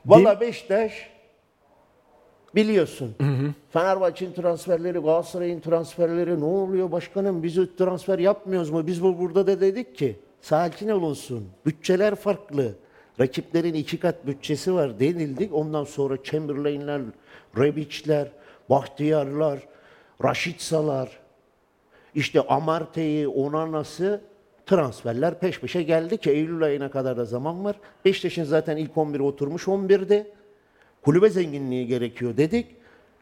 Valla 0.06 0.40
Beşiktaş 0.40 1.11
biliyorsun. 2.54 3.14
Fenerbahçe'nin 3.70 4.32
transferleri, 4.32 4.98
Galatasaray'ın 4.98 5.61
transferleri 5.61 6.40
ne 6.40 6.44
oluyor 6.44 6.92
başkanım? 6.92 7.42
Biz 7.42 7.54
transfer 7.78 8.18
yapmıyoruz 8.18 8.70
mu? 8.70 8.87
Biz 8.87 9.02
bu 9.02 9.18
burada 9.18 9.46
da 9.46 9.61
dedik 9.61 9.96
ki 9.96 10.16
sakin 10.40 10.88
olunsun. 10.88 11.48
Bütçeler 11.66 12.14
farklı. 12.14 12.74
Rakiplerin 13.20 13.74
iki 13.74 13.98
kat 14.00 14.26
bütçesi 14.26 14.74
var 14.74 15.00
denildik. 15.00 15.54
Ondan 15.54 15.85
sonra 15.85 16.22
Chamberlain'ler, 16.22 17.02
Rebic'ler, 17.58 18.28
Bahtiyarlar, 18.70 19.59
Raşitsalar, 20.25 21.18
işte 22.14 22.40
Amarte'yi, 22.40 23.29
Onana'sı 23.29 24.20
transferler 24.66 25.40
peş 25.40 25.61
peşe 25.61 25.83
geldi 25.83 26.18
ki 26.18 26.31
Eylül 26.31 26.62
ayına 26.62 26.90
kadar 26.90 27.16
da 27.16 27.25
zaman 27.25 27.64
var. 27.64 27.77
Beşiktaş'ın 28.05 28.44
zaten 28.44 28.77
ilk 28.77 28.96
11 28.96 29.20
oturmuş 29.20 29.66
11'de. 29.66 30.31
Kulübe 31.03 31.31
zenginliği 31.31 31.87
gerekiyor 31.87 32.37
dedik. 32.37 32.66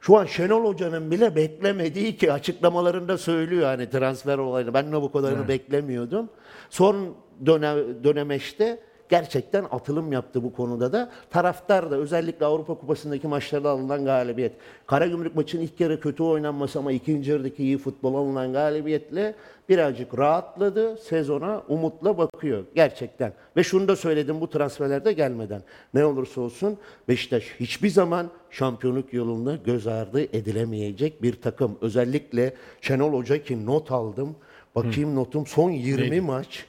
Şu 0.00 0.18
an 0.18 0.26
Şenol 0.26 0.64
Hoca'nın 0.64 1.11
bile 1.11 1.37
beklemediği 1.37 2.16
ki 2.16 2.33
açıklamalarında 2.33 3.18
söylüyor 3.18 3.66
hani 3.66 3.90
transfer 3.90 4.38
olayını. 4.38 4.74
Ben 4.74 4.92
de 4.92 5.03
bu 5.03 5.12
kadarını 5.12 5.48
beklemiyordum. 5.48 6.29
Son 6.70 7.14
dönem, 7.46 8.05
dönemeçte 8.05 8.81
gerçekten 9.10 9.64
atılım 9.70 10.12
yaptı 10.12 10.42
bu 10.42 10.52
konuda 10.52 10.92
da. 10.92 11.10
Taraftar 11.30 11.90
da 11.90 11.96
özellikle 11.96 12.46
Avrupa 12.46 12.74
Kupası'ndaki 12.74 13.28
maçlarda 13.28 13.70
alınan 13.70 14.04
galibiyet. 14.04 14.52
Karagümrük 14.86 15.36
maçın 15.36 15.60
ilk 15.60 15.80
yarı 15.80 16.00
kötü 16.00 16.22
oynanması 16.22 16.78
ama 16.78 16.92
ikinci 16.92 17.30
yarıdaki 17.30 17.62
iyi 17.62 17.78
futbol 17.78 18.14
alınan 18.14 18.52
galibiyetle 18.52 19.34
birazcık 19.68 20.18
rahatladı. 20.18 20.96
Sezona 20.96 21.62
umutla 21.68 22.18
bakıyor 22.18 22.64
gerçekten. 22.74 23.32
Ve 23.56 23.62
şunu 23.62 23.88
da 23.88 23.96
söyledim 23.96 24.40
bu 24.40 24.50
transferlerde 24.50 25.12
gelmeden. 25.12 25.62
Ne 25.94 26.04
olursa 26.04 26.40
olsun 26.40 26.78
Beşiktaş 27.08 27.44
hiçbir 27.60 27.88
zaman 27.88 28.30
şampiyonluk 28.50 29.12
yolunda 29.12 29.56
göz 29.56 29.86
ardı 29.86 30.22
edilemeyecek 30.22 31.22
bir 31.22 31.42
takım. 31.42 31.78
Özellikle 31.80 32.54
Şenol 32.80 33.12
Hoca 33.12 33.42
ki 33.42 33.66
not 33.66 33.92
aldım. 33.92 34.36
Bakayım 34.74 35.14
notum 35.14 35.46
son 35.46 35.70
20 35.70 36.20
maç 36.20 36.66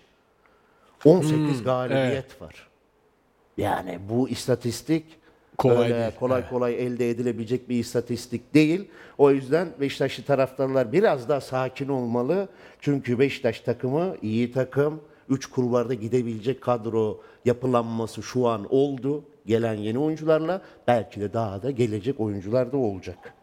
18 1.06 1.64
galibiyet 1.64 2.42
var. 2.42 2.68
Yani 3.58 4.00
bu 4.10 4.30
istatistik 4.30 5.06
Kolay 5.58 5.78
öyle 5.78 6.00
değil. 6.00 6.12
kolay 6.20 6.50
kolay 6.50 6.86
elde 6.86 7.10
edilebilecek 7.10 7.70
bir 7.70 7.80
istatistik 7.80 8.54
değil. 8.54 8.88
O 9.18 9.32
yüzden 9.32 9.68
Beşiktaşlı 9.80 10.24
taraftarlar 10.24 10.92
biraz 10.92 11.30
daha 11.30 11.42
sakin 11.42 11.88
olmalı. 11.88 12.50
Çünkü 12.80 13.20
Beşiktaş 13.20 13.62
takımı 13.62 14.16
iyi 14.22 14.52
takım. 14.52 15.02
Üç 15.30 15.46
kulvarda 15.46 15.94
gidebilecek 15.94 16.62
kadro 16.62 17.22
yapılanması 17.46 18.24
şu 18.24 18.48
an 18.48 18.74
oldu. 18.74 19.24
Gelen 19.46 19.74
yeni 19.74 20.00
oyuncularla 20.00 20.62
belki 20.88 21.22
de 21.22 21.34
daha 21.34 21.64
da 21.64 21.72
gelecek 21.72 22.20
oyuncular 22.20 22.72
da 22.72 22.78
olacak. 22.78 23.34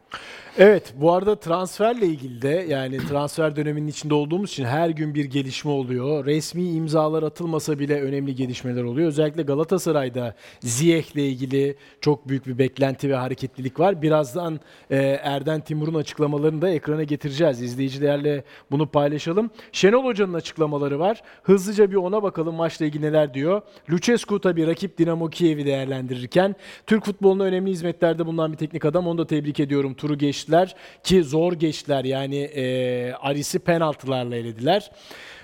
Evet 0.61 0.95
bu 0.97 1.13
arada 1.13 1.37
transferle 1.37 2.07
ilgili 2.07 2.43
de 2.43 2.67
yani 2.69 2.99
transfer 2.99 3.57
döneminin 3.57 3.89
içinde 3.89 4.15
olduğumuz 4.15 4.51
için 4.51 4.65
her 4.65 4.89
gün 4.89 5.15
bir 5.15 5.25
gelişme 5.25 5.71
oluyor. 5.71 6.27
Resmi 6.27 6.71
imzalar 6.71 7.23
atılmasa 7.23 7.79
bile 7.79 8.03
önemli 8.03 8.35
gelişmeler 8.35 8.83
oluyor. 8.83 9.09
Özellikle 9.09 9.43
Galatasaray'da 9.43 10.35
Ziyech'le 10.61 11.17
ilgili 11.17 11.77
çok 12.01 12.29
büyük 12.29 12.47
bir 12.47 12.59
beklenti 12.59 13.11
ve 13.11 13.15
hareketlilik 13.15 13.81
var. 13.81 14.03
Birazdan 14.03 14.61
e, 14.91 14.97
Erden 15.23 15.61
Timur'un 15.61 15.95
açıklamalarını 15.95 16.63
da 16.63 16.71
ekrana 16.71 17.03
getireceğiz. 17.03 17.63
İzleyicilerle 17.63 18.45
bunu 18.71 18.87
paylaşalım. 18.87 19.51
Şenol 19.73 20.05
Hoca'nın 20.05 20.35
açıklamaları 20.35 20.99
var. 20.99 21.23
Hızlıca 21.43 21.91
bir 21.91 21.97
ona 21.97 22.23
bakalım 22.23 22.55
maçla 22.55 22.87
ilgili 22.87 23.03
neler 23.03 23.35
diyor. 23.35 23.63
Lucescu 23.91 24.41
tabii 24.41 24.67
rakip 24.67 24.99
Dinamo 24.99 25.31
Kiev'i 25.31 25.67
değerlendirirken 25.67 26.57
Türk 26.87 27.05
futboluna 27.05 27.43
önemli 27.43 27.71
hizmetlerde 27.71 28.27
bulunan 28.27 28.53
bir 28.53 28.57
teknik 28.57 28.85
adam. 28.85 29.07
Onu 29.07 29.19
da 29.19 29.27
tebrik 29.27 29.61
ediyorum. 29.61 29.95
Turu 29.99 30.19
geçtiler 30.19 30.75
ki 31.05 31.25
zor 31.25 31.53
geçtiler. 31.53 32.05
Yani 32.05 32.37
e, 32.37 33.13
Aris'i 33.13 33.59
penaltılarla 33.59 34.37
elediler. 34.37 34.91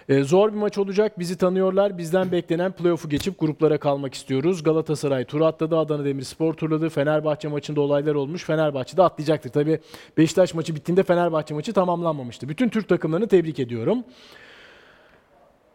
E, 0.08 0.22
zor 0.22 0.52
bir 0.52 0.58
maç 0.58 0.78
olacak. 0.78 1.18
Bizi 1.18 1.38
tanıyorlar. 1.38 1.98
Bizden 1.98 2.32
beklenen 2.32 2.72
playoff'u 2.72 3.08
geçip 3.08 3.40
gruplara 3.40 3.78
kalmak 3.78 4.14
istiyoruz. 4.14 4.62
Galatasaray 4.62 5.24
tur 5.24 5.40
atladı. 5.40 5.78
Adana 5.78 6.04
Demirspor 6.04 6.54
turladı. 6.54 6.88
Fenerbahçe 6.88 7.48
maçında 7.48 7.80
olaylar 7.80 8.14
olmuş. 8.14 8.44
Fenerbahçe 8.44 8.96
de 8.96 9.02
atlayacaktır. 9.02 9.50
Tabii 9.50 9.78
Beşiktaş 10.18 10.54
maçı 10.54 10.74
bittiğinde 10.74 11.02
Fenerbahçe 11.02 11.54
maçı 11.54 11.72
tamamlanmamıştı. 11.72 12.48
Bütün 12.48 12.68
Türk 12.68 12.88
takımlarını 12.88 13.28
tebrik 13.28 13.58
ediyorum. 13.58 14.04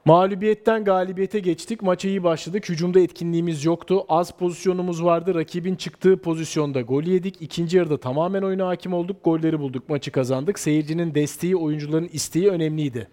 Mağlubiyetten 0.06 0.84
galibiyete 0.84 1.40
geçtik. 1.40 1.82
Maça 1.82 2.08
iyi 2.08 2.24
başladık. 2.24 2.70
Hücumda 2.70 3.00
etkinliğimiz 3.00 3.66
yoktu. 3.66 4.06
Az 4.10 4.32
pozisyonumuz 4.32 5.04
vardı. 5.04 5.36
Rakibin 5.36 5.76
çıktığı 5.76 6.18
pozisyonda 6.18 6.82
gol 6.82 7.04
yedik. 7.04 7.42
İkinci 7.42 7.78
yarıda 7.78 7.98
tamamen 7.98 8.42
oyuna 8.42 8.68
hakim 8.68 8.94
olduk. 8.94 9.24
Golleri 9.24 9.60
bulduk. 9.60 9.90
Maçı 9.90 10.12
kazandık. 10.12 10.60
Seyircinin 10.60 11.16
desteği, 11.16 11.56
oyuncuların 11.56 12.10
isteği 12.14 12.50
önemliydi. 12.50 13.08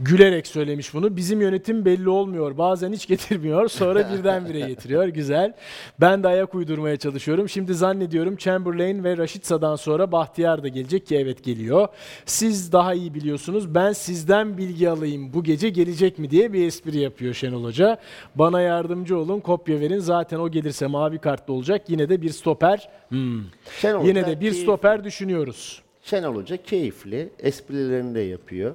Gülerek 0.00 0.46
söylemiş 0.46 0.94
bunu. 0.94 1.16
Bizim 1.16 1.40
yönetim 1.40 1.84
belli 1.84 2.08
olmuyor. 2.08 2.58
Bazen 2.58 2.92
hiç 2.92 3.06
getirmiyor. 3.06 3.68
Sonra 3.68 4.12
birdenbire 4.12 4.60
getiriyor. 4.60 5.08
Güzel. 5.08 5.54
Ben 6.00 6.22
de 6.22 6.28
ayak 6.28 6.54
uydurmaya 6.54 6.96
çalışıyorum. 6.96 7.48
Şimdi 7.48 7.74
zannediyorum 7.74 8.36
Chamberlain 8.36 9.04
ve 9.04 9.16
Raşitsa'dan 9.16 9.76
sonra 9.76 10.12
Bahtiyar 10.12 10.62
da 10.62 10.68
gelecek 10.68 11.06
ki 11.06 11.16
evet 11.16 11.44
geliyor. 11.44 11.88
Siz 12.26 12.72
daha 12.72 12.94
iyi 12.94 13.14
biliyorsunuz. 13.14 13.74
Ben 13.74 13.92
sizden 13.92 14.58
bilgi 14.58 14.90
alayım. 14.90 15.32
Bu 15.32 15.44
gece 15.44 15.68
gelecek 15.68 16.18
mi 16.18 16.30
diye 16.30 16.52
bir 16.52 16.66
espri 16.66 16.98
yapıyor 16.98 17.34
Şenol 17.34 17.64
Hoca. 17.64 17.98
Bana 18.34 18.60
yardımcı 18.60 19.18
olun. 19.18 19.40
Kopya 19.40 19.80
verin. 19.80 19.98
Zaten 19.98 20.38
o 20.38 20.50
gelirse 20.50 20.86
mavi 20.86 21.18
kartlı 21.18 21.54
olacak. 21.54 21.82
Yine 21.90 22.08
de 22.08 22.22
bir 22.22 22.30
stoper. 22.30 22.88
Hmm. 23.08 23.40
Şenol 23.80 24.04
Yine 24.04 24.26
de 24.26 24.30
bir 24.34 24.40
keyifli. 24.40 24.62
stoper 24.62 25.04
düşünüyoruz. 25.04 25.82
Şenol 26.02 26.34
Hoca 26.36 26.56
keyifli, 26.56 27.28
esprilerini 27.38 28.14
de 28.14 28.20
yapıyor. 28.20 28.74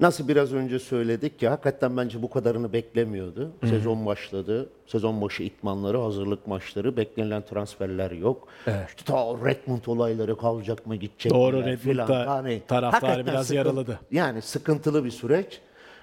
Nasıl 0.00 0.28
biraz 0.28 0.52
önce 0.52 0.78
söyledik 0.78 1.38
ki 1.38 1.48
hakikaten 1.48 1.96
bence 1.96 2.22
bu 2.22 2.30
kadarını 2.30 2.72
beklemiyordu. 2.72 3.50
Sezon 3.64 4.06
başladı. 4.06 4.70
Sezon 4.86 5.20
başı 5.20 5.42
itmanları, 5.42 5.98
hazırlık 5.98 6.46
maçları, 6.46 6.96
beklenilen 6.96 7.42
transferler 7.42 8.10
yok. 8.10 8.48
İşte 8.88 9.04
ta 9.04 9.16
Redmond 9.44 9.84
olayları 9.86 10.38
kalacak 10.38 10.86
mı, 10.86 10.96
gidecek 10.96 11.32
Doğru, 11.32 11.56
mi 11.56 11.62
Redmond 11.62 11.76
filan. 11.78 12.08
da 12.08 12.44
taraftarı 12.68 13.26
biraz 13.26 13.46
sıkın- 13.46 13.56
yaraladı. 13.56 14.00
Yani 14.10 14.42
sıkıntılı 14.42 15.04
bir 15.04 15.10
süreç. 15.10 15.60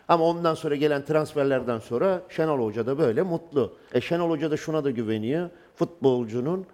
Ama 0.07 0.23
ondan 0.25 0.53
sonra 0.53 0.75
gelen 0.75 1.05
transferlerden 1.05 1.79
sonra 1.79 2.21
Şenol 2.29 2.65
Hoca 2.65 2.85
da 2.85 2.97
böyle 2.97 3.21
mutlu. 3.21 3.73
E 3.93 4.01
Şenol 4.01 4.29
Hoca 4.29 4.51
da 4.51 4.57
şuna 4.57 4.83
da 4.83 4.91
güveniyor. 4.91 5.49
Futbolcunun 5.75 6.65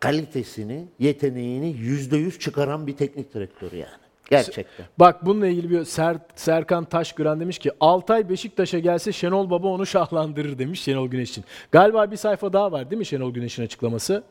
kalitesini, 0.00 0.88
yeteneğini 0.98 1.68
yüzde 1.78 2.16
yüz 2.16 2.38
çıkaran 2.38 2.86
bir 2.86 2.96
teknik 2.96 3.34
direktör 3.34 3.72
yani. 3.72 3.99
Gerçekten. 4.30 4.86
Bak 4.98 5.26
bununla 5.26 5.46
ilgili 5.46 5.70
bir 5.70 5.84
Ser, 5.84 6.16
Serkan 6.36 6.84
Taşgıran 6.84 7.40
demiş 7.40 7.58
ki 7.58 7.70
Altay 7.80 8.28
Beşiktaş'a 8.28 8.78
gelse 8.78 9.12
Şenol 9.12 9.50
Baba 9.50 9.68
onu 9.68 9.86
şahlandırır 9.86 10.58
demiş 10.58 10.82
Şenol 10.82 11.08
Güneş 11.08 11.30
için. 11.30 11.44
Galiba 11.72 12.10
bir 12.10 12.16
sayfa 12.16 12.52
daha 12.52 12.72
var 12.72 12.90
değil 12.90 12.98
mi 12.98 13.06
Şenol 13.06 13.34
Güneş'in 13.34 13.62
açıklaması? 13.62 14.22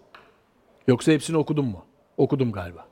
Yoksa 0.88 1.12
hepsini 1.12 1.38
okudun 1.38 1.66
mu? 1.66 1.86
Okudum 2.18 2.52
galiba. 2.52 2.86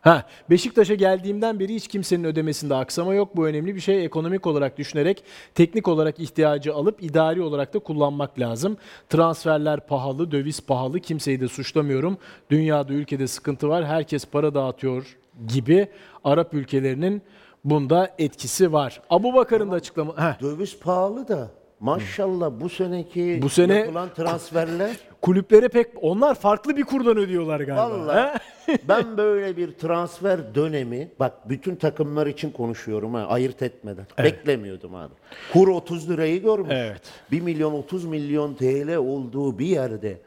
Ha, 0.00 0.26
Beşiktaş'a 0.50 0.94
geldiğimden 0.94 1.60
beri 1.60 1.74
hiç 1.74 1.88
kimsenin 1.88 2.24
ödemesinde 2.24 2.74
aksama 2.74 3.14
yok. 3.14 3.36
Bu 3.36 3.46
önemli 3.46 3.74
bir 3.74 3.80
şey. 3.80 4.04
Ekonomik 4.04 4.46
olarak 4.46 4.78
düşünerek 4.78 5.24
teknik 5.54 5.88
olarak 5.88 6.20
ihtiyacı 6.20 6.74
alıp 6.74 7.02
idari 7.02 7.42
olarak 7.42 7.74
da 7.74 7.78
kullanmak 7.78 8.40
lazım. 8.40 8.76
Transferler 9.08 9.86
pahalı, 9.86 10.30
döviz 10.30 10.60
pahalı. 10.60 11.00
Kimseyi 11.00 11.40
de 11.40 11.48
suçlamıyorum. 11.48 12.18
Dünyada, 12.50 12.92
ülkede 12.92 13.26
sıkıntı 13.26 13.68
var. 13.68 13.86
Herkes 13.86 14.26
para 14.26 14.54
dağıtıyor 14.54 15.16
gibi 15.46 15.88
Arap 16.24 16.54
ülkelerinin 16.54 17.22
bunda 17.64 18.14
etkisi 18.18 18.72
var. 18.72 19.02
Abu 19.10 19.34
Bakar'ın 19.34 19.70
da 19.70 19.74
açıklama... 19.74 20.16
Heh, 20.16 20.40
Döviz 20.42 20.78
pahalı 20.80 21.28
da 21.28 21.48
maşallah 21.80 22.50
bu 22.60 22.68
seneki 22.68 23.38
Bu 23.42 23.48
sene- 23.48 23.74
yapılan 23.74 24.08
transferler 24.14 24.96
kulüplere 25.22 25.68
pek... 25.68 25.86
Onlar 26.02 26.34
farklı 26.34 26.76
bir 26.76 26.84
kurdan 26.84 27.16
ödüyorlar 27.16 27.60
galiba. 27.60 27.90
Vallahi 27.90 28.38
He? 28.66 28.78
ben 28.88 29.16
böyle 29.16 29.56
bir 29.56 29.72
transfer 29.72 30.54
dönemi 30.54 31.08
bak 31.20 31.48
bütün 31.48 31.76
takımlar 31.76 32.26
için 32.26 32.50
konuşuyorum 32.50 33.14
ha 33.14 33.26
ayırt 33.26 33.62
etmeden. 33.62 34.06
Beklemiyordum 34.18 34.94
abi. 34.94 35.14
Kur 35.52 35.68
30 35.68 36.10
lirayı 36.10 36.42
görmüş. 36.42 36.70
Evet. 36.72 37.02
1 37.30 37.40
milyon 37.40 37.72
30 37.72 38.04
milyon 38.04 38.54
TL 38.54 38.96
olduğu 38.96 39.58
bir 39.58 39.66
yerde 39.66 40.20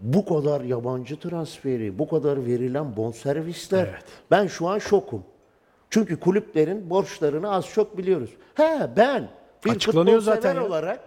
bu 0.00 0.24
kadar 0.24 0.60
yabancı 0.60 1.16
transferi, 1.20 1.98
bu 1.98 2.08
kadar 2.08 2.46
verilen 2.46 2.96
bonservisler 2.96 3.86
Evet. 3.86 4.04
ben 4.30 4.46
şu 4.46 4.68
an 4.68 4.78
şokum. 4.78 5.22
Çünkü 5.90 6.20
kulüplerin 6.20 6.90
borçlarını 6.90 7.50
az 7.52 7.66
çok 7.68 7.98
biliyoruz. 7.98 8.30
He 8.54 8.90
ben 8.96 9.28
bir 9.64 9.70
Açıklanıyor 9.70 10.18
futbol 10.18 10.34
zaten 10.34 10.50
sever 10.52 10.62
ya. 10.62 10.68
olarak 10.68 11.04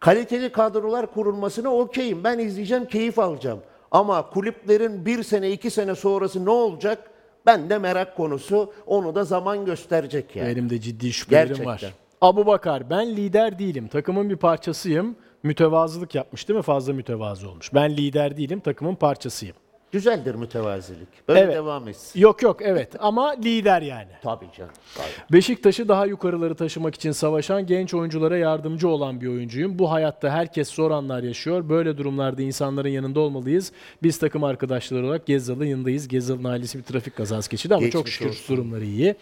kaliteli 0.00 0.52
kadrolar 0.52 1.12
kurulmasına 1.14 1.74
okeyim. 1.74 2.24
Ben 2.24 2.38
izleyeceğim, 2.38 2.84
keyif 2.86 3.18
alacağım. 3.18 3.60
Ama 3.90 4.30
kulüplerin 4.30 5.06
bir 5.06 5.22
sene, 5.22 5.50
iki 5.50 5.70
sene 5.70 5.94
sonrası 5.94 6.44
ne 6.44 6.50
olacak? 6.50 7.10
Ben 7.46 7.70
de 7.70 7.78
merak 7.78 8.16
konusu. 8.16 8.72
Onu 8.86 9.14
da 9.14 9.24
zaman 9.24 9.64
gösterecek 9.64 10.36
yani. 10.36 10.48
Benim 10.48 10.70
de 10.70 10.80
ciddi 10.80 11.12
şüphelerim 11.12 11.48
Gerçekten. 11.48 11.72
var. 11.72 11.94
Abu 12.20 12.46
Bakar 12.46 12.90
ben 12.90 13.16
lider 13.16 13.58
değilim. 13.58 13.88
Takımın 13.88 14.30
bir 14.30 14.36
parçasıyım. 14.36 15.16
Mütevazılık 15.44 16.14
yapmış 16.14 16.48
değil 16.48 16.56
mi? 16.56 16.62
Fazla 16.62 16.92
mütevazı 16.92 17.50
olmuş. 17.50 17.74
Ben 17.74 17.96
lider 17.96 18.36
değilim. 18.36 18.60
Takımın 18.60 18.94
parçasıyım. 18.94 19.56
Güzeldir 19.94 20.34
mütevazilik. 20.34 21.08
Böyle 21.28 21.40
Evet. 21.40 21.54
devam 21.54 21.88
etsin. 21.88 22.20
Yok 22.20 22.42
yok 22.42 22.56
evet 22.62 22.92
ama 22.98 23.30
lider 23.30 23.82
yani. 23.82 24.08
Tabii 24.22 24.44
canım. 24.58 24.70
Tabii. 24.96 25.06
Beşiktaş'ı 25.32 25.88
daha 25.88 26.06
yukarıları 26.06 26.54
taşımak 26.54 26.94
için 26.94 27.12
savaşan 27.12 27.66
genç 27.66 27.94
oyunculara 27.94 28.36
yardımcı 28.36 28.88
olan 28.88 29.20
bir 29.20 29.26
oyuncuyum. 29.28 29.78
Bu 29.78 29.90
hayatta 29.90 30.30
herkes 30.30 30.68
zor 30.68 30.90
anlar 30.90 31.22
yaşıyor. 31.22 31.68
Böyle 31.68 31.98
durumlarda 31.98 32.42
insanların 32.42 32.88
yanında 32.88 33.20
olmalıyız. 33.20 33.72
Biz 34.02 34.18
takım 34.18 34.44
arkadaşları 34.44 35.06
olarak 35.06 35.26
Gezzal'ın 35.26 35.64
yanındayız. 35.64 36.08
Gezzal'ın 36.08 36.44
ailesi 36.44 36.78
bir 36.78 36.82
trafik 36.82 37.16
kazası 37.16 37.50
geçirdi 37.50 37.74
ama 37.74 37.90
çok 37.90 37.92
Geçmiş 38.06 38.14
şükür 38.14 38.30
olsun. 38.30 38.56
durumları 38.56 38.84
iyi. 38.84 39.14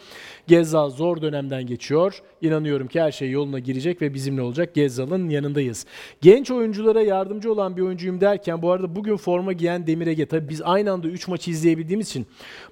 Gezzal 0.46 0.90
zor 0.90 1.22
dönemden 1.22 1.66
geçiyor. 1.66 2.22
İnanıyorum 2.42 2.86
ki 2.88 3.00
her 3.00 3.12
şey 3.12 3.30
yoluna 3.30 3.58
girecek 3.58 4.02
ve 4.02 4.14
bizimle 4.14 4.42
olacak. 4.42 4.74
Gezzal'ın 4.74 5.28
yanındayız. 5.28 5.86
Genç 6.20 6.50
oyunculara 6.50 7.02
yardımcı 7.02 7.52
olan 7.52 7.76
bir 7.76 7.82
oyuncuyum 7.82 8.20
derken 8.20 8.62
bu 8.62 8.70
arada 8.72 8.96
bugün 8.96 9.16
forma 9.16 9.52
giyen 9.52 9.86
Demir 9.86 10.06
Ege 10.06 10.26
tabii 10.26 10.48
biz 10.48 10.61
aynı 10.64 10.92
anda 10.92 11.08
3 11.08 11.28
maçı 11.28 11.50
izleyebildiğimiz 11.50 12.08
için 12.08 12.26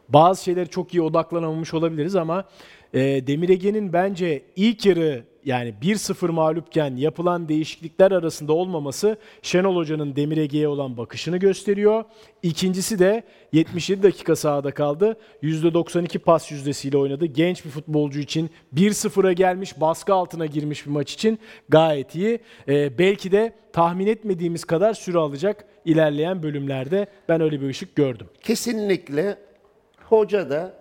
bazı 0.09 0.45
şeyleri 0.45 0.69
çok 0.69 0.95
iyi 0.95 1.03
odaklanamamış 1.03 1.75
olabiliriz 1.75 2.17
ama 2.17 2.45
e, 2.95 3.01
Demir 3.01 3.49
Ege'nin 3.49 3.93
bence 3.93 4.43
ilk 4.57 4.87
yarı 4.87 5.25
yani 5.45 5.75
1-0 5.83 6.31
mağlupken 6.31 6.97
yapılan 6.97 7.49
değişiklikler 7.49 8.13
arasında 8.13 8.53
olmaması 8.53 9.17
Şenol 9.43 9.77
Hoca'nın 9.77 10.17
Demir 10.17 10.37
Ege'ye 10.37 10.69
olan 10.69 10.97
bakışını 10.97 11.37
gösteriyor. 11.37 12.05
İkincisi 12.43 12.99
de 12.99 13.23
77 13.53 14.03
dakika 14.03 14.37
sahada 14.37 14.71
kaldı. 14.71 15.17
%92 15.43 16.19
pas 16.19 16.51
yüzdesiyle 16.51 16.99
oynadı. 16.99 17.27
Genç 17.27 17.65
bir 17.65 17.71
futbolcu 17.71 18.21
için 18.21 18.51
1-0'a 18.75 19.33
gelmiş, 19.33 19.81
baskı 19.81 20.15
altına 20.15 20.47
girmiş 20.47 20.87
bir 20.87 20.91
maç 20.91 21.13
için 21.13 21.39
gayet 21.69 22.15
iyi. 22.15 22.39
E, 22.69 22.99
belki 22.99 23.33
de 23.33 23.53
tahmin 23.73 24.07
etmediğimiz 24.07 24.65
kadar 24.65 24.95
süre 24.95 25.19
alacak 25.19 25.65
ilerleyen 25.85 26.43
bölümlerde. 26.43 27.07
Ben 27.29 27.41
öyle 27.41 27.61
bir 27.61 27.69
ışık 27.69 27.97
gördüm. 27.97 28.27
Kesinlikle 28.43 29.39
hoca 30.05 30.51
da 30.51 30.80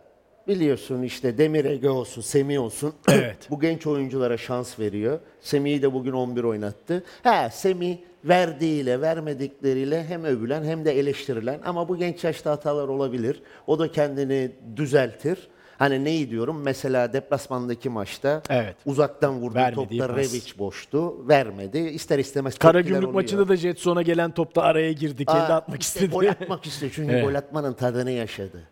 biliyorsun 0.50 1.02
işte 1.04 1.38
Demir 1.38 1.66
Ege 1.66 1.89
olsun, 1.89 2.22
Semih 2.22 2.62
olsun. 2.62 2.93
Evet. 3.12 3.38
bu 3.50 3.60
genç 3.60 3.88
oyunculara 3.88 4.38
şans 4.38 4.80
veriyor. 4.80 5.20
Semih'i 5.41 5.82
de 5.82 5.93
bugün 5.93 6.12
11 6.12 6.43
oynattı. 6.43 7.04
Ha 7.24 7.50
Semih 7.50 7.97
verdiğiyle 8.26 9.02
vermedikleriyle 9.02 10.04
hem 10.04 10.24
övülen 10.24 10.64
hem 10.64 10.86
de 10.86 11.00
eleştirilen 11.00 11.60
ama 11.66 11.89
bu 11.89 11.97
genç 11.97 12.24
yaşta 12.24 12.52
hatalar 12.52 12.88
olabilir. 12.88 13.41
O 13.68 13.80
da 13.80 13.91
kendini 13.91 14.52
düzeltir. 14.76 15.47
Hani 15.80 16.03
neyi 16.03 16.30
diyorum? 16.30 16.61
Mesela 16.61 17.13
deplasmandaki 17.13 17.89
maçta 17.89 18.41
Evet. 18.49 18.75
uzaktan 18.86 19.39
vurduğu 19.41 19.55
Vermediği 19.55 19.99
topta. 19.99 20.15
Revic 20.15 20.57
boştu. 20.59 21.27
Vermedi. 21.30 21.77
İster 21.77 22.19
istemez 22.19 22.57
Karagümrük 22.57 23.13
maçında 23.13 23.47
da 23.47 23.55
Jetson'a 23.55 24.01
gelen 24.01 24.32
topta 24.32 24.61
araya 24.61 24.91
girdi. 24.91 25.25
Kendi 25.25 25.39
Aa, 25.53 25.55
atmak 25.55 25.82
işte 25.82 25.99
istedi. 25.99 26.11
Gol 26.19 26.27
atmak 26.27 26.65
istedi 26.65 26.91
çünkü 26.95 27.11
Evet. 27.13 27.25
gol 27.25 27.36
atmanın 27.36 27.73
tadını 27.73 28.11
yaşadı. 28.11 28.67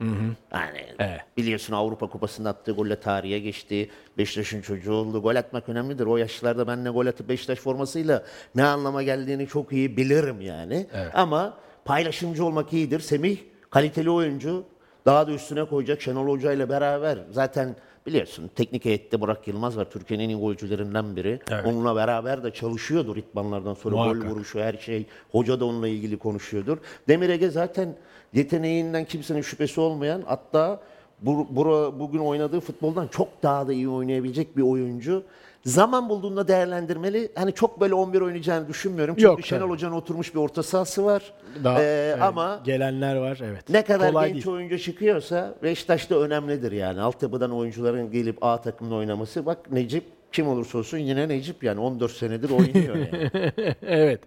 Yani 0.53 0.85
Evet. 0.99 1.21
biliyorsun 1.37 1.73
Avrupa 1.73 2.09
Kupası'nda 2.09 2.49
attığı 2.49 2.71
golle 2.71 2.99
tarihe 2.99 3.39
geçti. 3.39 3.89
Beşiktaş'ın 4.17 4.61
çocuğu 4.61 4.93
oldu. 4.93 5.21
Gol 5.21 5.35
atmak 5.35 5.69
önemlidir. 5.69 6.05
O 6.05 6.17
yaşlarda 6.17 6.67
ben 6.67 6.85
de 6.85 6.89
gol 6.89 7.05
atıp 7.05 7.29
Beşiktaş 7.29 7.59
formasıyla 7.59 8.23
ne 8.55 8.63
anlama 8.63 9.03
geldiğini 9.03 9.47
çok 9.47 9.73
iyi 9.73 9.97
bilirim 9.97 10.41
yani. 10.41 10.87
Ama 11.13 11.57
paylaşımcı 11.85 12.45
olmak 12.45 12.73
iyidir. 12.73 12.99
Semih 12.99 13.37
kaliteli 13.69 14.09
oyuncu. 14.09 14.63
Daha 15.07 15.27
da 15.27 15.31
üstüne 15.31 15.65
koyacak 15.65 16.01
Şenol 16.01 16.27
Hoca 16.27 16.53
ile 16.53 16.69
beraber. 16.69 17.17
Zaten 17.31 17.75
biliyorsun 18.05 18.49
teknik 18.55 18.85
heyette 18.85 19.21
Burak 19.21 19.47
Yılmaz 19.47 19.77
var. 19.77 19.89
Türkiye'nin 19.91 20.29
en 20.29 20.39
golcülerinden 20.39 21.15
biri. 21.15 21.39
Onunla 21.65 21.95
beraber 21.95 22.43
de 22.43 22.51
çalışıyordur 22.53 23.17
itmanlardan 23.17 23.73
sonra. 23.73 23.95
Gol 23.95 24.03
Muhakkak. 24.05 24.31
vuruşu 24.31 24.59
her 24.59 24.73
şey. 24.73 25.05
Hoca 25.31 25.59
da 25.59 25.65
onunla 25.65 25.87
ilgili 25.87 26.17
konuşuyordur. 26.17 26.77
Demir 27.07 27.29
Ege 27.29 27.49
zaten 27.49 27.95
yeteneğinden 28.33 29.05
kimsenin 29.05 29.41
şüphesi 29.41 29.81
olmayan 29.81 30.23
hatta 30.25 30.79
bu, 31.21 31.47
bura- 31.55 31.99
bugün 31.99 32.19
oynadığı 32.19 32.59
futboldan 32.59 33.07
çok 33.07 33.43
daha 33.43 33.67
da 33.67 33.73
iyi 33.73 33.89
oynayabilecek 33.89 34.57
bir 34.57 34.61
oyuncu. 34.61 35.23
Zaman 35.67 36.09
bulduğunda 36.09 36.47
değerlendirmeli. 36.47 37.31
Hani 37.35 37.53
çok 37.53 37.79
böyle 37.81 37.93
11 37.93 38.21
oynayacağını 38.21 38.67
düşünmüyorum. 38.67 39.15
Çünkü 39.15 39.25
Yok, 39.25 39.45
Şenol 39.45 39.61
tabii. 39.61 39.69
Hoca'nın 39.71 39.93
oturmuş 39.95 40.33
bir 40.35 40.39
orta 40.39 40.63
sahası 40.63 41.05
var. 41.05 41.33
Daha, 41.63 41.81
Ee, 41.81 41.83
evet, 42.13 42.21
ama 42.23 42.61
gelenler 42.65 43.15
var 43.15 43.39
evet. 43.43 43.69
ne 43.69 43.83
kadar 43.83 44.09
Kolay 44.11 44.33
genç 44.33 44.45
değil. 44.45 44.55
oyuncu 44.55 44.79
çıkıyorsa 44.79 45.55
Beşiktaş'ta 45.63 46.15
önemlidir 46.19 46.71
yani. 46.71 47.01
Altyapıdan 47.01 47.51
oyuncuların 47.51 48.11
gelip 48.11 48.43
A 48.43 48.61
takımda 48.61 48.95
oynaması. 48.95 49.45
Bak 49.45 49.71
Necip 49.71 50.03
kim 50.31 50.47
olursa 50.47 50.77
olsun 50.77 50.97
yine 50.97 51.27
Necip 51.27 51.63
yani 51.63 51.79
14 51.79 52.11
senedir 52.11 52.49
oynuyor 52.49 52.95
yani. 52.95 53.51
evet. 53.87 54.19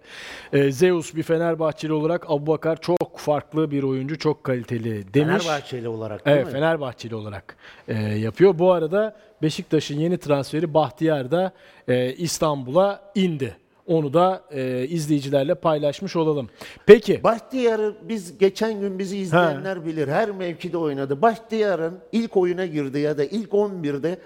Ee, 0.53 0.71
Zeus 0.71 1.15
bir 1.15 1.23
Fenerbahçeli 1.23 1.93
olarak 1.93 2.25
Abubakar 2.29 2.81
çok 2.81 3.19
farklı 3.19 3.71
bir 3.71 3.83
oyuncu, 3.83 4.19
çok 4.19 4.43
kaliteli 4.43 5.13
demiş. 5.13 5.43
Fenerbahçeli 5.43 5.87
olarak 5.87 6.25
değil 6.25 6.37
Evet, 6.37 6.45
mi? 6.45 6.51
Fenerbahçeli 6.51 7.15
olarak 7.15 7.55
e, 7.87 7.93
yapıyor. 8.03 8.59
Bu 8.59 8.71
arada 8.71 9.15
Beşiktaş'ın 9.41 9.99
yeni 9.99 10.17
transferi 10.17 10.73
Bahtiyar 10.73 11.31
da 11.31 11.51
e, 11.87 12.13
İstanbul'a 12.13 13.11
indi. 13.15 13.55
Onu 13.87 14.13
da 14.13 14.43
e, 14.51 14.87
izleyicilerle 14.87 15.55
paylaşmış 15.55 16.15
olalım. 16.15 16.49
Peki. 16.85 17.23
Bahtiyar'ı 17.23 17.95
biz 18.01 18.37
geçen 18.37 18.79
gün 18.79 18.99
bizi 18.99 19.17
izleyenler 19.17 19.85
bilir. 19.85 20.07
Her 20.07 20.31
mevkide 20.31 20.77
oynadı. 20.77 21.21
Bahtiyar'ın 21.21 21.99
ilk 22.11 22.37
oyuna 22.37 22.65
girdi 22.65 22.99
ya 22.99 23.17
da 23.17 23.23
ilk 23.23 23.49
11'de 23.49 24.17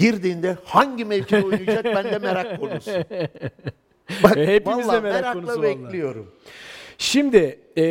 girdiğinde 0.00 0.56
hangi 0.64 1.04
mevkide 1.04 1.42
oynayacak 1.44 1.84
bende 1.84 2.18
merak 2.18 2.60
konusu. 2.60 2.90
Bak, 4.22 4.36
hepimiz 4.36 4.78
de 4.78 4.88
vallahi 4.88 5.02
merak 5.02 5.02
merakla 5.02 5.32
konusu 5.32 5.58
vallahi. 5.58 5.84
bekliyorum. 5.84 6.32
Şimdi 6.98 7.58
e, 7.76 7.82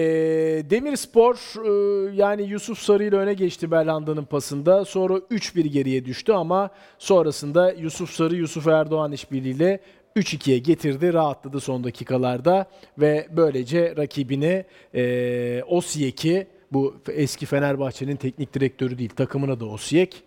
Demirspor 0.70 1.36
e, 1.36 1.72
yani 2.16 2.43
Yusuf 2.43 2.80
Sarı 2.80 3.03
ile 3.03 3.16
öne 3.16 3.34
geçti 3.34 3.72
Belhanda'nın 3.72 4.26
pasında. 4.26 4.86
Sonra 4.86 5.14
3-1 5.14 5.68
geriye 5.68 6.05
düştü 6.05 6.32
ama 6.34 6.70
sonrasında 6.97 7.72
Yusuf 7.72 8.10
Sarı 8.10 8.36
Yusuf 8.36 8.68
Erdoğan 8.68 9.12
işbirliğiyle 9.12 9.80
3-2'ye 10.16 10.57
getirdi. 10.57 11.14
Rahatladı 11.14 11.60
son 11.60 11.84
dakikalarda 11.84 12.66
ve 12.97 13.28
böylece 13.32 13.93
rakibini 13.97 14.66
e, 14.95 15.64
Osiyek'i 15.68 16.47
bu 16.72 16.95
eski 17.12 17.45
Fenerbahçe'nin 17.45 18.16
teknik 18.16 18.53
direktörü 18.53 18.97
değil 18.97 19.10
takımına 19.10 19.60
da 19.60 19.66
Osiyek 19.66 20.24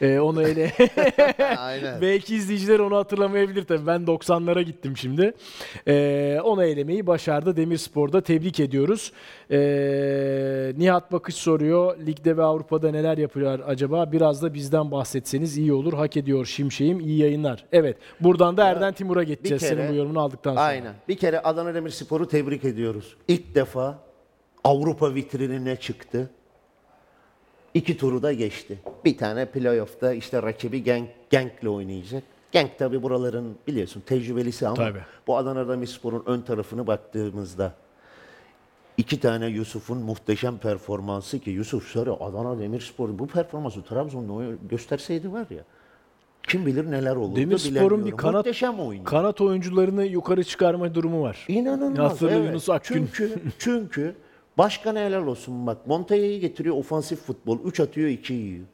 Ee, 0.00 0.18
onu 0.18 0.42
ele 0.42 0.72
Aynen. 1.58 2.00
Belki 2.00 2.34
izleyiciler 2.36 2.78
onu 2.78 2.96
hatırlamayabilir 2.96 3.64
tabii. 3.64 3.86
Ben 3.86 4.00
90'lara 4.00 4.62
gittim 4.62 4.96
şimdi. 4.96 5.32
Ee, 5.88 6.38
onu 6.44 6.64
elemeyi 6.64 7.06
başardı 7.06 7.56
Demirspor'da. 7.56 8.20
Tebrik 8.20 8.60
ediyoruz. 8.60 9.12
Ee, 9.50 10.72
Nihat 10.76 11.12
Bakış 11.12 11.34
soruyor. 11.34 11.96
Ligde 12.06 12.36
ve 12.36 12.42
Avrupa'da 12.42 12.90
neler 12.90 13.18
yapıyorlar 13.18 13.60
acaba? 13.66 14.12
Biraz 14.12 14.42
da 14.42 14.54
bizden 14.54 14.90
bahsetseniz 14.90 15.58
iyi 15.58 15.72
olur. 15.72 15.92
Hak 15.92 16.16
ediyor 16.16 16.46
Şimşek'im. 16.46 17.00
İyi 17.00 17.18
yayınlar. 17.18 17.64
Evet. 17.72 17.96
Buradan 18.20 18.56
da 18.56 18.64
Erden 18.68 18.92
Timur'a 18.92 19.22
geçeceğiz. 19.22 19.62
bir 19.62 19.68
kere- 19.68 19.76
Senin 19.80 19.92
bu 19.92 19.96
yorumunu 19.96 20.20
aldıktan 20.20 20.50
sonra. 20.50 20.60
Aynen. 20.64 20.94
Bir 21.08 21.16
kere 21.16 21.40
Adana 21.40 21.74
Demirspor'u 21.74 22.28
tebrik 22.28 22.64
ediyoruz. 22.64 23.16
İlk 23.28 23.54
defa 23.54 23.98
Avrupa 24.64 25.14
vitrinine 25.14 25.76
çıktı. 25.76 26.30
İki 27.74 27.96
turu 27.96 28.22
da 28.22 28.32
geçti. 28.32 28.78
Bir 29.04 29.16
tane 29.16 29.46
playoff'ta 29.46 30.12
işte 30.12 30.42
rakibi 30.42 30.82
Genk, 30.82 31.08
Genk'le 31.30 31.66
oynayacak. 31.66 32.22
Genk 32.52 32.78
tabi 32.78 33.02
buraların 33.02 33.56
biliyorsun 33.66 34.00
tecrübelisi 34.06 34.66
ama 34.66 34.76
Tabii. 34.76 35.02
bu 35.26 35.36
Adana 35.36 35.68
Demirspor'un 35.68 36.22
ön 36.26 36.40
tarafını 36.40 36.86
baktığımızda 36.86 37.74
iki 38.96 39.20
tane 39.20 39.46
Yusuf'un 39.46 39.98
muhteşem 39.98 40.58
performansı 40.58 41.38
ki 41.38 41.50
Yusuf 41.50 41.92
şöyle 41.92 42.10
Adana 42.10 42.58
Demirspor 42.58 43.18
bu 43.18 43.26
performansı 43.26 43.82
Trabzon'da 43.82 44.56
gösterseydi 44.70 45.32
var 45.32 45.46
ya 45.50 45.64
kim 46.48 46.66
bilir 46.66 46.90
neler 46.90 47.16
olurdu 47.16 47.36
Demirspor'un 47.36 48.06
bir 48.06 48.10
kanat 48.10 48.34
muhteşem 48.34 48.80
oynuyor. 48.80 49.04
kanat 49.04 49.40
oyuncularını 49.40 50.04
yukarı 50.04 50.44
çıkarma 50.44 50.94
durumu 50.94 51.22
var. 51.22 51.44
İnanılmaz. 51.48 52.22
Evet. 52.22 52.46
Yunus 52.46 52.68
Akgün. 52.68 53.08
Çünkü, 53.12 53.42
çünkü 53.58 54.14
başkan 54.58 54.96
helal 54.96 55.26
olsun 55.26 55.66
bak. 55.66 55.86
Montella'yı 55.86 56.40
getiriyor 56.40 56.76
ofansif 56.76 57.18
futbol. 57.20 57.58
3 57.64 57.80
atıyor 57.80 58.08
2 58.08 58.34
yiyor. 58.34 58.64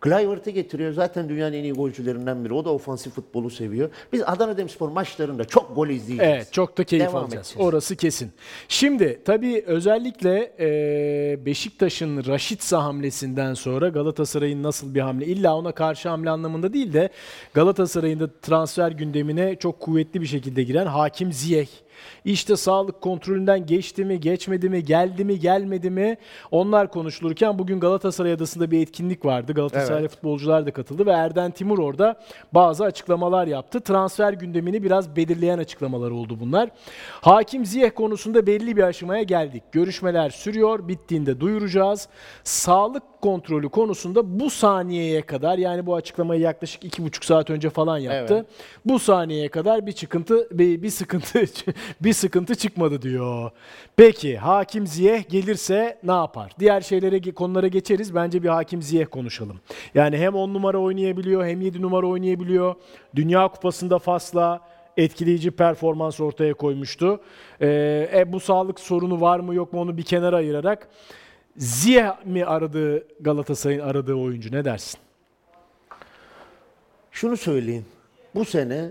Kluivert'i 0.00 0.52
getiriyor. 0.54 0.92
Zaten 0.92 1.28
dünyanın 1.28 1.52
en 1.52 1.64
iyi 1.64 1.72
golcülerinden 1.72 2.44
biri. 2.44 2.54
O 2.54 2.64
da 2.64 2.70
ofansif 2.70 3.12
futbolu 3.12 3.50
seviyor. 3.50 3.90
Biz 4.12 4.22
Adana 4.26 4.56
Demirspor 4.56 4.88
maçlarında 4.88 5.44
çok 5.44 5.76
gol 5.76 5.88
izleyeceğiz. 5.88 6.32
Evet 6.34 6.52
çok 6.52 6.78
da 6.78 6.84
keyif 6.84 7.04
Devam 7.04 7.16
alacağız. 7.24 7.46
edeceğiz. 7.46 7.68
Orası 7.68 7.96
kesin. 7.96 8.32
Şimdi 8.68 9.20
tabii 9.24 9.64
özellikle 9.66 10.52
e, 10.60 11.46
Beşiktaş'ın 11.46 12.26
Raşitsa 12.26 12.84
hamlesinden 12.84 13.54
sonra 13.54 13.88
Galatasaray'ın 13.88 14.62
nasıl 14.62 14.94
bir 14.94 15.00
hamle 15.00 15.26
illa 15.26 15.56
ona 15.56 15.72
karşı 15.72 16.08
hamle 16.08 16.30
anlamında 16.30 16.72
değil 16.72 16.92
de 16.92 17.08
Galatasaray'ın 17.54 18.20
da 18.20 18.30
transfer 18.42 18.92
gündemine 18.92 19.56
çok 19.56 19.80
kuvvetli 19.80 20.20
bir 20.20 20.26
şekilde 20.26 20.62
giren 20.62 20.86
Hakim 20.86 21.32
Ziyech. 21.32 21.70
İşte 22.24 22.56
sağlık 22.56 23.00
kontrolünden 23.00 23.66
geçti 23.66 24.04
mi, 24.04 24.20
geçmedi 24.20 24.68
mi, 24.68 24.84
geldi 24.84 25.24
mi, 25.24 25.38
gelmedi 25.38 25.90
mi? 25.90 26.16
Onlar 26.50 26.90
konuşulurken 26.90 27.58
bugün 27.58 27.80
Galatasaray 27.80 28.32
Adası'nda 28.32 28.70
bir 28.70 28.82
etkinlik 28.82 29.24
vardı. 29.24 29.52
Galatasaraylı 29.52 30.00
Evet. 30.00 30.10
futbolcular 30.10 30.66
da 30.66 30.72
katıldı 30.72 31.06
ve 31.06 31.10
Erden 31.10 31.50
Timur 31.50 31.78
orada 31.78 32.20
bazı 32.52 32.84
açıklamalar 32.84 33.46
yaptı. 33.46 33.80
Transfer 33.80 34.32
gündemini 34.32 34.82
biraz 34.82 35.16
belirleyen 35.16 35.58
açıklamalar 35.58 36.10
oldu 36.10 36.36
bunlar. 36.40 36.70
Hakim 37.20 37.66
Ziyech 37.66 37.94
konusunda 37.94 38.46
belli 38.46 38.76
bir 38.76 38.82
aşamaya 38.82 39.22
geldik. 39.22 39.62
Görüşmeler 39.72 40.30
sürüyor. 40.30 40.88
Bittiğinde 40.88 41.40
duyuracağız. 41.40 42.08
Sağlık 42.44 43.02
kontrolü 43.22 43.68
konusunda 43.68 44.40
bu 44.40 44.50
saniyeye 44.50 45.22
kadar 45.22 45.58
yani 45.58 45.86
bu 45.86 45.94
açıklamayı 45.94 46.40
yaklaşık 46.40 46.84
iki 46.84 47.04
buçuk 47.04 47.24
saat 47.24 47.50
önce 47.50 47.70
falan 47.70 47.98
yaptı. 47.98 48.34
Evet. 48.34 48.46
Bu 48.84 48.98
saniyeye 48.98 49.48
kadar 49.48 49.86
bir 49.86 49.92
çıkıntı 49.92 50.48
bir, 50.58 50.82
bir 50.82 50.90
sıkıntı 50.90 51.44
bir 52.00 52.12
sıkıntı 52.12 52.54
çıkmadı 52.54 53.02
diyor. 53.02 53.50
Peki 53.96 54.36
Hakim 54.36 54.86
Ziyeh 54.86 55.28
gelirse 55.28 55.98
ne 56.02 56.12
yapar? 56.12 56.52
Diğer 56.58 56.80
şeylere 56.80 57.20
konulara 57.32 57.68
geçeriz. 57.68 58.14
Bence 58.14 58.42
bir 58.42 58.48
Hakim 58.48 58.82
Ziyeh 58.82 59.06
konuşalım. 59.10 59.60
Yani 59.94 60.18
hem 60.18 60.34
10 60.34 60.54
numara 60.54 60.78
oynayabiliyor 60.78 61.46
hem 61.46 61.60
7 61.60 61.82
numara 61.82 62.06
oynayabiliyor. 62.06 62.74
Dünya 63.16 63.48
Kupası'nda 63.48 63.98
Fas'la 63.98 64.60
etkileyici 64.96 65.50
performans 65.50 66.20
ortaya 66.20 66.54
koymuştu. 66.54 67.20
Ee, 67.60 68.08
e, 68.14 68.32
bu 68.32 68.40
sağlık 68.40 68.80
sorunu 68.80 69.20
var 69.20 69.40
mı 69.40 69.54
yok 69.54 69.72
mu 69.72 69.80
onu 69.80 69.96
bir 69.96 70.02
kenara 70.02 70.36
ayırarak 70.36 70.88
Ziyeh 71.56 72.24
mi 72.24 72.44
aradığı 72.44 73.04
Galatasaray'ın 73.20 73.80
aradığı 73.80 74.14
oyuncu 74.14 74.52
ne 74.52 74.64
dersin? 74.64 75.00
Şunu 77.10 77.36
söyleyeyim. 77.36 77.86
Bu 78.34 78.44
sene 78.44 78.90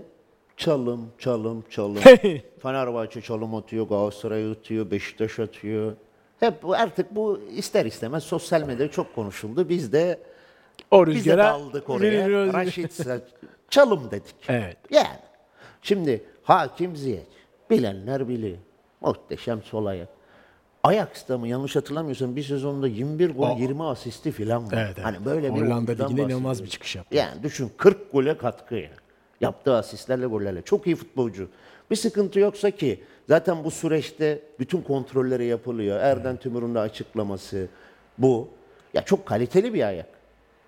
çalım, 0.56 1.10
çalım, 1.18 1.64
çalım. 1.70 2.02
Fenerbahçe 2.62 3.20
çalım 3.20 3.54
atıyor, 3.54 3.88
Galatasaray 3.88 4.50
atıyor, 4.50 4.90
Beşiktaş 4.90 5.38
atıyor. 5.38 5.92
Hep 6.40 6.62
bu 6.62 6.74
artık 6.74 7.14
bu 7.14 7.40
ister 7.50 7.86
istemez 7.86 8.24
sosyal 8.24 8.62
medyada 8.62 8.90
çok 8.90 9.14
konuşuldu. 9.14 9.68
Biz 9.68 9.92
de 9.92 10.20
O 10.90 11.06
biz 11.06 11.26
de 11.26 11.38
daldık 11.38 11.90
oraya. 11.90 12.52
Raşit 12.52 13.00
çalım 13.70 14.10
dedik. 14.10 14.34
Evet. 14.48 14.76
Yani. 14.90 15.18
Şimdi 15.82 16.24
Hakim 16.42 16.96
Ziyech. 16.96 17.26
Bilenler 17.70 18.28
biliyor. 18.28 18.58
Muhteşem 19.00 19.62
sol 19.62 19.86
ayak. 19.86 20.08
Ajax'ta 20.86 21.38
mı 21.38 21.48
yanlış 21.48 21.76
hatırlamıyorsam 21.76 22.36
bir 22.36 22.42
sezonda 22.42 22.88
21 22.88 23.30
gol 23.30 23.56
Aa. 23.56 23.58
20 23.58 23.84
asisti 23.84 24.32
falan 24.32 24.66
var. 24.66 24.72
Evet, 24.72 24.92
evet. 24.94 25.04
Hani 25.04 25.24
böyle 25.24 25.54
bir 25.54 25.60
Hollanda 25.60 25.92
Ligi'nde 25.92 26.22
inanılmaz 26.22 26.62
bir 26.62 26.68
çıkış 26.68 26.96
yaptı. 26.96 27.16
Yani 27.16 27.42
düşün 27.42 27.70
40 27.76 28.12
gole 28.12 28.36
katkı 28.36 28.74
yani. 28.74 28.90
Yaptığı 29.40 29.76
asistlerle 29.76 30.26
gollerle. 30.26 30.62
Çok 30.62 30.86
iyi 30.86 30.96
futbolcu. 30.96 31.48
Bir 31.90 31.96
sıkıntı 31.96 32.40
yoksa 32.40 32.70
ki 32.70 33.00
zaten 33.28 33.64
bu 33.64 33.70
süreçte 33.70 34.42
bütün 34.58 34.82
kontrolleri 34.82 35.44
yapılıyor. 35.44 36.00
Erden 36.00 36.36
Tümür'ün 36.36 36.74
de 36.74 36.78
açıklaması 36.78 37.68
bu. 38.18 38.48
Ya 38.94 39.02
çok 39.02 39.26
kaliteli 39.26 39.74
bir 39.74 39.88
ayak. 39.88 40.06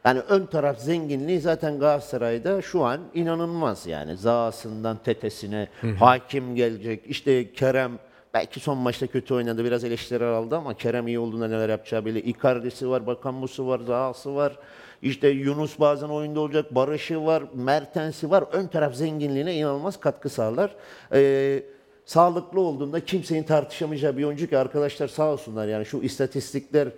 Yani 0.05 0.21
ön 0.21 0.47
taraf 0.47 0.81
zenginliği 0.81 1.41
zaten 1.41 1.79
Galatasaray'da 1.79 2.63
şu 2.63 2.85
an 2.85 3.01
inanılmaz 3.15 3.87
yani. 3.87 4.17
Zahasından 4.17 4.97
tetesine 5.05 5.69
hakim 5.99 6.55
gelecek. 6.55 7.07
İşte 7.07 7.53
Kerem 7.53 7.99
belki 8.39 8.61
son 8.61 8.79
maçta 8.79 9.07
kötü 9.07 9.35
oynadı. 9.35 9.65
Biraz 9.65 9.85
eleştiriler 9.85 10.27
aldı 10.27 10.57
ama 10.57 10.75
Kerem 10.75 11.09
iyi 11.09 11.19
olduğunda 11.19 11.49
neler 11.49 11.69
yapacağı 11.69 12.05
belli. 12.05 12.21
Icardi'si 12.21 12.89
var, 12.89 13.07
Bakambu'su 13.07 13.67
var, 13.67 13.81
Zaha'sı 13.81 14.35
var. 14.35 14.59
İşte 15.03 15.29
Yunus 15.29 15.81
bazen 15.81 16.09
oyunda 16.09 16.41
olacak. 16.41 16.75
Barış'ı 16.75 17.27
var, 17.27 17.43
Mertens'i 17.55 18.31
var. 18.31 18.45
Ön 18.53 18.67
taraf 18.67 18.95
zenginliğine 18.95 19.55
inanılmaz 19.55 20.01
katkı 20.01 20.29
sağlar. 20.29 20.75
Ee, 21.13 21.63
sağlıklı 22.05 22.61
olduğunda 22.61 23.05
kimsenin 23.05 23.43
tartışamayacağı 23.43 24.17
bir 24.17 24.25
oyuncu 24.25 24.49
ki 24.49 24.59
arkadaşlar 24.59 25.09
sağ 25.09 25.33
olsunlar. 25.33 25.69
Yani 25.69 25.87
şu 25.87 25.99
istatistikler 25.99 26.89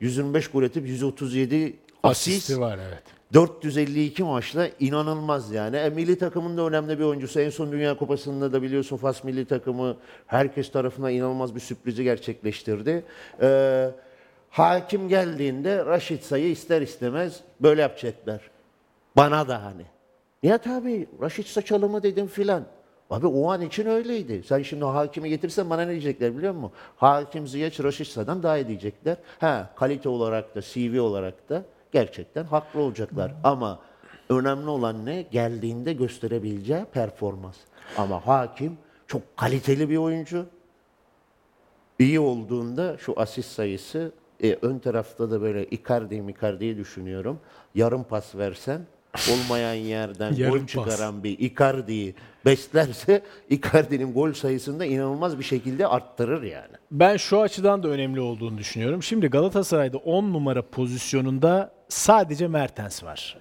125 0.00 0.48
gol 0.48 0.62
atıp 0.62 0.86
137 0.86 1.76
asist. 2.02 2.28
Asisti 2.28 2.60
var 2.60 2.78
evet. 2.88 3.15
452 3.34 4.22
maçla 4.22 4.68
inanılmaz 4.80 5.52
yani. 5.52 5.76
E, 5.76 5.90
milli 5.90 6.18
takımın 6.18 6.56
da 6.56 6.62
önemli 6.62 6.98
bir 6.98 7.04
oyuncusu. 7.04 7.40
En 7.40 7.50
son 7.50 7.72
Dünya 7.72 7.98
Kupası'nda 7.98 8.52
da 8.52 8.62
biliyorsun 8.62 8.96
Fas 8.96 9.24
milli 9.24 9.44
takımı 9.44 9.96
herkes 10.26 10.72
tarafından 10.72 11.12
inanılmaz 11.12 11.54
bir 11.54 11.60
sürprizi 11.60 12.04
gerçekleştirdi. 12.04 13.04
E, 13.42 13.90
hakim 14.50 15.08
geldiğinde 15.08 15.84
Raşit 15.84 16.22
Say'ı 16.22 16.48
ister 16.48 16.82
istemez 16.82 17.40
böyle 17.60 17.82
yapacaklar. 17.82 18.40
Bana 19.16 19.48
da 19.48 19.64
hani. 19.64 19.84
Nihat 20.42 20.66
abi 20.66 21.08
Raşit 21.20 21.46
Saçalı 21.46 22.02
dedim 22.02 22.26
filan. 22.26 22.64
Abi 23.10 23.26
o 23.26 23.50
an 23.50 23.60
için 23.60 23.86
öyleydi. 23.86 24.42
Sen 24.42 24.62
şimdi 24.62 24.84
hakimi 24.84 25.28
getirsen 25.28 25.70
bana 25.70 25.82
ne 25.82 25.90
diyecekler 25.90 26.36
biliyor 26.36 26.52
musun? 26.52 26.72
Hakim 26.96 27.46
Ziyech 27.46 27.84
Raşit 27.84 28.06
Sa'dan 28.06 28.42
daha 28.42 28.58
iyi 28.58 28.68
diyecekler. 28.68 29.16
Ha 29.38 29.70
kalite 29.76 30.08
olarak 30.08 30.54
da 30.54 30.60
CV 30.60 31.00
olarak 31.00 31.48
da 31.48 31.64
gerçekten 31.96 32.44
haklı 32.44 32.80
olacaklar. 32.80 33.34
Ama 33.44 33.80
önemli 34.28 34.68
olan 34.68 35.06
ne? 35.06 35.22
Geldiğinde 35.22 35.92
gösterebileceği 35.92 36.84
performans. 36.84 37.56
Ama 37.96 38.26
hakim 38.26 38.78
çok 39.06 39.36
kaliteli 39.36 39.90
bir 39.90 39.96
oyuncu 39.96 40.46
iyi 41.98 42.20
olduğunda 42.20 42.98
şu 42.98 43.20
asist 43.20 43.50
sayısı 43.50 44.12
e, 44.42 44.54
ön 44.62 44.78
tarafta 44.78 45.30
da 45.30 45.42
böyle 45.42 45.66
Icardi 45.66 46.14
Icardi'yi 46.14 46.76
düşünüyorum. 46.76 47.40
Yarım 47.74 48.04
pas 48.04 48.34
versen 48.34 48.86
olmayan 49.32 49.74
yerden 49.74 50.32
Yarım 50.34 50.52
gol 50.52 50.60
pas. 50.60 50.68
çıkaran 50.68 51.24
bir 51.24 51.38
Icardi'yi 51.38 52.14
beslerse 52.44 53.22
Icardi'nin 53.50 54.12
gol 54.12 54.32
sayısını 54.32 54.80
da 54.80 54.84
inanılmaz 54.84 55.38
bir 55.38 55.44
şekilde 55.44 55.86
arttırır 55.86 56.42
yani. 56.42 56.72
Ben 56.90 57.16
şu 57.16 57.40
açıdan 57.40 57.82
da 57.82 57.88
önemli 57.88 58.20
olduğunu 58.20 58.58
düşünüyorum. 58.58 59.02
Şimdi 59.02 59.26
Galatasaray'da 59.26 59.98
10 59.98 60.32
numara 60.32 60.62
pozisyonunda 60.62 61.70
sadece 61.88 62.48
Mertens 62.48 63.04
var. 63.04 63.36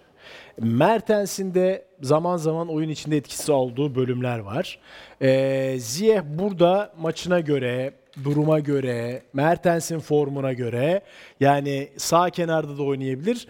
Mertens'in 0.61 1.53
de 1.53 1.86
zaman 2.01 2.38
zaman 2.38 2.69
oyun 2.69 2.89
içinde 2.89 3.17
etkisi 3.17 3.51
olduğu 3.51 3.95
bölümler 3.95 4.39
var. 4.39 4.80
Ee, 5.21 5.76
Ziyeh 5.80 6.21
burada 6.26 6.93
maçına 7.01 7.39
göre, 7.39 7.93
duruma 8.23 8.59
göre, 8.59 9.21
Mertens'in 9.34 9.99
formuna 9.99 10.53
göre 10.53 11.01
yani 11.39 11.89
sağ 11.97 12.30
kenarda 12.30 12.78
da 12.78 12.84
oynayabilir, 12.84 13.47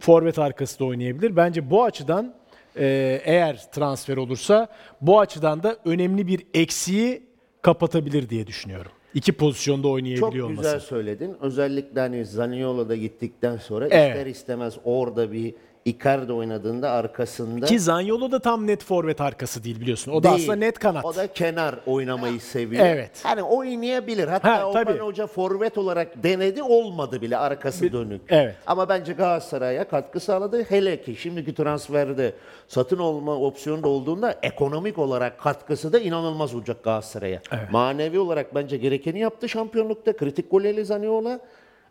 forvet 0.00 0.38
arkası 0.38 0.78
da 0.78 0.84
oynayabilir. 0.84 1.36
Bence 1.36 1.70
bu 1.70 1.84
açıdan 1.84 2.34
e, 2.76 3.20
eğer 3.24 3.70
transfer 3.72 4.16
olursa 4.16 4.68
bu 5.00 5.20
açıdan 5.20 5.62
da 5.62 5.76
önemli 5.84 6.26
bir 6.26 6.46
eksiği 6.54 7.22
kapatabilir 7.62 8.30
diye 8.30 8.46
düşünüyorum. 8.46 8.90
İki 9.14 9.32
pozisyonda 9.32 9.82
Çok 9.82 9.92
oynayabiliyor 9.92 10.48
güzel 10.50 10.70
olması. 10.70 10.86
söyledin. 10.86 11.36
Özellikle 11.40 12.00
hani 12.00 12.24
Zaniolo 12.24 12.88
da 12.88 12.96
gittikten 12.96 13.56
sonra 13.56 13.88
Evet. 13.90 14.16
ister 14.16 14.26
istemez 14.26 14.74
orada 14.84 15.32
bir 15.32 15.54
Icardi 15.84 16.32
oynadığında 16.32 16.90
arkasında 16.90 17.66
Ki 17.66 17.80
Zaniolo 17.80 18.30
da 18.30 18.38
tam 18.38 18.66
net 18.66 18.84
forvet 18.84 19.20
arkası 19.20 19.64
değil 19.64 19.80
biliyorsun. 19.80 20.12
O 20.12 20.22
da 20.22 20.28
Değil. 20.28 20.34
aslında 20.42 20.56
net 20.56 20.78
kanat. 20.78 21.04
O 21.04 21.16
da 21.16 21.26
kenar 21.26 21.74
oynamayı 21.86 22.40
seviyor. 22.40 22.86
Evet. 22.86 23.10
Hani 23.22 23.42
oynayabilir. 23.42 24.28
Hatta 24.28 24.58
Ha, 24.58 24.66
Okan 24.68 24.84
tabii. 24.84 24.98
Hoca 24.98 25.26
forvet 25.26 25.78
olarak 25.78 26.22
denedi 26.22 26.62
olmadı 26.62 27.22
bile 27.22 27.36
arkası 27.36 27.92
dönük. 27.92 28.20
evet. 28.28 28.54
Ama 28.66 28.88
bence 28.88 29.12
Galatasaray'a 29.12 29.88
katkı 29.88 30.20
sağladı. 30.20 30.62
Hele 30.62 31.02
ki 31.02 31.16
şimdiki 31.16 31.54
transferde 31.54 32.32
satın 32.68 32.98
olma 32.98 33.36
opsiyonu 33.36 33.82
da 33.82 33.88
olduğunda 33.88 34.38
ekonomik 34.42 34.98
olarak 34.98 35.38
katkısı 35.40 35.92
da 35.92 35.98
inanılmaz 35.98 36.54
olacak 36.54 36.84
Galatasaray'a. 36.84 37.40
Manevi 37.70 38.18
olarak 38.18 38.54
bence 38.54 38.76
gerekeni 38.76 39.18
yaptı 39.18 39.48
şampiyonlukta. 39.48 40.16
Kritik 40.16 40.50
golle 40.50 40.84
Zaniola. 40.84 41.40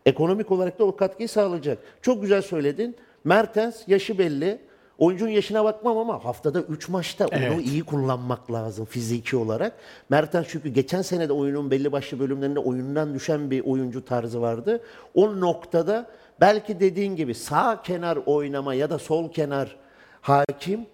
Ekonomik 0.05 0.51
olarak 0.51 0.79
da 0.79 0.83
o 0.85 0.95
katkıyı 0.95 1.29
sağlayacak. 1.29 1.77
Çok 2.01 2.21
güzel 2.21 2.41
söyledin. 2.41 2.95
Mertens 3.23 3.87
yaşı 3.87 4.17
belli. 4.17 4.59
Oyuncunun 4.97 5.29
yaşına 5.31 5.63
bakmam 5.63 5.97
ama 5.97 6.25
haftada 6.25 6.61
3 6.61 6.89
maçta 6.89 7.25
onu 7.25 7.35
Evet. 7.35 7.65
iyi 7.65 7.83
kullanmak 7.83 8.51
lazım 8.51 8.85
fiziki 8.85 9.37
olarak. 9.37 9.73
Mertens 10.09 10.45
çünkü 10.49 10.69
geçen 10.69 11.01
sene 11.01 11.29
de 11.29 11.33
oyunun 11.33 11.71
belli 11.71 11.91
başlı 11.91 12.19
bölümlerinde 12.19 12.59
oyundan 12.59 13.13
düşen 13.13 13.51
bir 13.51 13.65
oyuncu 13.65 14.05
tarzı 14.05 14.41
vardı. 14.41 14.81
O 15.13 15.39
noktada 15.39 16.07
belki 16.41 16.79
dediğin 16.79 17.15
gibi 17.15 17.35
sağ 17.35 17.81
kenar 17.81 18.17
oynama 18.25 18.73
ya 18.73 18.89
da 18.89 18.99
sol 18.99 19.31
kenar 19.31 19.75
hakim 20.21 20.85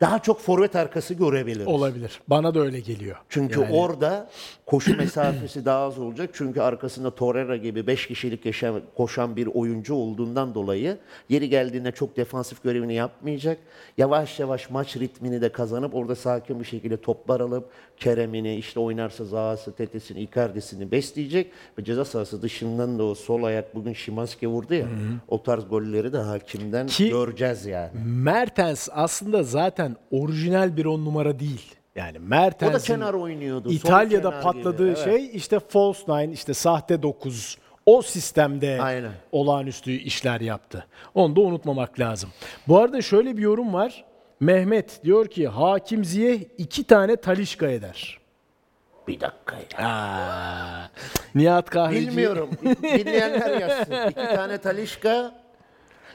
daha 0.00 0.18
çok 0.18 0.40
forvet 0.40 0.76
arkası 0.76 1.14
görebiliriz. 1.14 1.66
Olabilir. 1.66 2.20
Bana 2.28 2.54
da 2.54 2.60
öyle 2.60 2.80
geliyor. 2.80 3.16
Çünkü 3.28 3.60
orada 3.60 4.28
koşu 4.66 4.96
mesafesi 4.96 5.64
daha 5.64 5.80
az 5.84 5.98
olacak. 5.98 6.30
Çünkü 6.32 6.60
arkasında 6.60 7.14
Torreira 7.14 7.56
gibi 7.56 7.86
5 7.86 8.06
kişilik 8.06 8.46
yaşam, 8.46 8.80
koşan 8.96 9.36
bir 9.36 9.46
oyuncu 9.46 9.94
olduğundan 9.94 10.54
dolayı 10.54 10.98
yeri 11.28 11.48
geldiğinde 11.48 11.92
çok 11.92 12.16
defansif 12.16 12.62
görevini 12.62 12.94
yapmayacak. 12.94 13.58
Yavaş 13.98 14.40
yavaş 14.40 14.70
maç 14.70 14.96
ritmini 14.96 15.40
de 15.42 15.52
kazanıp 15.52 15.94
orada 15.94 16.14
sakin 16.14 16.60
bir 16.60 16.64
şekilde 16.64 16.96
toplar 16.96 17.40
alıp 17.40 17.70
Kerem'ini 17.96 18.56
işte 18.56 18.80
oynarsa 18.80 19.24
Zaha'sı, 19.24 19.72
Tete'sini, 19.72 20.20
Icardi'sini 20.20 20.90
besleyecek 20.90 21.50
ve 21.78 21.84
ceza 21.84 22.04
sahası 22.04 22.42
dışından 22.42 22.98
da 22.98 23.04
o 23.04 23.14
sol 23.14 23.42
ayak 23.42 23.74
bugün 23.74 23.92
Şimanski 23.92 24.48
vurdu 24.48 24.74
ya. 24.74 24.86
O 25.28 25.42
tarz 25.42 25.68
golleri 25.68 26.12
de 26.12 26.18
hakimden 26.18 26.86
Ki- 26.86 27.08
göreceğiz 27.10 27.66
yani. 27.66 27.90
Mertens 28.06 28.88
aslında 28.92 29.42
zaten 29.42 29.89
orijinal 30.10 30.76
bir 30.76 30.84
on 30.84 31.04
numara 31.04 31.38
değil. 31.38 31.74
Yani 31.96 32.18
O 32.18 32.20
da 32.20 32.26
Mertens'in 32.26 32.94
kenar 32.94 33.14
oynuyordu. 33.14 33.72
İtalya'da 33.72 34.30
kenar 34.30 34.42
patladığı 34.42 34.90
gibi, 34.90 34.98
evet. 34.98 35.04
şey 35.04 35.36
işte 35.36 35.60
false 35.68 36.02
nine, 36.08 36.32
işte 36.32 36.54
sahte 36.54 37.02
9. 37.02 37.58
O 37.86 38.02
sistemde 38.02 38.78
Aynen. 38.82 39.12
olağanüstü 39.32 39.92
işler 39.92 40.40
yaptı. 40.40 40.86
Onu 41.14 41.36
da 41.36 41.40
unutmamak 41.40 42.00
lazım. 42.00 42.30
Bu 42.68 42.78
arada 42.78 43.02
şöyle 43.02 43.36
bir 43.36 43.42
yorum 43.42 43.72
var. 43.74 44.04
Mehmet 44.40 45.04
diyor 45.04 45.26
ki 45.26 45.48
Hakim 45.48 46.04
Ziyeh 46.04 46.40
iki 46.58 46.84
tane 46.84 47.16
talişka 47.16 47.68
eder. 47.68 48.18
Bir 49.08 49.20
dakika 49.20 49.56
ya. 49.56 49.88
Aa, 49.88 50.90
Nihat 51.34 51.70
Kahveci. 51.70 52.08
Bilmiyorum. 52.08 52.50
Dinleyenler 52.82 53.60
yazsın. 53.60 53.94
İki 54.10 54.34
tane 54.34 54.58
Talişka, 54.58 55.34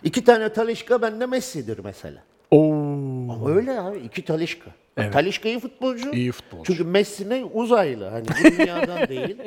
iki 0.03 0.23
tane 0.23 0.53
Talişka 0.53 1.01
bende 1.01 1.26
Messi'dir 1.26 1.80
mesela. 1.84 2.23
Oo, 2.51 2.94
Ama 3.30 3.49
öyle 3.51 3.80
abi 3.80 3.97
iki 3.97 4.26
Talişka. 4.26 4.71
Evet. 4.97 5.13
Talişka 5.13 5.49
iyi 5.49 5.59
futbolcu. 5.59 6.11
İyi 6.11 6.32
futbolcu. 6.32 6.63
Çünkü 6.63 6.84
Messi 6.89 7.30
ne 7.30 7.43
uzaylı. 7.45 8.05
Hani 8.07 8.26
bu 8.28 8.57
dünyadan 8.57 9.07
değil. 9.09 9.38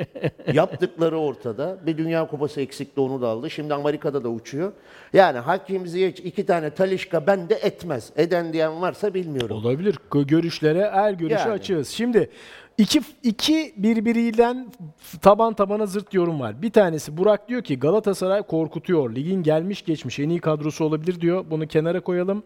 Yaptıkları 0.53 1.19
ortada. 1.19 1.77
Bir 1.87 1.99
dünya 1.99 2.27
kupası 2.27 2.61
eksikti 2.61 3.01
onu 3.01 3.23
da 3.23 3.29
aldı. 3.29 3.51
Şimdi 3.51 3.75
Amerika'da 3.75 4.25
da 4.25 4.29
uçuyor. 4.29 4.73
Yani 5.13 5.39
Hakim 5.39 5.87
Ziyech 5.87 6.21
iki 6.27 6.47
tane 6.47 6.71
Talişka 6.71 7.27
bende 7.27 7.55
etmez. 7.55 8.11
Eden 8.17 8.53
diyen 8.53 8.81
varsa 8.83 9.15
bilmiyorum. 9.15 9.57
Olabilir. 9.57 9.97
Gö- 10.11 10.27
Görüşlere 10.27 10.91
her 10.91 11.13
görüşe 11.13 11.35
Yani. 11.39 11.53
açığız. 11.53 11.89
Şimdi 11.89 12.31
iki, 12.79 13.01
iki 13.23 13.75
birbiriyle 13.77 14.55
taban 15.23 15.55
tabana 15.55 15.87
zırt 15.87 16.15
yorum 16.15 16.41
var. 16.41 16.63
Bir 16.63 16.71
tanesi 16.71 17.17
Burak 17.17 17.49
diyor 17.49 17.63
ki 17.63 17.79
Galatasaray 17.79 18.43
korkutuyor. 18.43 19.15
Ligin 19.15 19.43
gelmiş 19.43 19.85
geçmiş 19.85 20.19
en 20.19 20.29
iyi 20.29 20.41
kadrosu 20.41 20.85
olabilir 20.85 21.21
diyor. 21.21 21.45
Bunu 21.51 21.67
kenara 21.67 22.01
koyalım. 22.01 22.43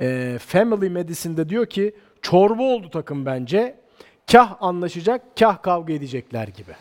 Ee, 0.00 0.38
Family 0.46 0.90
Medicine'de 0.90 1.48
diyor 1.48 1.66
ki 1.66 1.94
çorba 2.22 2.62
oldu 2.62 2.90
takım 2.90 3.26
bence. 3.26 3.74
Kah 4.32 4.56
anlaşacak, 4.60 5.22
kah 5.38 5.62
kavga 5.62 5.92
edecekler 5.92 6.48
gibi. 6.48 6.72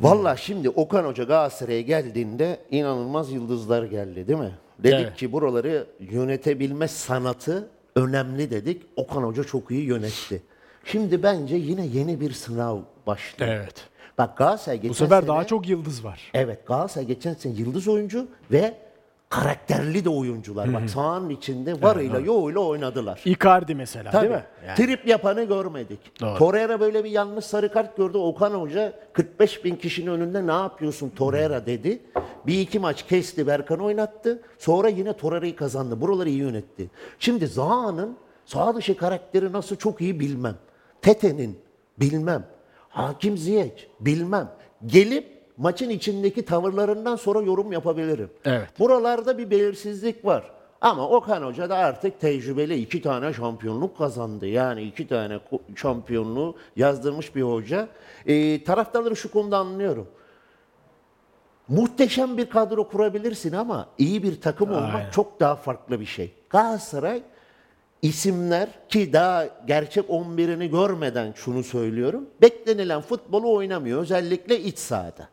Valla 0.00 0.36
şimdi 0.36 0.70
Okan 0.70 1.04
Hoca 1.04 1.24
Galatasaray'a 1.24 1.80
geldiğinde 1.80 2.60
inanılmaz 2.70 3.32
yıldızlar 3.32 3.82
geldi 3.82 4.28
değil 4.28 4.38
mi? 4.38 4.54
Dedik 4.78 4.98
Evet. 5.00 5.16
ki 5.16 5.32
buraları 5.32 5.86
yönetebilme 6.00 6.88
sanatı 6.88 7.68
önemli 7.96 8.50
dedik. 8.50 8.82
Okan 8.96 9.22
Hoca 9.22 9.44
çok 9.44 9.70
iyi 9.70 9.84
yönetti. 9.84 10.42
Şimdi 10.86 11.22
bence 11.22 11.56
yine 11.56 11.86
yeni 11.86 12.20
bir 12.20 12.32
sınav 12.32 12.78
başlıyor. 13.06 13.52
Evet. 13.52 13.84
Bak 14.18 14.36
Galatasaray 14.36 14.76
geçen 14.78 14.90
Bu 14.90 14.94
sefer 14.94 15.20
sene, 15.20 15.28
daha 15.28 15.44
çok 15.44 15.68
yıldız 15.68 16.04
var. 16.04 16.30
Evet 16.34 16.66
Galatasaray 16.66 17.06
geçen 17.06 17.34
sene 17.34 17.52
yıldız 17.52 17.88
oyuncu 17.88 18.28
ve 18.52 18.74
karakterli 19.28 20.04
de 20.04 20.08
oyuncular. 20.08 20.74
Bak 20.74 20.90
sahanın 20.90 21.30
içinde 21.30 21.82
varıyla 21.82 22.18
yoğuyla 22.20 22.60
oynadılar. 22.60 23.20
Icardi 23.24 23.74
mesela 23.74 24.10
Tabii. 24.10 24.22
değil 24.22 24.34
mi? 24.34 24.44
Yani. 24.66 24.76
Trip 24.76 25.06
yapanı 25.06 25.44
görmedik. 25.44 26.20
Doğru. 26.20 26.38
Torreira 26.38 26.80
böyle 26.80 27.04
bir 27.04 27.10
yanlış 27.10 27.44
sarı 27.44 27.72
kart 27.72 27.96
gördü. 27.96 28.18
Okan 28.18 28.50
Hoca 28.50 28.92
45 29.12 29.64
bin 29.64 29.76
kişinin 29.76 30.10
önünde 30.10 30.46
ne 30.46 30.52
yapıyorsun 30.52 31.10
Torreira 31.10 31.66
dedi. 31.66 32.02
Bir 32.46 32.60
iki 32.60 32.78
maç 32.78 33.06
kesti 33.06 33.46
Berkan 33.46 33.80
oynattı. 33.80 34.42
Sonra 34.58 34.88
yine 34.88 35.12
Torreira'yı 35.12 35.56
kazandı. 35.56 36.00
Buraları 36.00 36.28
iyi 36.28 36.38
yönetti. 36.38 36.90
Şimdi 37.18 37.46
Zaha'nın 37.46 38.16
sağ 38.44 38.76
dışı 38.76 38.96
karakteri 38.96 39.52
nasıl 39.52 39.76
çok 39.76 40.00
iyi 40.00 40.20
bilmem. 40.20 40.54
Tete'nin 41.06 41.58
bilmem. 42.00 42.46
Hakim 42.88 43.38
Ziyech 43.38 43.86
bilmem. 44.00 44.48
Gelip 44.86 45.42
maçın 45.56 45.90
içindeki 45.90 46.44
tavırlarından 46.44 47.16
sonra 47.16 47.40
yorum 47.40 47.72
yapabilirim. 47.72 48.30
Evet. 48.44 48.68
Buralarda 48.78 49.38
bir 49.38 49.50
belirsizlik 49.50 50.24
var. 50.24 50.50
Ama 50.80 51.08
Okan 51.08 51.42
Hoca 51.42 51.70
da 51.70 51.76
artık 51.76 52.20
tecrübeli 52.20 52.74
iki 52.74 53.02
tane 53.02 53.32
şampiyonluk 53.32 53.98
kazandı. 53.98 54.46
Yani 54.46 54.82
iki 54.82 55.08
tane 55.08 55.40
şampiyonluğu 55.76 56.56
yazdırmış 56.76 57.36
bir 57.36 57.42
hoca. 57.42 57.88
Ee, 58.26 58.64
taraftarları 58.64 59.16
şu 59.16 59.30
konuda 59.30 59.58
anlıyorum. 59.58 60.06
Muhteşem 61.68 62.36
bir 62.36 62.50
kadro 62.50 62.88
kurabilirsin 62.88 63.52
ama 63.52 63.88
iyi 63.98 64.22
bir 64.22 64.40
takım 64.40 64.70
olmak 64.70 64.94
Aynen. 64.94 65.10
çok 65.10 65.40
daha 65.40 65.56
farklı 65.56 66.00
bir 66.00 66.06
şey. 66.06 66.34
Galatasaray 66.50 67.22
isimler 68.02 68.68
ki 68.88 69.12
daha 69.12 69.46
gerçek 69.66 70.04
11'ini 70.04 70.70
görmeden 70.70 71.32
şunu 71.36 71.62
söylüyorum. 71.62 72.26
Beklenilen 72.42 73.00
futbolu 73.00 73.54
oynamıyor 73.54 74.00
özellikle 74.02 74.60
iç 74.60 74.78
sahada. 74.78 75.28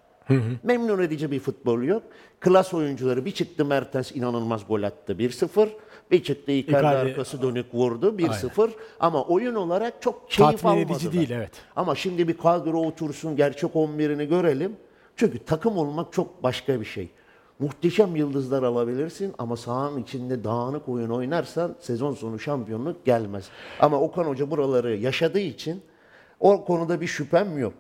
Memnun 0.63 1.01
edici 1.01 1.31
bir 1.31 1.39
futbol 1.39 1.83
yok. 1.83 2.03
Klas 2.39 2.73
oyuncuları 2.73 3.25
bir 3.25 3.31
çıktı 3.31 3.65
Mertens 3.65 4.11
inanılmaz 4.11 4.67
gol 4.67 4.83
attı 4.83 5.13
1-0. 5.13 5.69
Bir 6.11 6.23
çıktı 6.23 6.51
Icardi 6.51 6.87
arkası 6.87 7.41
dönük 7.41 7.73
vurdu 7.73 8.17
1-0. 8.17 8.69
Ama 8.99 9.23
oyun 9.23 9.55
olarak 9.55 10.01
çok 10.01 10.31
keyif 10.31 10.51
Tatmin 10.51 10.69
almadılar. 10.71 10.95
edici 10.95 11.11
değil, 11.11 11.29
evet. 11.29 11.51
Ama 11.75 11.95
şimdi 11.95 12.27
bir 12.27 12.37
kadro 12.37 12.79
otursun 12.79 13.35
gerçek 13.35 13.71
11'ini 13.75 14.23
görelim. 14.23 14.77
Çünkü 15.15 15.39
takım 15.39 15.77
olmak 15.77 16.13
çok 16.13 16.43
başka 16.43 16.81
bir 16.81 16.85
şey. 16.85 17.09
Muhteşem 17.59 18.15
yıldızlar 18.15 18.63
alabilirsin 18.63 19.33
ama 19.37 19.57
sahanın 19.57 20.03
içinde 20.03 20.43
dağınık 20.43 20.89
oyun 20.89 21.09
oynarsan 21.09 21.75
sezon 21.79 22.13
sonu 22.13 22.39
şampiyonluk 22.39 23.05
gelmez. 23.05 23.49
Ama 23.79 23.99
Okan 24.01 24.23
Hoca 24.23 24.51
buraları 24.51 24.95
yaşadığı 24.97 25.39
için 25.39 25.81
o 26.39 26.65
konuda 26.65 27.01
bir 27.01 27.07
şüphem 27.07 27.57
yok. 27.57 27.73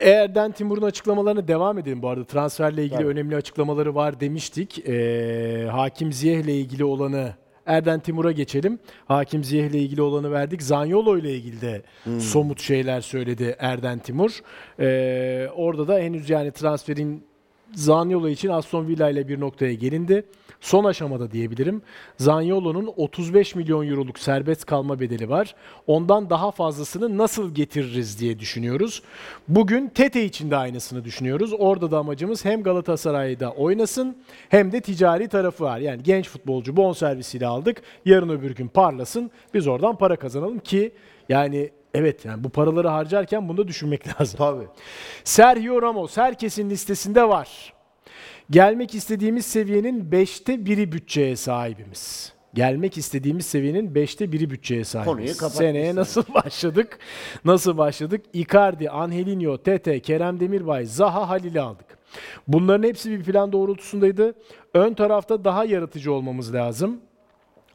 Erden 0.00 0.52
Timur'un 0.52 0.82
açıklamalarına 0.82 1.48
devam 1.48 1.78
edelim 1.78 2.02
bu 2.02 2.08
arada. 2.08 2.24
Transferle 2.24 2.84
ilgili 2.84 3.06
önemli 3.06 3.36
açıklamaları 3.36 3.94
var 3.94 4.20
demiştik. 4.20 4.88
Ee, 4.88 5.68
Hakim 5.72 6.12
Ziyeh'le 6.12 6.48
ilgili 6.48 6.84
olanı 6.84 7.34
Erden 7.66 8.00
Timur'a 8.00 8.32
geçelim. 8.32 8.78
Hakim 9.06 9.44
Ziyeh'le 9.44 9.74
ilgili 9.74 10.02
olanı 10.02 10.32
verdik. 10.32 10.62
Zanyolo 10.62 11.18
ile 11.18 11.34
ilgili 11.34 11.60
de 11.60 11.82
somut 12.18 12.60
şeyler 12.60 13.00
söyledi 13.00 13.56
Erden 13.58 13.98
Timur. 13.98 14.40
Ee, 14.80 15.48
orada 15.56 15.88
da 15.88 15.98
henüz 15.98 16.30
yani 16.30 16.50
transferin 16.50 17.24
Zaniolo 17.74 18.28
için 18.28 18.48
Aston 18.48 18.88
Villa 18.88 19.10
ile 19.10 19.28
bir 19.28 19.40
noktaya 19.40 19.74
gelindi. 19.74 20.24
Son 20.60 20.84
aşamada 20.84 21.30
diyebilirim. 21.30 21.82
Zaniolo'nun 22.16 22.92
35 22.96 23.54
milyon 23.54 23.90
euroluk 23.90 24.18
serbest 24.18 24.64
kalma 24.64 25.00
bedeli 25.00 25.28
var. 25.28 25.54
Ondan 25.86 26.30
daha 26.30 26.50
fazlasını 26.50 27.18
nasıl 27.18 27.54
getiririz 27.54 28.20
diye 28.20 28.38
düşünüyoruz. 28.38 29.02
Bugün 29.48 29.88
Tete 29.88 30.24
için 30.24 30.50
de 30.50 30.56
aynısını 30.56 31.04
düşünüyoruz. 31.04 31.52
Orada 31.58 31.90
da 31.90 31.98
amacımız 31.98 32.44
hem 32.44 32.62
Galatasaray'da 32.62 33.50
oynasın 33.50 34.16
hem 34.48 34.72
de 34.72 34.80
ticari 34.80 35.28
tarafı 35.28 35.64
var. 35.64 35.78
Yani 35.78 36.02
genç 36.02 36.28
futbolcu 36.28 36.76
bonservisiyle 36.76 37.46
aldık. 37.46 37.82
Yarın 38.04 38.28
öbür 38.28 38.54
gün 38.54 38.68
parlasın. 38.68 39.30
Biz 39.54 39.66
oradan 39.66 39.98
para 39.98 40.16
kazanalım 40.16 40.58
ki 40.58 40.92
yani 41.28 41.70
evet 41.94 42.24
yani 42.24 42.44
bu 42.44 42.48
paraları 42.48 42.88
harcarken 42.88 43.48
bunu 43.48 43.56
da 43.56 43.68
düşünmek 43.68 44.20
lazım. 44.20 44.38
Tabii. 44.38 44.66
Sergio 45.24 45.82
Ramos 45.82 46.16
herkesin 46.16 46.70
listesinde 46.70 47.28
var. 47.28 47.72
Gelmek 48.50 48.94
istediğimiz 48.94 49.46
seviyenin 49.46 50.10
5'te 50.10 50.66
biri 50.66 50.92
bütçeye 50.92 51.36
sahibimiz. 51.36 52.32
Gelmek 52.54 52.98
istediğimiz 52.98 53.46
seviyenin 53.46 53.94
5'te 53.94 54.32
biri 54.32 54.50
bütçeye 54.50 54.84
sahibiz. 54.84 55.36
Seneye 55.52 55.94
nasıl 55.94 56.24
başladık? 56.34 56.98
Nasıl 57.44 57.78
başladık? 57.78 58.24
Icardi, 58.32 58.90
Angelinho, 58.90 59.58
Tete, 59.58 60.00
Kerem 60.00 60.40
Demirbay, 60.40 60.84
Zaha, 60.84 61.28
Halil'i 61.28 61.60
aldık. 61.60 61.98
Bunların 62.48 62.88
hepsi 62.88 63.10
bir 63.10 63.24
plan 63.24 63.52
doğrultusundaydı. 63.52 64.34
Ön 64.74 64.94
tarafta 64.94 65.44
daha 65.44 65.64
yaratıcı 65.64 66.12
olmamız 66.12 66.54
lazım. 66.54 67.00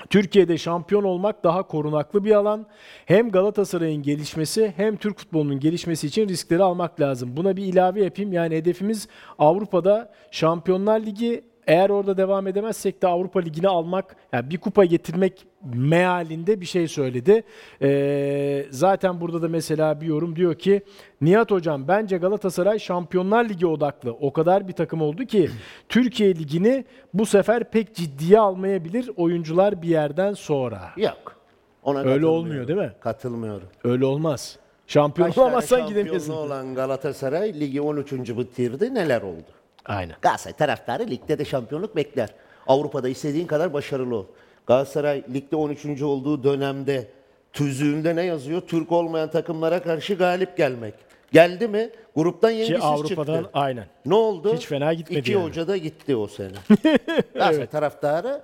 Türkiye'de 0.10 0.58
şampiyon 0.58 1.04
olmak 1.04 1.43
daha 1.43 1.64
korunaklı 1.64 2.26
bir 2.26 2.32
alan. 2.32 2.66
Hem 3.06 3.32
Galatasaray'ın 3.32 4.04
gelişmesi 4.04 4.74
hem 4.76 4.97
Türk 4.97 5.20
futbolunun 5.20 5.60
gelişmesi 5.60 6.08
için 6.08 6.28
riskleri 6.30 6.64
almak 6.64 7.02
lazım. 7.02 7.38
Buna 7.38 7.58
bir 7.58 7.64
ilave 7.64 8.04
yapayım. 8.04 8.34
Yani 8.34 8.56
hedefimiz 8.56 9.08
Avrupa'da 9.39 10.12
Şampiyonlar 10.32 11.00
Ligi 11.00 11.43
eğer 11.70 11.89
orada 11.89 12.17
devam 12.17 12.47
edemezsek 12.47 13.01
de 13.01 13.07
Avrupa 13.07 13.39
Ligi'ni 13.39 13.67
almak, 13.67 14.15
yani 14.34 14.49
bir 14.49 14.57
kupa 14.57 14.86
getirmek 14.86 15.45
mealinde 15.74 16.61
bir 16.61 16.65
şey 16.65 16.88
söyledi. 16.88 17.43
Ee, 17.82 18.65
zaten 18.70 19.22
burada 19.22 19.41
da 19.41 19.47
mesela 19.47 20.01
bir 20.01 20.05
yorum 20.05 20.36
diyor 20.36 20.55
ki 20.55 20.82
Nihat 21.22 21.51
Hocam 21.51 21.88
bence 21.88 22.17
Galatasaray 22.17 22.80
Şampiyonlar 22.80 23.49
Ligi 23.49 23.67
odaklı. 23.67 24.11
O 24.11 24.34
kadar 24.34 24.67
bir 24.67 24.74
takım 24.74 25.01
oldu 25.01 25.26
ki 25.26 25.49
Türkiye 25.89 26.36
Ligi'ni 26.36 26.86
bu 27.13 27.26
sefer 27.26 27.72
pek 27.72 27.95
ciddiye 27.95 28.39
almayabilir 28.39 29.09
oyuncular 29.17 29.82
bir 29.82 29.88
yerden 29.88 30.34
sonra. 30.34 30.82
Yok. 30.97 31.36
Ona 31.84 31.99
Öyle 31.99 32.26
olmuyor 32.26 32.67
değil 32.67 32.80
mi? 32.80 32.91
Katılmıyorum. 32.99 33.67
Öyle 33.84 34.05
olmaz. 34.05 34.57
Şampiyon 34.88 35.28
Kaç 35.28 35.36
tane 35.36 35.45
olamazsan 35.47 35.88
gidemiyorsun. 35.88 36.34
olan 36.34 36.76
Galatasaray 36.76 37.59
ligi 37.59 37.82
13. 37.82 38.11
bitirdi. 38.13 38.93
Neler 38.93 39.22
oldu? 39.22 39.59
Aynen. 39.86 40.16
Galatasaray 40.22 40.54
taraftarı 40.58 41.08
ligde 41.08 41.40
de 41.40 41.46
şampiyonluk 41.46 41.96
bekler. 41.96 42.30
Avrupa'da 42.68 43.10
istediğin 43.10 43.48
kadar 43.48 43.74
başarılı 43.74 44.16
ol. 44.16 44.26
Galatasaray 44.68 45.24
ligde 45.34 45.56
13. 45.56 46.02
olduğu 46.02 46.44
dönemde 46.44 47.08
tüzüğünde 47.54 48.16
ne 48.16 48.24
yazıyor? 48.24 48.62
Türk 48.62 48.92
olmayan 48.92 49.32
takımlara 49.32 49.84
karşı 49.84 50.14
galip 50.16 50.58
gelmek. 50.58 50.94
Geldi 51.32 51.68
mi? 51.68 51.90
Gruptan 52.16 52.52
Ki 52.52 52.56
yengisiz 52.58 52.84
Avrupa'dan 52.84 53.36
çıktı. 53.38 53.50
aynen. 53.54 53.86
Ne 54.06 54.14
oldu? 54.16 54.56
Hiç 54.56 54.66
fena 54.66 54.94
gitmedi 54.94 55.20
İki 55.20 55.32
yani. 55.32 55.44
hoca 55.44 55.68
da 55.68 55.78
gitti 55.78 56.16
o 56.16 56.28
sene. 56.28 56.52
Galatasaray 57.34 57.68
taraftarı 57.68 58.42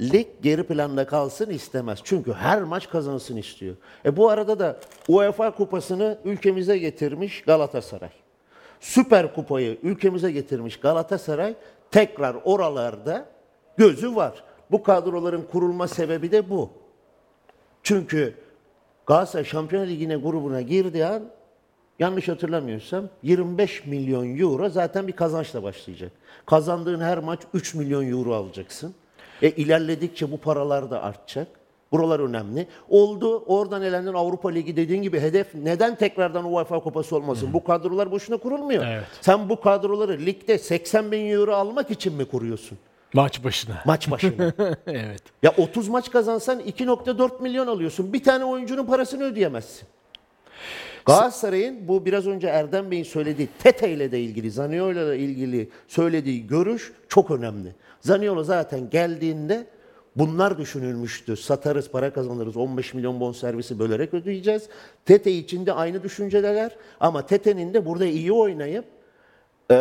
lig 0.00 0.26
geri 0.42 0.62
planda 0.62 1.06
kalsın 1.06 1.50
istemez. 1.50 1.98
Çünkü 2.04 2.32
her 2.32 2.62
maç 2.62 2.88
kazansın 2.90 3.36
istiyor. 3.36 3.76
E 4.04 4.16
bu 4.16 4.28
arada 4.30 4.58
da 4.58 4.76
UEFA 5.08 5.50
kupasını 5.50 6.18
ülkemize 6.24 6.78
getirmiş 6.78 7.42
Galatasaray. 7.42 8.10
Süper 8.80 9.34
kupayı 9.34 9.78
ülkemize 9.82 10.32
getirmiş 10.32 10.80
Galatasaray 10.80 11.54
tekrar 11.90 12.36
oralarda 12.44 13.26
gözü 13.76 14.16
var. 14.16 14.44
Bu 14.70 14.82
kadroların 14.82 15.42
kurulma 15.42 15.88
sebebi 15.88 16.32
de 16.32 16.50
bu. 16.50 16.70
Çünkü 17.82 18.34
Galatasaray 19.06 19.44
Şampiyonlar 19.44 19.88
Ligi'ne 19.88 20.16
grubuna 20.16 20.60
girdiği 20.60 21.06
an 21.06 21.22
yanlış 21.98 22.28
hatırlamıyorsam 22.28 23.08
25 23.22 23.86
milyon 23.86 24.38
euro 24.38 24.68
zaten 24.68 25.08
bir 25.08 25.12
kazançla 25.12 25.62
başlayacak. 25.62 26.12
Kazandığın 26.46 27.00
her 27.00 27.18
maç 27.18 27.40
3 27.54 27.74
milyon 27.74 28.10
euro 28.10 28.34
alacaksın. 28.34 28.94
E 29.42 29.50
ilerledikçe 29.50 30.30
bu 30.30 30.38
paralar 30.38 30.90
da 30.90 31.02
artacak. 31.02 31.48
Buralar 31.92 32.20
önemli. 32.20 32.66
Oldu. 32.88 33.44
Oradan 33.46 33.82
elendin 33.82 34.12
Avrupa 34.12 34.48
Ligi 34.48 34.76
dediğin 34.76 35.02
gibi 35.02 35.20
hedef 35.20 35.54
neden 35.54 35.94
tekrardan 35.94 36.52
UEFA 36.52 36.80
Kupası 36.80 37.16
olmasın? 37.16 37.48
Bu 37.52 37.64
kadrolar 37.64 38.10
boşuna 38.10 38.36
kurulmuyor. 38.36 38.86
Evet. 38.86 39.04
Sen 39.20 39.48
bu 39.48 39.60
kadroları 39.60 40.18
ligde 40.18 40.58
80 40.58 41.12
bin 41.12 41.30
euro 41.30 41.54
almak 41.54 41.90
için 41.90 42.12
mi 42.12 42.24
kuruyorsun? 42.24 42.78
Maç 43.14 43.44
başına. 43.44 43.82
Maç 43.84 44.10
başına. 44.10 44.52
evet. 44.86 45.22
Ya 45.42 45.54
30 45.58 45.88
maç 45.88 46.10
kazansan 46.10 46.60
2.4 46.60 47.42
milyon 47.42 47.66
alıyorsun. 47.66 48.12
Bir 48.12 48.22
tane 48.24 48.44
oyuncunun 48.44 48.86
parasını 48.86 49.24
ödeyemezsin. 49.24 49.88
Galatasaray'ın 51.06 51.88
bu 51.88 52.06
biraz 52.06 52.26
önce 52.26 52.46
Erdem 52.46 52.90
Bey'in 52.90 53.04
söylediği 53.04 53.48
Tete 53.58 53.90
ile 53.90 54.12
de 54.12 54.20
ilgili, 54.20 54.50
Zaniolo 54.50 54.92
ile 54.92 55.18
ilgili 55.18 55.70
söylediği 55.88 56.46
görüş 56.46 56.92
çok 57.08 57.30
önemli. 57.30 57.74
Zaniolo 58.00 58.44
zaten 58.44 58.90
geldiğinde 58.90 59.66
bunlar 60.16 60.58
düşünülmüştü. 60.58 61.36
Satarız, 61.36 61.90
para 61.90 62.12
kazanırız, 62.12 62.56
15 62.56 62.94
milyon 62.94 63.20
bonservisi 63.20 63.78
bölerek 63.78 64.14
ödeyeceğiz. 64.14 64.68
Tete 65.04 65.32
için 65.32 65.66
de 65.66 65.72
aynı 65.72 66.02
düşünceler 66.02 66.76
ama 67.00 67.26
Tete'nin 67.26 67.74
de 67.74 67.86
burada 67.86 68.06
iyi 68.06 68.32
oynayıp 68.32 68.84
e, 69.70 69.74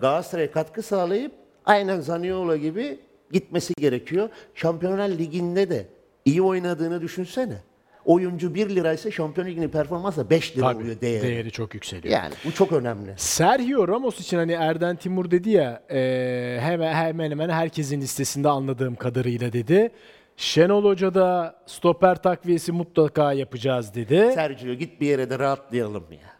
Galatasaray'a 0.00 0.50
katkı 0.50 0.82
sağlayıp 0.82 1.32
aynen 1.64 2.00
Zaniolo 2.00 2.56
gibi 2.56 3.00
gitmesi 3.32 3.74
gerekiyor. 3.74 4.28
Şampiyonlar 4.54 5.08
Ligi'nde 5.08 5.70
de 5.70 5.86
iyi 6.24 6.42
oynadığını 6.42 7.02
düşünsene. 7.02 7.69
Oyuncu 8.04 8.54
1 8.54 8.68
liraysa 8.70 9.10
Şampiyon 9.10 9.46
Ligi'nin 9.46 9.68
performansı 9.68 10.30
5 10.30 10.56
lira 10.56 10.64
Tabii, 10.66 10.82
oluyor 10.82 11.00
değeri. 11.00 11.22
değeri 11.22 11.50
çok 11.50 11.74
yükseliyor. 11.74 12.14
Yani 12.14 12.34
bu 12.44 12.52
çok 12.52 12.72
önemli. 12.72 13.14
Sergio 13.16 13.88
Ramos 13.88 14.20
için 14.20 14.36
hani 14.36 14.52
Erden 14.52 14.96
Timur 14.96 15.30
dedi 15.30 15.50
ya 15.50 15.82
e, 15.90 16.58
hemen 16.60 16.94
hemen 16.94 17.30
hemen 17.30 17.48
herkesin 17.48 18.00
listesinde 18.00 18.48
anladığım 18.48 18.94
kadarıyla 18.94 19.52
dedi. 19.52 19.90
Şenol 20.36 20.84
Hoca 20.84 21.14
da 21.14 21.56
stoper 21.66 22.22
takviyesi 22.22 22.72
mutlaka 22.72 23.32
yapacağız 23.32 23.94
dedi. 23.94 24.30
Sergio 24.34 24.74
git 24.74 25.00
bir 25.00 25.06
yere 25.06 25.30
de 25.30 25.38
rahatlayalım 25.38 26.04
ya. 26.12 26.30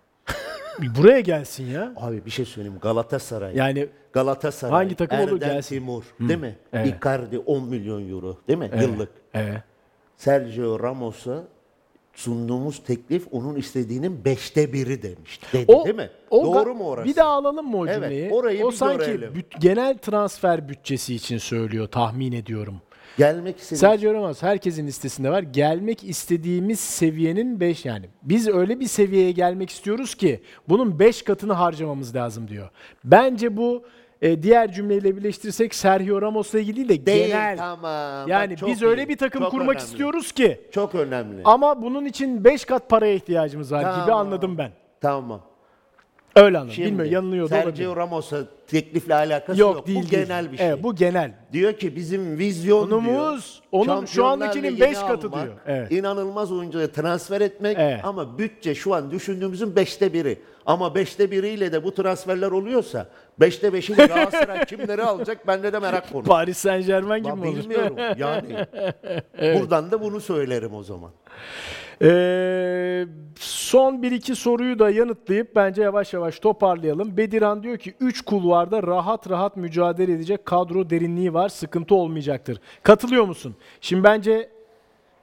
Buraya 0.98 1.20
gelsin 1.20 1.66
ya. 1.66 1.92
Abi 1.96 2.24
bir 2.26 2.30
şey 2.30 2.44
söyleyeyim 2.44 2.78
Galatasaray. 2.82 3.56
Yani 3.56 3.88
Galatasaray. 4.12 4.72
Hangi 4.72 4.94
takım 4.94 5.20
olur 5.20 5.32
Erdem 5.32 5.48
gelsin. 5.48 5.74
Timur 5.76 6.02
değil 6.20 6.40
mi? 6.40 6.56
evet. 6.72 6.94
Icardi 7.00 7.38
10 7.38 7.64
milyon 7.68 8.10
euro 8.10 8.38
değil 8.48 8.58
mi? 8.58 8.70
Yıllık. 8.82 9.08
evet. 9.34 9.62
Sergio 10.20 10.80
Ramos'a 10.80 11.44
sunduğumuz 12.14 12.82
teklif 12.84 13.26
onun 13.30 13.56
istediğinin 13.56 14.24
beşte 14.24 14.72
biri 14.72 15.02
demişti. 15.02 15.46
Dedi, 15.52 15.72
O, 15.72 15.84
değil 15.84 15.96
mi? 15.96 16.10
o 16.30 16.44
Doğru 16.44 16.74
mu 16.74 16.88
orası? 16.88 17.08
Bir 17.08 17.16
daha 17.16 17.28
alalım 17.28 17.70
mı 17.70 17.76
o 17.78 17.86
Evet, 17.86 17.94
cümleyi? 17.94 18.30
orayı 18.30 18.66
o 18.66 18.70
sanki 18.70 19.04
büt- 19.10 19.60
genel 19.60 19.98
transfer 19.98 20.68
bütçesi 20.68 21.14
için 21.14 21.38
söylüyor 21.38 21.86
tahmin 21.88 22.32
ediyorum. 22.32 22.74
Gelmek 23.18 23.58
istediğiniz 23.58 23.80
Sergio 23.80 24.14
Ramos 24.14 24.42
herkesin 24.42 24.86
listesinde 24.86 25.30
var. 25.30 25.42
Gelmek 25.42 26.04
istediğimiz 26.04 26.80
seviyenin 26.80 27.60
5 27.60 27.84
yani. 27.84 28.06
Biz 28.22 28.48
öyle 28.48 28.80
bir 28.80 28.86
seviyeye 28.86 29.32
gelmek 29.32 29.70
istiyoruz 29.70 30.14
ki 30.14 30.40
bunun 30.68 30.98
5 30.98 31.22
katını 31.22 31.52
harcamamız 31.52 32.14
lazım 32.14 32.48
diyor. 32.48 32.70
Bence 33.04 33.56
bu 33.56 33.84
e, 34.22 34.42
diğer 34.42 34.72
cümleyle 34.72 35.16
birleştirirsek 35.16 35.74
Sergio 35.74 36.22
Ramos'la 36.22 36.58
ilgili 36.58 36.88
değil 36.88 37.00
de 37.02 37.06
değil. 37.06 37.26
genel. 37.26 37.56
Tamam. 37.58 38.28
Yani 38.28 38.56
çok 38.56 38.68
biz 38.68 38.82
öyle 38.82 39.02
iyi, 39.02 39.08
bir 39.08 39.16
takım 39.16 39.42
çok 39.42 39.50
kurmak 39.50 39.68
önemli. 39.76 39.84
istiyoruz 39.84 40.32
ki 40.32 40.60
Çok 40.72 40.94
önemli. 40.94 41.40
ama 41.44 41.82
bunun 41.82 42.04
için 42.04 42.44
5 42.44 42.64
kat 42.64 42.88
paraya 42.88 43.14
ihtiyacımız 43.14 43.72
var 43.72 43.80
gibi 43.80 43.90
Tamam. 44.06 44.26
anladım 44.26 44.58
ben. 44.58 44.70
Tamam. 45.00 45.40
Öyle 46.40 46.58
anladım. 46.58 46.74
Şimdi 46.74 46.88
Bilmiyorum 46.88 47.12
yanılıyor 47.12 47.50
da 47.50 47.54
olabilir. 47.54 47.76
Sergio 47.76 47.96
Ramos'a 47.96 48.38
teklifle 48.66 49.14
alakası 49.14 49.60
Yok, 49.60 49.74
yok. 49.76 49.86
değil 49.86 49.98
bu 49.98 50.10
değil. 50.10 50.24
genel 50.26 50.52
bir 50.52 50.56
şey. 50.56 50.68
Evet, 50.68 50.82
bu 50.82 50.94
genel. 50.94 51.32
Diyor 51.52 51.72
ki 51.72 51.96
bizim 51.96 52.38
vizyon 52.38 52.86
Onumuz, 52.86 53.62
diyor. 53.72 53.86
onun 53.86 54.04
şu 54.06 54.24
andakinin 54.24 54.68
Ligi'ni 54.68 54.80
beş 54.80 54.98
katı 54.98 55.26
almak, 55.26 55.44
diyor. 55.44 55.54
Evet. 55.66 55.92
İnanılmaz 55.92 56.52
oyuncuya 56.52 56.92
transfer 56.92 57.40
etmek 57.40 57.76
Evet. 57.80 58.00
ama 58.04 58.38
bütçe 58.38 58.74
şu 58.74 58.94
an 58.94 59.10
düşündüğümüzün 59.10 59.76
beşte 59.76 60.12
biri. 60.12 60.38
Ama 60.66 60.94
beşte 60.94 61.30
biriyle 61.30 61.72
de 61.72 61.84
bu 61.84 61.94
transferler 61.94 62.50
oluyorsa 62.50 63.06
beşte 63.40 63.72
beşiyle 63.72 64.06
Galatasaray 64.06 64.64
kimleri 64.64 65.02
alacak 65.04 65.46
bende 65.46 65.72
de 65.72 65.78
merak 65.78 66.12
konusu. 66.12 66.28
Paris 66.28 66.58
Saint 66.58 66.86
Germain 66.86 67.22
gibi 67.24 67.34
mi 67.34 67.48
olur? 67.48 67.56
bilmiyorum 67.56 67.96
yani. 68.18 68.66
Buradan 69.60 69.90
da 69.90 70.00
bunu 70.02 70.20
söylerim 70.20 70.74
o 70.74 70.82
zaman. 70.82 71.10
Ee, 72.02 73.06
son 73.36 74.02
bir 74.02 74.12
iki 74.12 74.34
soruyu 74.34 74.78
da 74.78 74.90
yanıtlayıp 74.90 75.56
bence 75.56 75.82
yavaş 75.82 76.12
yavaş 76.12 76.38
toparlayalım. 76.38 77.16
Bediran 77.16 77.62
diyor 77.62 77.78
ki 77.78 77.94
3 78.00 78.22
kulvarda 78.22 78.82
rahat 78.82 79.30
rahat 79.30 79.56
mücadele 79.56 80.12
edecek 80.12 80.46
kadro 80.46 80.90
derinliği 80.90 81.34
var. 81.34 81.48
Sıkıntı 81.48 81.94
olmayacaktır. 81.94 82.60
Katılıyor 82.82 83.24
musun? 83.24 83.56
Şimdi 83.80 84.04
bence 84.04 84.50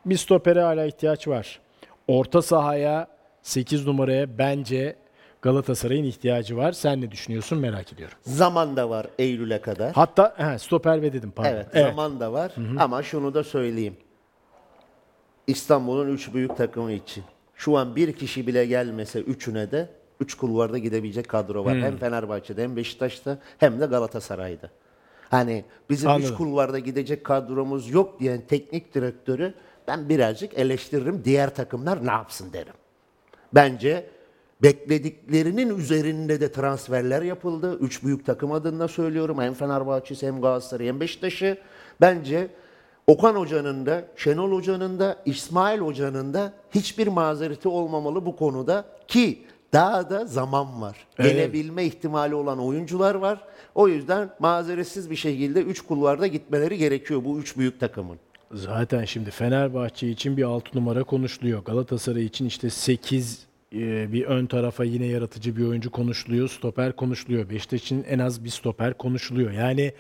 bir 0.06 0.18
stopere 0.18 0.62
hala 0.62 0.86
ihtiyaç 0.86 1.28
var. 1.28 1.60
Orta 2.08 2.42
sahaya 2.42 3.08
8 3.42 3.88
numaraya 3.88 4.38
bence 4.38 4.96
Galatasaray'ın 5.42 6.04
ihtiyacı 6.04 6.58
var. 6.58 6.72
Sen 6.72 7.02
ne 7.02 7.12
düşünüyorsun 7.12 7.60
merak 7.60 7.94
ediyorum. 7.94 8.18
Zaman 8.22 8.78
da 8.78 8.90
var 8.90 9.08
Eylül'e 9.20 9.62
kadar. 9.62 9.94
Hatta 9.94 10.34
he, 10.38 10.60
stoper 10.60 11.02
ve 11.02 11.14
dedim 11.14 11.32
pardon. 11.36 11.52
Evet, 11.52 11.68
zaman 11.74 12.20
da 12.20 12.34
var 12.34 12.52
ama 12.80 13.04
şunu 13.04 13.34
da 13.34 13.44
söyleyeyim. 13.44 13.98
İstanbul'un 15.48 16.14
üç 16.14 16.34
büyük 16.34 16.58
takımı 16.58 16.92
için 16.92 17.24
şu 17.56 17.78
an 17.78 17.96
bir 17.96 18.14
kişi 18.14 18.48
bile 18.48 18.66
gelmese 18.66 19.20
üçüne 19.20 19.72
de 19.72 19.90
üç 20.20 20.34
kulvarda 20.34 20.78
gidebilecek 20.78 21.28
kadro 21.28 21.66
var. 21.66 21.78
Hem 21.78 21.98
Fenerbahçe'de 21.98 22.64
hem 22.64 22.76
Beşiktaş'ta 22.76 23.38
hem 23.58 23.80
de 23.80 23.86
Galatasaray'da. 23.86 24.70
Hani 25.30 25.66
bizim 25.90 26.10
Anladım. 26.10 26.32
üç 26.32 26.38
kulvarda 26.38 26.80
gidecek 26.80 27.24
kadromuz 27.24 27.90
yok 27.90 28.20
diyen 28.20 28.42
teknik 28.48 28.94
direktörü 28.94 29.54
ben 29.88 30.10
birazcık 30.10 30.58
eleştiririm. 30.58 31.22
Diğer 31.26 31.56
takımlar 31.56 32.06
ne 32.06 32.12
yapsın 32.12 32.54
derim. 32.54 32.74
Bence 33.54 34.10
beklediklerinin 34.64 35.78
üzerinde 35.78 36.42
de 36.42 36.52
transferler 36.52 37.22
yapıldı. 37.22 37.78
Üç 37.82 38.04
büyük 38.04 38.26
takım 38.26 38.52
adına 38.52 38.88
söylüyorum. 38.88 39.42
Hem 39.42 39.54
Fenerbahçe'si 39.54 40.28
hem 40.28 40.42
Galatasaray 40.42 40.88
hem 40.88 41.00
Beşiktaş'ı. 41.00 41.58
Bence 42.02 42.48
Okan 43.08 43.36
Hoca'nın 43.36 43.86
da, 43.86 44.06
Şenol 44.16 44.52
Hoca'nın 44.52 45.00
da, 45.00 45.18
İsmail 45.26 45.80
Hoca'nın 45.80 46.34
da 46.34 46.54
hiçbir 46.76 47.08
mazereti 47.08 47.68
olmamalı 47.68 48.26
bu 48.26 48.36
konuda 48.36 48.86
ki 49.08 49.42
daha 49.74 50.10
da 50.10 50.26
zaman 50.26 50.82
var. 50.82 50.98
Evet. 51.20 51.32
Gelebilme 51.32 51.84
ihtimali 51.84 52.36
olan 52.36 52.60
oyuncular 52.60 53.16
var. 53.16 53.40
O 53.76 53.88
yüzden 53.88 54.30
mazeretsiz 54.40 55.10
bir 55.10 55.16
şekilde 55.16 55.62
3 55.62 55.82
kulvarda 55.82 56.28
gitmeleri 56.28 56.78
gerekiyor 56.78 57.26
bu 57.26 57.40
üç 57.40 57.58
büyük 57.58 57.80
takımın. 57.80 58.18
Zaten 58.52 59.06
şimdi 59.06 59.32
Fenerbahçe 59.32 60.10
için 60.10 60.38
bir 60.38 60.44
6 60.44 60.78
numara 60.78 61.04
konuşuluyor. 61.04 61.64
Galatasaray 61.64 62.26
için 62.26 62.46
işte 62.46 62.70
8 62.70 63.47
bir 63.72 64.26
ön 64.26 64.46
tarafa 64.46 64.84
yine 64.84 65.06
yaratıcı 65.06 65.58
bir 65.58 65.66
oyuncu 65.68 65.92
konuşuluyor. 65.92 66.50
Stoper 66.50 66.96
konuşuluyor. 66.96 67.50
Beşiktaş 67.50 67.82
için 67.82 68.04
en 68.04 68.20
az 68.20 68.44
bir 68.44 68.50
stoper 68.50 68.94
konuşuluyor. 68.94 69.52
Yani 69.52 69.94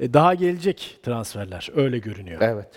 e, 0.00 0.12
daha 0.14 0.34
gelecek 0.34 0.98
transferler 1.02 1.70
öyle 1.76 1.98
görünüyor. 1.98 2.40
Evet. 2.42 2.68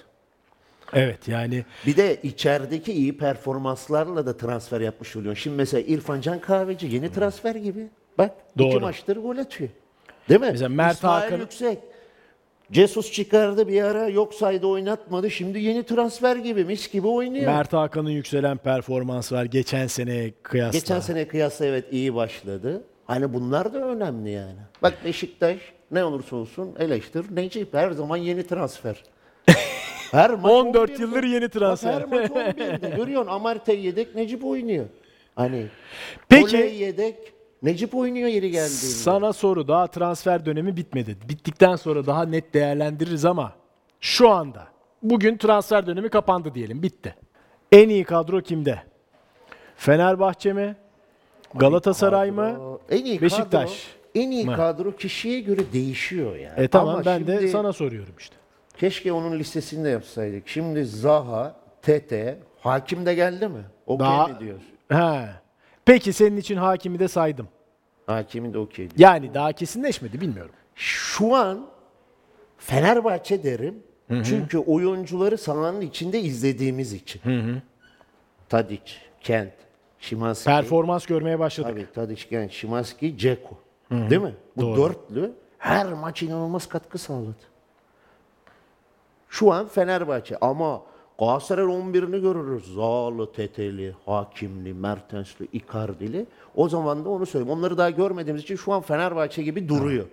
Evet 0.93 1.27
yani 1.27 1.65
Bir 1.85 1.97
de 1.97 2.17
içerideki 2.23 2.93
iyi 2.93 3.17
performanslarla 3.17 4.25
da 4.25 4.37
transfer 4.37 4.81
yapmış 4.81 5.15
oluyor. 5.15 5.35
Şimdi 5.35 5.57
mesela 5.57 5.81
İrfan 5.87 6.21
Can 6.21 6.39
Kahveci 6.39 6.87
yeni 6.87 7.11
transfer 7.11 7.55
gibi. 7.55 7.87
Bak 8.17 8.31
iki 8.55 8.59
Doğru. 8.59 8.79
maçtır 8.79 9.17
gol 9.17 9.37
atıyor. 9.37 9.69
Değil 10.29 10.39
mi? 10.41 10.47
Mesela 10.51 10.69
Mert 10.69 10.95
İsmail 10.95 11.31
Hakan- 11.31 11.39
Yüksek. 11.39 11.79
Jesus 12.72 13.11
çıkardı 13.11 13.68
bir 13.68 13.82
ara 13.84 14.07
yok 14.07 14.34
saydı 14.34 14.68
oynatmadı. 14.68 15.32
Şimdi 15.32 15.59
yeni 15.59 15.84
transfer 15.84 16.36
gibi 16.36 16.66
mis 16.66 16.91
gibi 16.91 17.07
oynuyor. 17.07 17.45
Mert 17.45 17.74
Hakan'ın 17.74 18.09
yükselen 18.09 18.57
performansı 18.57 19.36
var 19.36 19.45
geçen 19.45 19.88
seneye 19.88 20.34
kıyasla. 20.43 20.80
Geçen 20.80 20.99
sene 20.99 21.28
kıyasla 21.28 21.66
evet 21.66 21.86
iyi 21.91 22.16
başladı. 22.16 22.84
Hani 23.07 23.34
bunlar 23.34 23.74
da 23.74 23.88
önemli 23.88 24.30
yani. 24.32 24.59
Bak 24.82 24.93
Beşiktaş 25.05 25.57
ne 25.91 26.03
olursa 26.03 26.36
olsun 26.36 26.76
eleştir. 26.80 27.26
Necip 27.36 27.74
her 27.74 27.91
zaman 27.91 28.18
yeni 28.18 28.47
transfer. 28.47 29.03
Her 30.11 30.30
maç 30.32 30.51
14 30.51 30.91
11'de. 30.91 31.01
yıldır 31.01 31.24
yeni 31.24 31.43
Bak 31.45 31.51
transfer. 31.53 31.93
her 31.93 32.05
maç 32.05 32.32
11'de. 32.32 32.95
Görüyorsun 32.95 33.32
Amartey 33.32 33.80
yedek 33.86 34.16
Necip 34.16 34.45
oynuyor. 34.45 34.86
Hani 35.36 35.66
Peki- 36.30 36.57
Oley 36.57 36.76
yedek 36.76 37.16
Necip 37.64 37.95
oynuyor 37.95 38.28
yeri 38.30 38.51
geldiğinde. 38.51 38.68
Sana 38.76 39.34
soru 39.34 39.68
daha 39.68 39.88
transfer 39.88 40.45
dönemi 40.45 40.78
bitmedi. 40.78 41.18
Bittikten 41.30 41.76
sonra 41.76 42.05
daha 42.05 42.26
net 42.26 42.53
değerlendiririz 42.53 43.26
ama 43.26 43.53
şu 44.01 44.30
anda 44.30 44.68
bugün 45.03 45.38
transfer 45.38 45.88
dönemi 45.88 46.09
kapandı 46.09 46.53
diyelim 46.55 46.84
bitti. 46.84 47.16
En 47.72 47.89
iyi 47.89 48.03
kadro 48.03 48.41
kimde? 48.41 48.80
Fenerbahçe 49.76 50.53
mi? 50.53 50.76
Galatasaray 51.55 52.32
mı? 52.32 52.59
En 52.89 53.05
iyi 53.05 53.22
Beşiktaş 53.22 53.70
kadro, 53.70 54.22
en 54.24 54.32
iyi 54.32 54.45
mı? 54.45 54.55
kadro 54.55 54.95
kişiye 54.95 55.39
göre 55.39 55.61
değişiyor 55.74 56.36
yani. 56.36 56.59
E 56.59 56.68
tamam 56.68 56.95
Ama 56.95 57.05
ben 57.05 57.28
de 57.28 57.38
şimdi- 57.38 57.51
sana 57.51 57.74
soruyorum 57.74 58.14
işte. 58.20 58.36
Keşke 58.78 59.14
onun 59.14 59.39
listesini 59.39 59.86
de 59.86 59.89
yapsaydık. 59.89 60.47
Şimdi 60.47 60.86
Zaha, 60.86 61.55
Tete, 61.82 62.38
Hakim 62.61 63.05
de 63.05 63.16
geldi 63.16 63.47
mi? 63.47 63.61
Okey 63.88 64.05
Daha- 64.07 64.28
mi 64.28 64.36
diyoruz? 64.39 64.64
He. 64.89 65.30
Peki 65.86 66.13
senin 66.13 66.38
için 66.38 66.57
hakimi 66.57 66.99
de 66.99 67.07
saydım. 67.07 67.47
Hakimin 68.05 68.53
de 68.53 68.57
okey 68.57 68.89
diyor. 68.89 68.99
Yani 69.09 69.34
daha 69.34 69.51
kesinleşmedi 69.51 70.21
bilmiyorum. 70.21 70.55
Şu 70.75 71.36
an 71.36 71.65
Fenerbahçe 72.57 73.43
derim. 73.43 73.84
Çünkü 74.23 74.57
oyuncuları 74.57 75.38
sahanın 75.38 75.81
içinde 75.81 76.19
izlediğimiz 76.21 76.93
için. 76.93 77.21
Tadic, 78.49 78.91
Kent, 79.21 79.53
Şimanski. 79.99 80.45
Performans 80.45 81.05
görmeye 81.05 81.39
başladık. 81.39 81.71
Tabii 81.71 81.88
Tadic, 81.93 82.29
Kent, 82.29 82.51
Şimanski, 82.51 83.17
Ceko. 83.17 83.57
Değil 83.91 84.21
mi? 84.21 84.36
Bu 84.57 84.61
Doğru. 84.61 84.77
dörtlü 84.77 85.31
her 85.57 85.93
maç 85.93 86.23
inanılmaz 86.23 86.69
katkı 86.69 86.97
sağladı. 86.97 87.36
Şu 89.29 89.51
an 89.51 89.67
Fenerbahçe 89.67 90.38
ama 90.41 90.81
Galatasaray 91.20 91.66
11'ini 91.66 92.22
görürüz. 92.22 92.74
Zağlı, 92.74 93.32
Teteli, 93.32 93.95
Hakimli, 94.05 94.74
Mertensli, 94.74 95.47
Icardi'li. 95.53 96.26
O 96.55 96.70
zaman 96.70 97.05
da 97.05 97.09
onu 97.09 97.26
söyleyeyim. 97.26 97.57
Onları 97.59 97.78
daha 97.78 97.89
görmediğimiz 97.89 98.43
için 98.43 98.55
şu 98.55 98.74
an 98.74 98.82
Fenerbahçe 98.82 99.43
gibi 99.43 99.70
duruyor. 99.70 100.05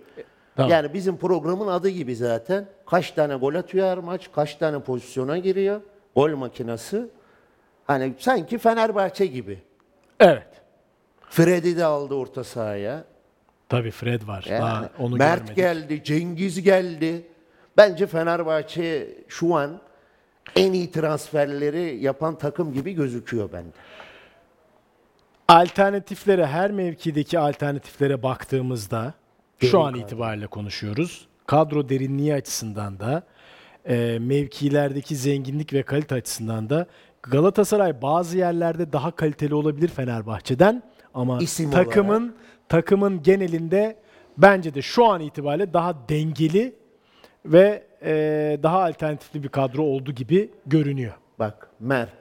Tamam. 0.55 0.71
Yani 0.71 0.93
bizim 0.93 1.17
programın 1.17 1.67
adı 1.67 1.89
gibi 1.89 2.15
zaten. 2.15 2.65
Kaç 2.85 3.11
tane 3.11 3.35
gol 3.35 3.55
atıyor 3.55 3.87
her 3.87 3.97
maç, 3.97 4.29
kaç 4.35 4.55
tane 4.55 4.79
pozisyona 4.79 5.37
giriyor. 5.37 5.81
Gol 6.15 6.35
makinesi. 6.35 7.05
Hani 7.87 8.13
sanki 8.19 8.57
Fenerbahçe 8.57 9.25
gibi. 9.25 9.59
Evet. 10.19 10.47
Fred'i 11.29 11.77
de 11.77 11.85
aldı 11.85 12.13
orta 12.13 12.43
sahaya. 12.43 13.03
Tabii 13.69 13.91
Fred 13.91 14.27
var. 14.27 14.45
Yani 14.49 14.61
Daha 14.61 14.89
onu 14.99 15.15
Mert 15.15 15.39
görmedik. 15.39 15.55
geldi, 15.55 16.03
Cengiz 16.03 16.61
geldi. 16.63 17.27
Bence 17.77 18.07
Fenerbahçe 18.07 19.07
şu 19.27 19.55
an 19.55 19.79
en 20.55 20.73
iyi 20.73 20.91
transferleri 20.91 21.97
yapan 22.03 22.37
takım 22.37 22.73
gibi 22.73 22.93
gözüküyor 22.93 23.51
bende. 23.53 23.71
Alternatiflere, 25.47 26.47
her 26.47 26.71
mevkideki 26.71 27.39
alternatiflere 27.39 28.23
baktığımızda 28.23 29.13
şu 29.59 29.67
Derin 29.67 29.83
an 29.85 29.93
kadro. 29.93 30.05
itibariyle 30.05 30.47
konuşuyoruz. 30.47 31.27
Kadro 31.47 31.89
derinliği 31.89 32.33
açısından 32.33 32.99
da 32.99 33.23
e, 33.85 34.19
mevkilerdeki 34.21 35.15
zenginlik 35.15 35.73
ve 35.73 35.83
kalite 35.83 36.15
açısından 36.15 36.69
da 36.69 36.87
Galatasaray 37.23 38.01
bazı 38.01 38.37
yerlerde 38.37 38.93
daha 38.93 39.11
kaliteli 39.11 39.55
olabilir 39.55 39.87
Fenerbahçe'den 39.87 40.83
ama 41.13 41.39
İsim 41.39 41.71
takımın 41.71 42.35
takımın 42.69 43.23
genelinde 43.23 43.95
bence 44.37 44.73
de 44.73 44.81
şu 44.81 45.05
an 45.05 45.21
itibariyle 45.21 45.73
daha 45.73 46.09
dengeli 46.09 46.75
ve 47.45 47.83
e, 48.03 48.59
daha 48.63 48.83
alternatifli 48.83 49.43
bir 49.43 49.49
kadro 49.49 49.83
oldu 49.83 50.11
gibi 50.11 50.51
görünüyor. 50.65 51.13
Bak 51.39 51.69
Mert, 51.79 52.13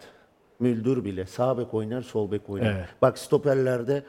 Müldür 0.61 1.05
bile 1.05 1.27
sağ 1.27 1.59
bek 1.59 1.75
oynar, 1.75 2.03
sol 2.03 2.31
bek 2.31 2.51
oynar. 2.51 2.75
Evet. 2.75 2.89
Bak 3.03 3.19
stoperlerde 3.19 4.03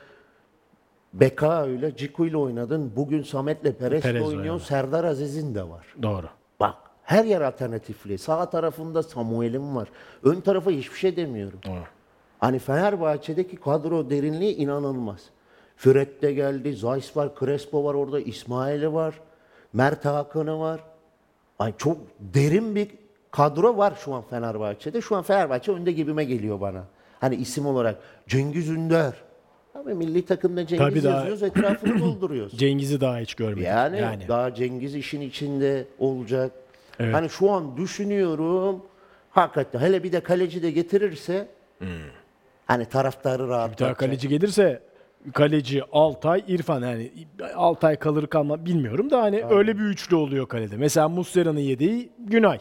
Beka 1.14 1.66
ile 1.68 1.96
Ciku 1.96 2.26
ile 2.26 2.38
oynadın. 2.38 2.92
Bugün 2.96 3.24
Samet'le 3.24 3.80
Perez, 3.80 4.04
Perez 4.04 4.22
var, 4.22 4.28
oynuyor. 4.28 4.56
evet. 4.56 4.68
Serdar 4.68 5.04
Aziz'in 5.04 5.56
de 5.56 5.70
var. 5.70 5.86
Doğru. 6.02 6.28
Bak 6.60 6.76
her 7.04 7.26
yer 7.26 7.42
alternatifli. 7.42 8.18
Sağ 8.18 8.50
tarafında 8.50 9.04
Samuel'im 9.04 9.76
var. 9.76 9.88
Ön 10.24 10.42
tarafa 10.42 10.72
hiçbir 10.72 10.98
şey 10.98 11.16
demiyorum. 11.16 11.60
Doğru. 11.66 11.84
Hani 12.40 12.60
Fenerbahçe'deki 12.60 13.56
kadro 13.56 14.10
derinliği 14.10 14.56
inanılmaz. 14.56 15.20
Fred 15.78 16.22
de 16.22 16.34
geldi, 16.34 16.74
Zeiss 16.74 17.18
var, 17.18 17.30
Crespo 17.40 17.84
var 17.84 17.94
orada, 17.94 18.20
İsmail'i 18.20 18.94
var, 18.94 19.20
Mert 19.74 20.06
Hakan'ı 20.06 20.60
var. 20.60 20.80
Ay 21.62 21.74
çok 21.78 21.98
derin 22.20 22.76
bir 22.76 22.88
kadro 23.32 23.78
var 23.78 23.94
şu 24.06 24.14
an 24.14 24.24
Fenerbahçe'de. 24.30 25.02
Şu 25.02 25.16
an 25.16 25.24
Fenerbahçe 25.24 25.72
önde 25.72 25.92
gibime 25.92 26.24
geliyor 26.24 26.62
bana. 26.62 26.84
Hani 27.20 27.36
isim 27.36 27.66
olarak 27.66 27.96
Cengiz 28.28 28.70
Ünder. 28.70 29.14
Abi 29.76 29.94
milli 29.94 30.26
takımda 30.26 30.68
Cengiz 30.68 30.88
Tabii 30.88 31.04
daha- 31.04 31.16
yazıyoruz, 31.18 31.44
etrafını 31.44 32.00
dolduruyoruz. 32.00 32.58
Cengiz'i 32.58 33.02
daha 33.02 33.18
hiç 33.18 33.36
görmedik. 33.36 33.64
Yani, 33.68 34.28
daha 34.28 34.54
Cengiz 34.54 34.96
işin 34.96 35.22
içinde 35.22 35.86
olacak. 36.00 36.52
Evet. 37.00 37.14
Hani 37.16 37.30
şu 37.30 37.52
an 37.52 37.78
düşünüyorum. 37.78 38.82
Hakikaten 39.32 39.80
hele 39.80 40.04
bir 40.04 40.12
de 40.12 40.20
kaleci 40.20 40.64
de 40.64 40.72
getirirse 40.72 41.48
hani 42.66 42.86
taraftarı 42.86 43.38
Hmm. 43.38 43.46
Bir 43.48 43.50
daha 43.52 43.58
rahatlatacak. 43.60 43.98
kaleci 43.98 44.28
gelirse 44.30 44.82
kaleci 45.34 45.84
Altay, 45.92 46.44
İrfan 46.48 46.82
yani 46.82 47.12
Altay 47.56 47.96
kalır 47.96 48.28
kalma 48.28 48.66
bilmiyorum 48.66 49.10
da 49.10 49.22
hani 49.22 49.44
öyle 49.44 49.78
bir 49.78 49.84
üçlü 49.84 50.16
oluyor 50.16 50.48
kalede. 50.48 50.78
Mesela 50.78 51.10
Muslera'nın 51.10 51.60
yediği 51.60 52.10
Günay. 52.20 52.60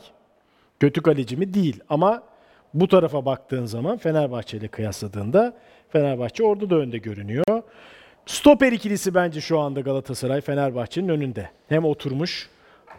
Kötü 0.81 1.03
kaleci 1.03 1.37
mi? 1.37 1.55
Değil 1.55 1.81
ama 1.89 2.23
bu 2.75 2.89
tarafa 2.89 3.25
baktığın 3.25 3.65
zaman 3.65 3.97
Fenerbahçe 3.97 4.57
ile 4.57 4.69
kıyasladığında 4.69 5.57
Fenerbahçe 5.89 6.45
orada 6.45 6.71
da 6.71 6.77
önde 6.77 6.99
görünüyor. 6.99 7.45
Stoper 8.27 8.73
ikilisi 8.73 9.15
bence 9.15 9.41
şu 9.41 9.59
anda 9.59 9.81
Galatasaray 9.81 10.41
Fenerbahçe'nin 10.41 11.09
önünde. 11.09 11.51
Hem 11.69 11.85
oturmuş 11.85 12.49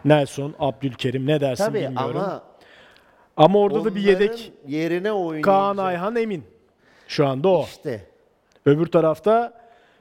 Nelson, 0.04 0.54
Abdülkerim 0.58 1.26
ne 1.26 1.40
dersin 1.40 1.64
Tabii 1.64 1.78
bilmiyorum. 1.78 2.16
Ama, 2.16 2.42
ama 3.36 3.58
orada 3.58 3.84
da 3.84 3.94
bir 3.94 4.00
yedek 4.00 4.52
yerine 4.66 5.12
oynayacak. 5.12 5.44
Kaan 5.44 5.76
Ayhan 5.76 6.16
Emin. 6.16 6.44
Şu 7.08 7.26
anda 7.26 7.48
o. 7.48 7.64
İşte. 7.64 8.11
Öbür 8.66 8.86
tarafta 8.86 9.52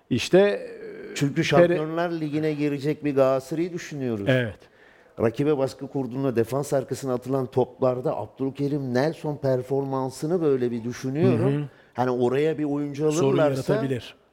işte 0.10 0.68
Çünkü 1.16 1.44
Şampiyonlar 1.44 2.12
Ligi'ne 2.12 2.54
girecek 2.54 3.06
bir 3.06 3.16
Galatasaray'ı 3.16 3.74
düşünüyoruz. 3.74 4.26
evet. 4.28 4.72
Rakibe 5.20 5.58
baskı 5.58 5.88
kurduğunda 5.88 6.36
defans 6.36 6.74
arkasına 6.74 7.14
atılan 7.14 7.46
toplarda 7.46 8.18
Abdülkerim 8.18 8.94
Nelson 8.94 9.38
performansını 9.38 10.42
böyle 10.42 10.72
bir 10.72 10.84
düşünüyorum. 10.84 11.70
Hani 11.94 12.10
oraya 12.12 12.58
bir 12.58 12.64
oyuncu 12.64 13.08
alırlarsa 13.08 13.84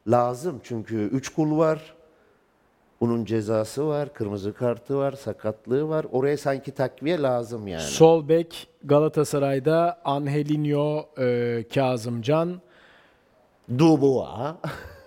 lazım. 0.06 0.60
Çünkü 0.62 0.96
3 0.96 1.28
kul 1.28 1.58
var. 1.58 1.94
Bunun 3.00 3.24
cezası 3.24 3.88
var, 3.88 4.14
kırmızı 4.14 4.54
kartı 4.54 4.98
var, 4.98 5.12
sakatlığı 5.12 5.88
var. 5.88 6.06
Oraya 6.12 6.36
sanki 6.36 6.70
takviye 6.70 7.22
lazım 7.22 7.68
yani. 7.68 7.82
Sol 7.82 8.28
bek 8.28 8.68
Galatasaray'da 8.84 10.00
Angelinho, 10.04 11.08
e, 11.18 11.64
Kazımcan, 11.74 12.60
Dubois. 13.78 14.54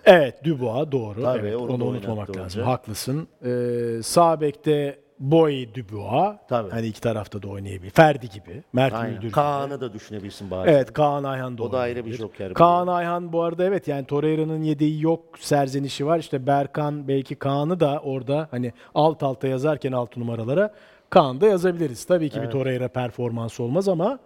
Evet 0.04 0.44
Dubois 0.44 0.92
doğru. 0.92 1.22
Tabii, 1.22 1.38
evet, 1.48 1.56
onu 1.56 1.72
onu, 1.72 1.84
unutmamak 1.84 2.36
lazım. 2.36 2.62
hoca. 2.62 2.72
Haklısın. 2.72 3.28
Ee, 3.44 4.02
sağ 4.02 4.40
bekte 4.40 4.98
Boy 5.18 5.74
Dubois. 5.74 6.36
Tabii. 6.48 6.70
Hani 6.70 6.86
iki 6.86 7.00
tarafta 7.00 7.42
da 7.42 7.48
oynayabilir. 7.48 7.90
Ferdi 7.90 8.28
gibi. 8.28 8.62
Mert 8.72 8.94
Aynen. 8.94 9.10
Müldür 9.10 9.22
gibi. 9.22 9.32
Kaan'ı 9.32 9.80
da 9.80 9.92
düşünebilirsin 9.92 10.50
bazen. 10.50 10.72
Evet 10.72 10.92
Kaan 10.92 11.24
Ayhan 11.24 11.58
da 11.58 11.62
O 11.62 11.72
da 11.72 11.78
ayrı 11.78 12.06
bir 12.06 12.12
joker. 12.12 12.54
Kaan 12.54 12.86
Ayhan 12.86 13.32
bu 13.32 13.42
arada 13.42 13.64
evet 13.64 13.88
yani 13.88 14.06
Torreira'nın 14.06 14.62
yedeği 14.62 15.02
yok 15.02 15.38
serzenişi 15.38 16.06
var. 16.06 16.18
İşte 16.18 16.46
Berkan 16.46 17.08
belki 17.08 17.34
Kaan'ı 17.34 17.80
da 17.80 18.00
orada 18.04 18.48
hani 18.50 18.72
alt 18.94 19.22
alta 19.22 19.48
yazarken 19.48 19.92
altı 19.92 20.20
numaralara 20.20 20.74
Kaan 21.10 21.40
da 21.40 21.46
yazabiliriz. 21.46 22.04
Tabii 22.04 22.30
ki 22.30 22.42
bir 22.42 22.50
Torreira 22.50 22.88
performansı 22.88 23.62
olmaz 23.62 23.88
ama 23.88 24.18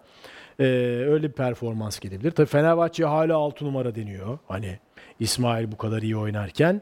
e, 0.60 0.64
öyle 1.08 1.28
bir 1.28 1.32
performans 1.32 1.98
gelebilir. 2.00 2.30
Tabii 2.30 2.46
Fenerbahçe 2.46 3.04
hala 3.04 3.36
6 3.36 3.64
numara 3.64 3.94
deniyor. 3.94 4.38
Hani 4.48 4.78
İsmail 5.20 5.72
bu 5.72 5.76
kadar 5.76 6.02
iyi 6.02 6.16
oynarken. 6.16 6.80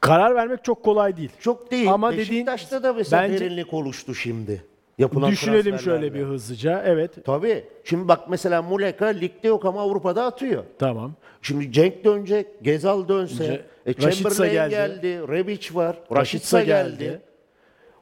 Karar 0.00 0.34
vermek 0.34 0.64
çok 0.64 0.82
kolay 0.84 1.16
değil. 1.16 1.30
Çok 1.40 1.70
değil. 1.70 1.86
Ama 1.92 1.94
Ama 2.08 2.12
dediğin- 2.12 2.46
Beşiktaş'ta 2.46 2.82
da 2.82 2.92
mesela 2.92 3.22
bence- 3.22 3.40
derinlik 3.40 3.74
oluştu 3.74 4.14
şimdi. 4.14 4.64
Yapılan 4.98 5.30
Düşünelim 5.30 5.78
şöyle 5.78 6.14
bir 6.14 6.22
hızlıca. 6.22 6.82
Evet 6.86 7.24
Tabii. 7.24 7.64
Şimdi 7.84 8.08
bak 8.08 8.20
mesela 8.28 8.62
Muleka 8.62 9.06
ligde 9.06 9.48
yok 9.48 9.64
ama 9.64 9.80
Avrupa'da 9.82 10.24
atıyor. 10.24 10.64
tamam. 10.78 11.12
Şimdi 11.42 11.72
Cenk 11.72 12.04
dönecek, 12.04 12.46
Gezal 12.62 13.08
dönse, 13.08 13.42
Önce 13.44 13.62
e, 13.86 14.12
Chamberlain 14.12 14.52
geldi. 14.52 14.70
geldi, 14.70 15.28
Rebic 15.28 15.74
var, 15.74 15.96
Rashica 16.16 16.62
geldi. 16.62 16.98
geldi. 16.98 17.20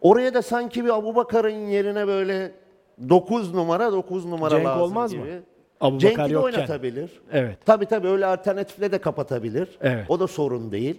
Oraya 0.01 0.35
da 0.35 0.43
sanki 0.43 0.85
bir 0.85 0.91
Abubakar'ın 0.91 1.67
yerine 1.69 2.07
böyle 2.07 2.53
9 3.09 3.55
numara 3.55 3.93
9 3.93 4.25
numara 4.25 4.51
Cenk 4.51 4.65
lazım 4.67 4.83
olmaz 4.83 5.11
gibi. 5.11 5.23
mı? 5.23 5.29
Abubakar 5.81 6.01
Cenk'i 6.01 6.19
de 6.31 6.33
yokken. 6.33 6.53
oynatabilir. 6.59 7.11
Evet. 7.33 7.59
Tabii 7.67 7.87
tabii 7.87 8.09
öyle 8.09 8.27
alternatifle 8.27 8.93
de 8.93 8.99
kapatabilir. 8.99 9.69
Evet. 9.81 10.05
O 10.09 10.21
da 10.21 10.27
sorun 10.27 10.73
değil. 10.73 10.99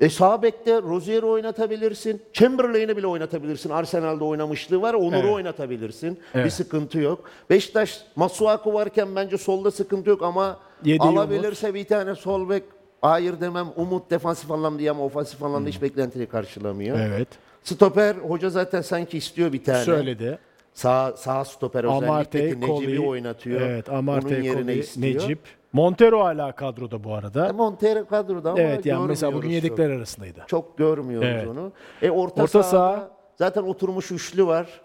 E 0.00 0.08
sağ 0.08 0.42
bekte 0.42 0.82
Rozier'i 0.82 1.26
oynatabilirsin. 1.26 2.22
Chamberlain'i 2.32 2.96
bile 2.96 3.06
oynatabilirsin. 3.06 3.70
Arsenal'da 3.70 4.24
oynamışlığı 4.24 4.82
var. 4.82 4.94
Onur'u 4.94 5.16
Evet. 5.18 5.34
oynatabilirsin. 5.34 6.18
Evet. 6.34 6.44
Bir 6.46 6.50
sıkıntı 6.50 6.98
yok. 6.98 7.24
Beşiktaş 7.50 8.00
Masuaku 8.16 8.74
varken 8.74 9.16
bence 9.16 9.38
solda 9.38 9.70
sıkıntı 9.70 10.10
yok 10.10 10.22
ama 10.22 10.56
Yediği 10.84 11.08
alabilirse 11.10 11.74
bir 11.74 11.84
tane 11.84 12.14
sol 12.14 12.48
bek 12.48 12.62
hayır 13.00 13.40
demem. 13.40 13.66
Umut 13.76 14.10
defansif 14.10 14.50
anlamda 14.50 14.78
diye 14.78 14.90
ama 14.90 15.04
ofansif 15.04 15.42
anlamda 15.42 15.68
hiç 15.68 15.82
beklentiyi 15.82 16.26
karşılamıyor. 16.26 16.98
Evet. 17.00 17.28
Stoper 17.64 18.14
hoca 18.16 18.50
zaten 18.50 18.80
sanki 18.80 19.18
istiyor 19.18 19.52
bir 19.52 19.64
tane. 19.64 19.84
Söyledi. 19.84 20.38
Sağ, 20.72 21.12
sağ 21.16 21.44
stoper 21.44 21.84
özellikle 21.84 22.06
Amarte, 22.06 22.38
ki 22.38 22.60
Necip'i 22.60 22.66
Koli. 22.66 23.00
oynatıyor. 23.00 23.60
Evet, 23.60 23.88
Amarte, 23.90 24.26
Onun 24.36 24.42
yerine 24.42 24.62
Koli, 24.62 24.78
istiyor. 24.78 25.22
Necip. 25.22 25.38
Montero 25.72 26.20
hala 26.24 26.52
kadroda 26.52 27.04
bu 27.04 27.14
arada. 27.14 27.48
E, 27.48 27.52
Montero 27.52 28.06
kadroda 28.06 28.50
ama 28.50 28.60
evet 28.60 28.86
yani 28.86 29.06
mesela 29.06 29.32
bugün 29.32 29.40
görmüyoruz 29.48 29.64
yedekler 29.70 29.90
arasındaydı. 29.90 30.44
Çok, 30.46 30.78
görmüyoruz 30.78 31.28
Evet. 31.32 31.48
onu. 31.48 31.72
E 32.02 32.10
orta, 32.10 32.42
Orta 32.42 32.62
sahada 32.62 32.96
saha. 32.96 33.10
zaten 33.36 33.62
oturmuş 33.62 34.10
üçlü 34.10 34.46
var. 34.46 34.80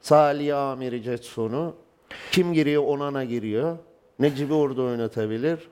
Salih 0.00 0.58
Amiri 0.58 1.02
Jetson'u. 1.02 1.74
Kim 2.32 2.52
giriyor? 2.52 2.82
Onana 2.86 3.24
giriyor. 3.24 3.76
Necip'i 4.18 4.54
orada 4.54 4.82
oynatabilir. 4.82 5.68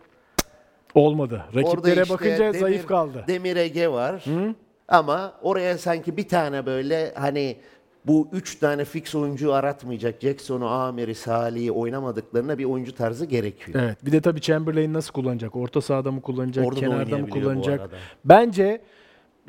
Olmadı. 0.94 1.44
Orada 1.54 1.62
Rakiplere 1.68 2.02
işte 2.02 2.14
bakınca 2.14 2.38
Demir- 2.38 2.58
zayıf 2.58 2.86
kaldı. 2.86 3.24
Demir 3.28 3.56
Ege 3.56 3.88
var. 3.88 4.24
Ama 4.88 5.34
oraya 5.42 5.78
sanki 5.78 6.16
bir 6.16 6.28
tane 6.28 6.66
böyle 6.66 7.14
hani 7.14 7.56
bu 8.06 8.28
üç 8.32 8.56
tane 8.58 8.84
fix 8.84 9.14
oyuncu 9.14 9.52
aratmayacak. 9.52 10.20
Jackson'u, 10.20 10.66
Amir'i, 10.66 11.14
Salih'i 11.14 11.72
oynamadıklarına 11.72 12.58
bir 12.58 12.64
oyuncu 12.64 12.94
tarzı 12.94 13.24
gerekiyor. 13.26 13.82
Evet. 13.82 14.06
Bir 14.06 14.12
de 14.12 14.20
tabii 14.20 14.40
Chamberlain 14.40 14.92
nasıl 14.94 15.12
kullanacak? 15.12 15.56
Orta 15.56 15.80
sahada 15.80 16.12
mı 16.12 16.22
kullanacak? 16.22 16.66
Orada 16.66 16.76
da 16.76 16.80
kenarda 16.80 16.96
mı 16.96 17.04
oynayabiliyor 17.04 17.28
bu 17.28 17.50
kullanacak? 17.50 17.80
arada. 17.80 17.96
Bence 18.24 18.80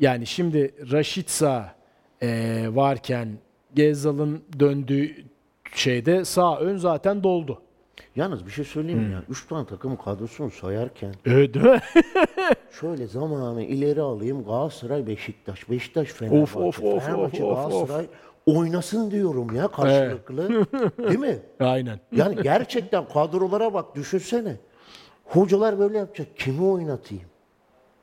yani 0.00 0.26
şimdi 0.26 0.74
Rashica 0.92 1.74
e, 2.22 2.66
varken 2.70 3.28
Gezal'ın 3.74 4.42
döndüğü 4.60 5.14
şeyde 5.74 6.24
sağ 6.24 6.58
ön 6.58 6.76
zaten 6.76 7.22
doldu. 7.22 7.62
Yalnız 8.16 8.46
bir 8.46 8.50
şey 8.50 8.64
söyleyeyim 8.64 9.00
mi 9.02 9.12
ya? 9.12 9.22
Üç 9.28 9.46
tane 9.46 9.66
takım 9.66 9.96
kadrosunu 9.96 10.50
sayarken 10.50 11.14
Evet 11.26 11.54
değil 11.54 11.66
mi? 11.66 11.80
şöyle 12.80 13.06
zamanı 13.06 13.62
ileri 13.62 14.00
alayım. 14.00 14.44
Galatasaray, 14.44 15.06
Beşiktaş, 15.06 15.70
Beşiktaş, 15.70 16.08
Fenerbahçe, 16.08 16.42
Of, 16.42 16.56
of, 16.56 16.82
of, 16.82 17.04
Fenerbahçe, 17.04 17.44
of, 17.44 17.58
of, 17.58 17.64
of. 17.64 17.70
Galatasaray 17.72 18.06
oynasın 18.46 19.10
diyorum 19.10 19.56
ya 19.56 19.68
karşılıklı. 19.68 20.48
Değil 20.98 21.18
mi? 21.18 21.38
Aynen. 21.60 22.00
Yani 22.12 22.42
gerçekten 22.42 23.08
kadrolara 23.08 23.74
bak 23.74 23.96
düşünsene. 23.96 24.56
Hocalar 25.24 25.78
böyle 25.78 25.98
yapacak. 25.98 26.36
Kimi 26.36 26.62
oynatayım? 26.64 27.24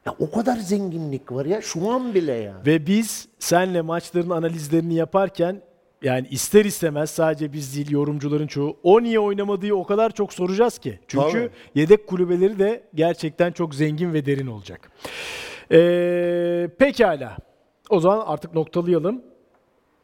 Ya 0.06 0.16
o 0.20 0.32
kadar 0.32 0.58
zenginlik 0.58 1.32
var 1.32 1.46
ya 1.46 1.62
şu 1.62 1.92
an 1.92 2.14
bile 2.14 2.34
ya. 2.34 2.54
Ve 2.66 2.88
biz 2.88 3.28
senle 3.40 3.82
maçların 3.82 4.30
analizlerini 4.30 4.94
yaparken 4.94 5.62
yani 6.02 6.28
ister 6.28 6.66
istemez 6.66 7.10
sadece 7.10 7.54
biz 7.54 7.76
değil 7.76 7.92
yorumcuların 7.92 8.48
çoğu 8.48 8.78
o 8.84 9.04
niye 9.04 9.20
oynamadığı 9.20 9.74
o 9.74 9.84
kadar 9.84 10.10
çok 10.12 10.34
soracağız 10.34 10.78
ki. 10.78 11.00
Çünkü 11.08 11.32
Tabii. 11.32 11.50
yedek 11.76 12.08
kulübeleri 12.08 12.60
de 12.60 12.84
gerçekten 12.96 13.52
çok 13.52 13.76
zengin 13.76 14.14
ve 14.14 14.26
derin 14.26 14.48
olacak. 14.48 14.92
Ee, 15.72 16.70
pekala. 16.80 17.38
O 17.90 18.00
zaman 18.00 18.24
artık 18.26 18.54
noktalayalım. 18.54 19.22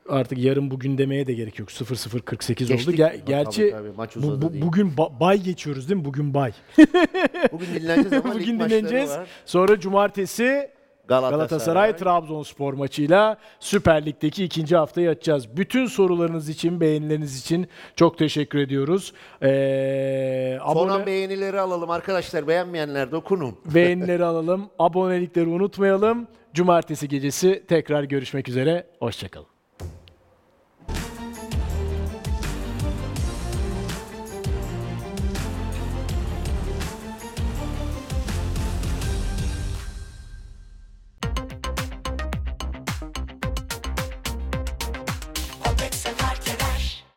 Artık 0.10 0.38
yarın 0.38 0.72
bugün 0.72 0.98
demeye 0.98 1.28
de 1.28 1.34
gerek 1.34 1.60
yok. 1.60 1.70
0-0-48 1.70 2.74
oldu. 2.74 2.92
Ger- 2.96 3.12
Tabii, 3.12 3.26
gerçi 3.26 3.72
tabii, 3.72 3.92
maç 3.98 4.16
bu- 4.16 4.20
uzadı 4.20 4.42
bu- 4.42 4.54
değil. 4.54 4.66
bugün 4.66 4.92
ba- 4.92 5.20
bay 5.20 5.42
geçiyoruz 5.42 5.90
değil 5.90 6.00
mi? 6.00 6.06
Bugün 6.06 6.34
bay. 6.34 6.52
Bugün 7.52 7.66
dinleneceğiz 7.76 8.14
ama 8.26 8.34
lig 8.34 8.42
bugün 8.42 8.56
maçları 8.56 8.70
dinleneceğiz. 8.80 9.10
var. 9.10 9.28
Sonra 9.46 9.80
cumartesi 9.80 10.70
Galatasaray. 11.08 11.96
Trabzonspor 11.98 12.74
maçıyla 12.74 13.38
Süper 13.60 14.06
Lig'deki 14.06 14.44
ikinci 14.44 14.76
haftayı 14.76 15.10
açacağız. 15.10 15.58
Bütün 15.58 15.86
sorularınız 15.86 16.50
için, 16.50 16.82
beğenileriniz 16.82 17.40
için 17.40 17.68
çok 17.96 18.18
teşekkür 18.18 18.60
ediyoruz. 18.60 19.14
Ee, 19.42 20.58
Sonra 20.64 20.94
abone, 20.94 21.06
beğenileri 21.06 21.60
alalım 21.60 21.90
arkadaşlar. 21.90 22.48
Beğenmeyenler 22.48 23.12
dokunun. 23.12 23.56
beğenileri 23.76 24.24
alalım. 24.26 24.70
Abonelikleri 24.80 25.48
unutmayalım. 25.48 26.28
Cumartesi 26.54 27.08
gecesi 27.08 27.64
tekrar 27.68 28.04
görüşmek 28.04 28.50
üzere. 28.50 28.88
Hoşçakalın. 29.00 29.48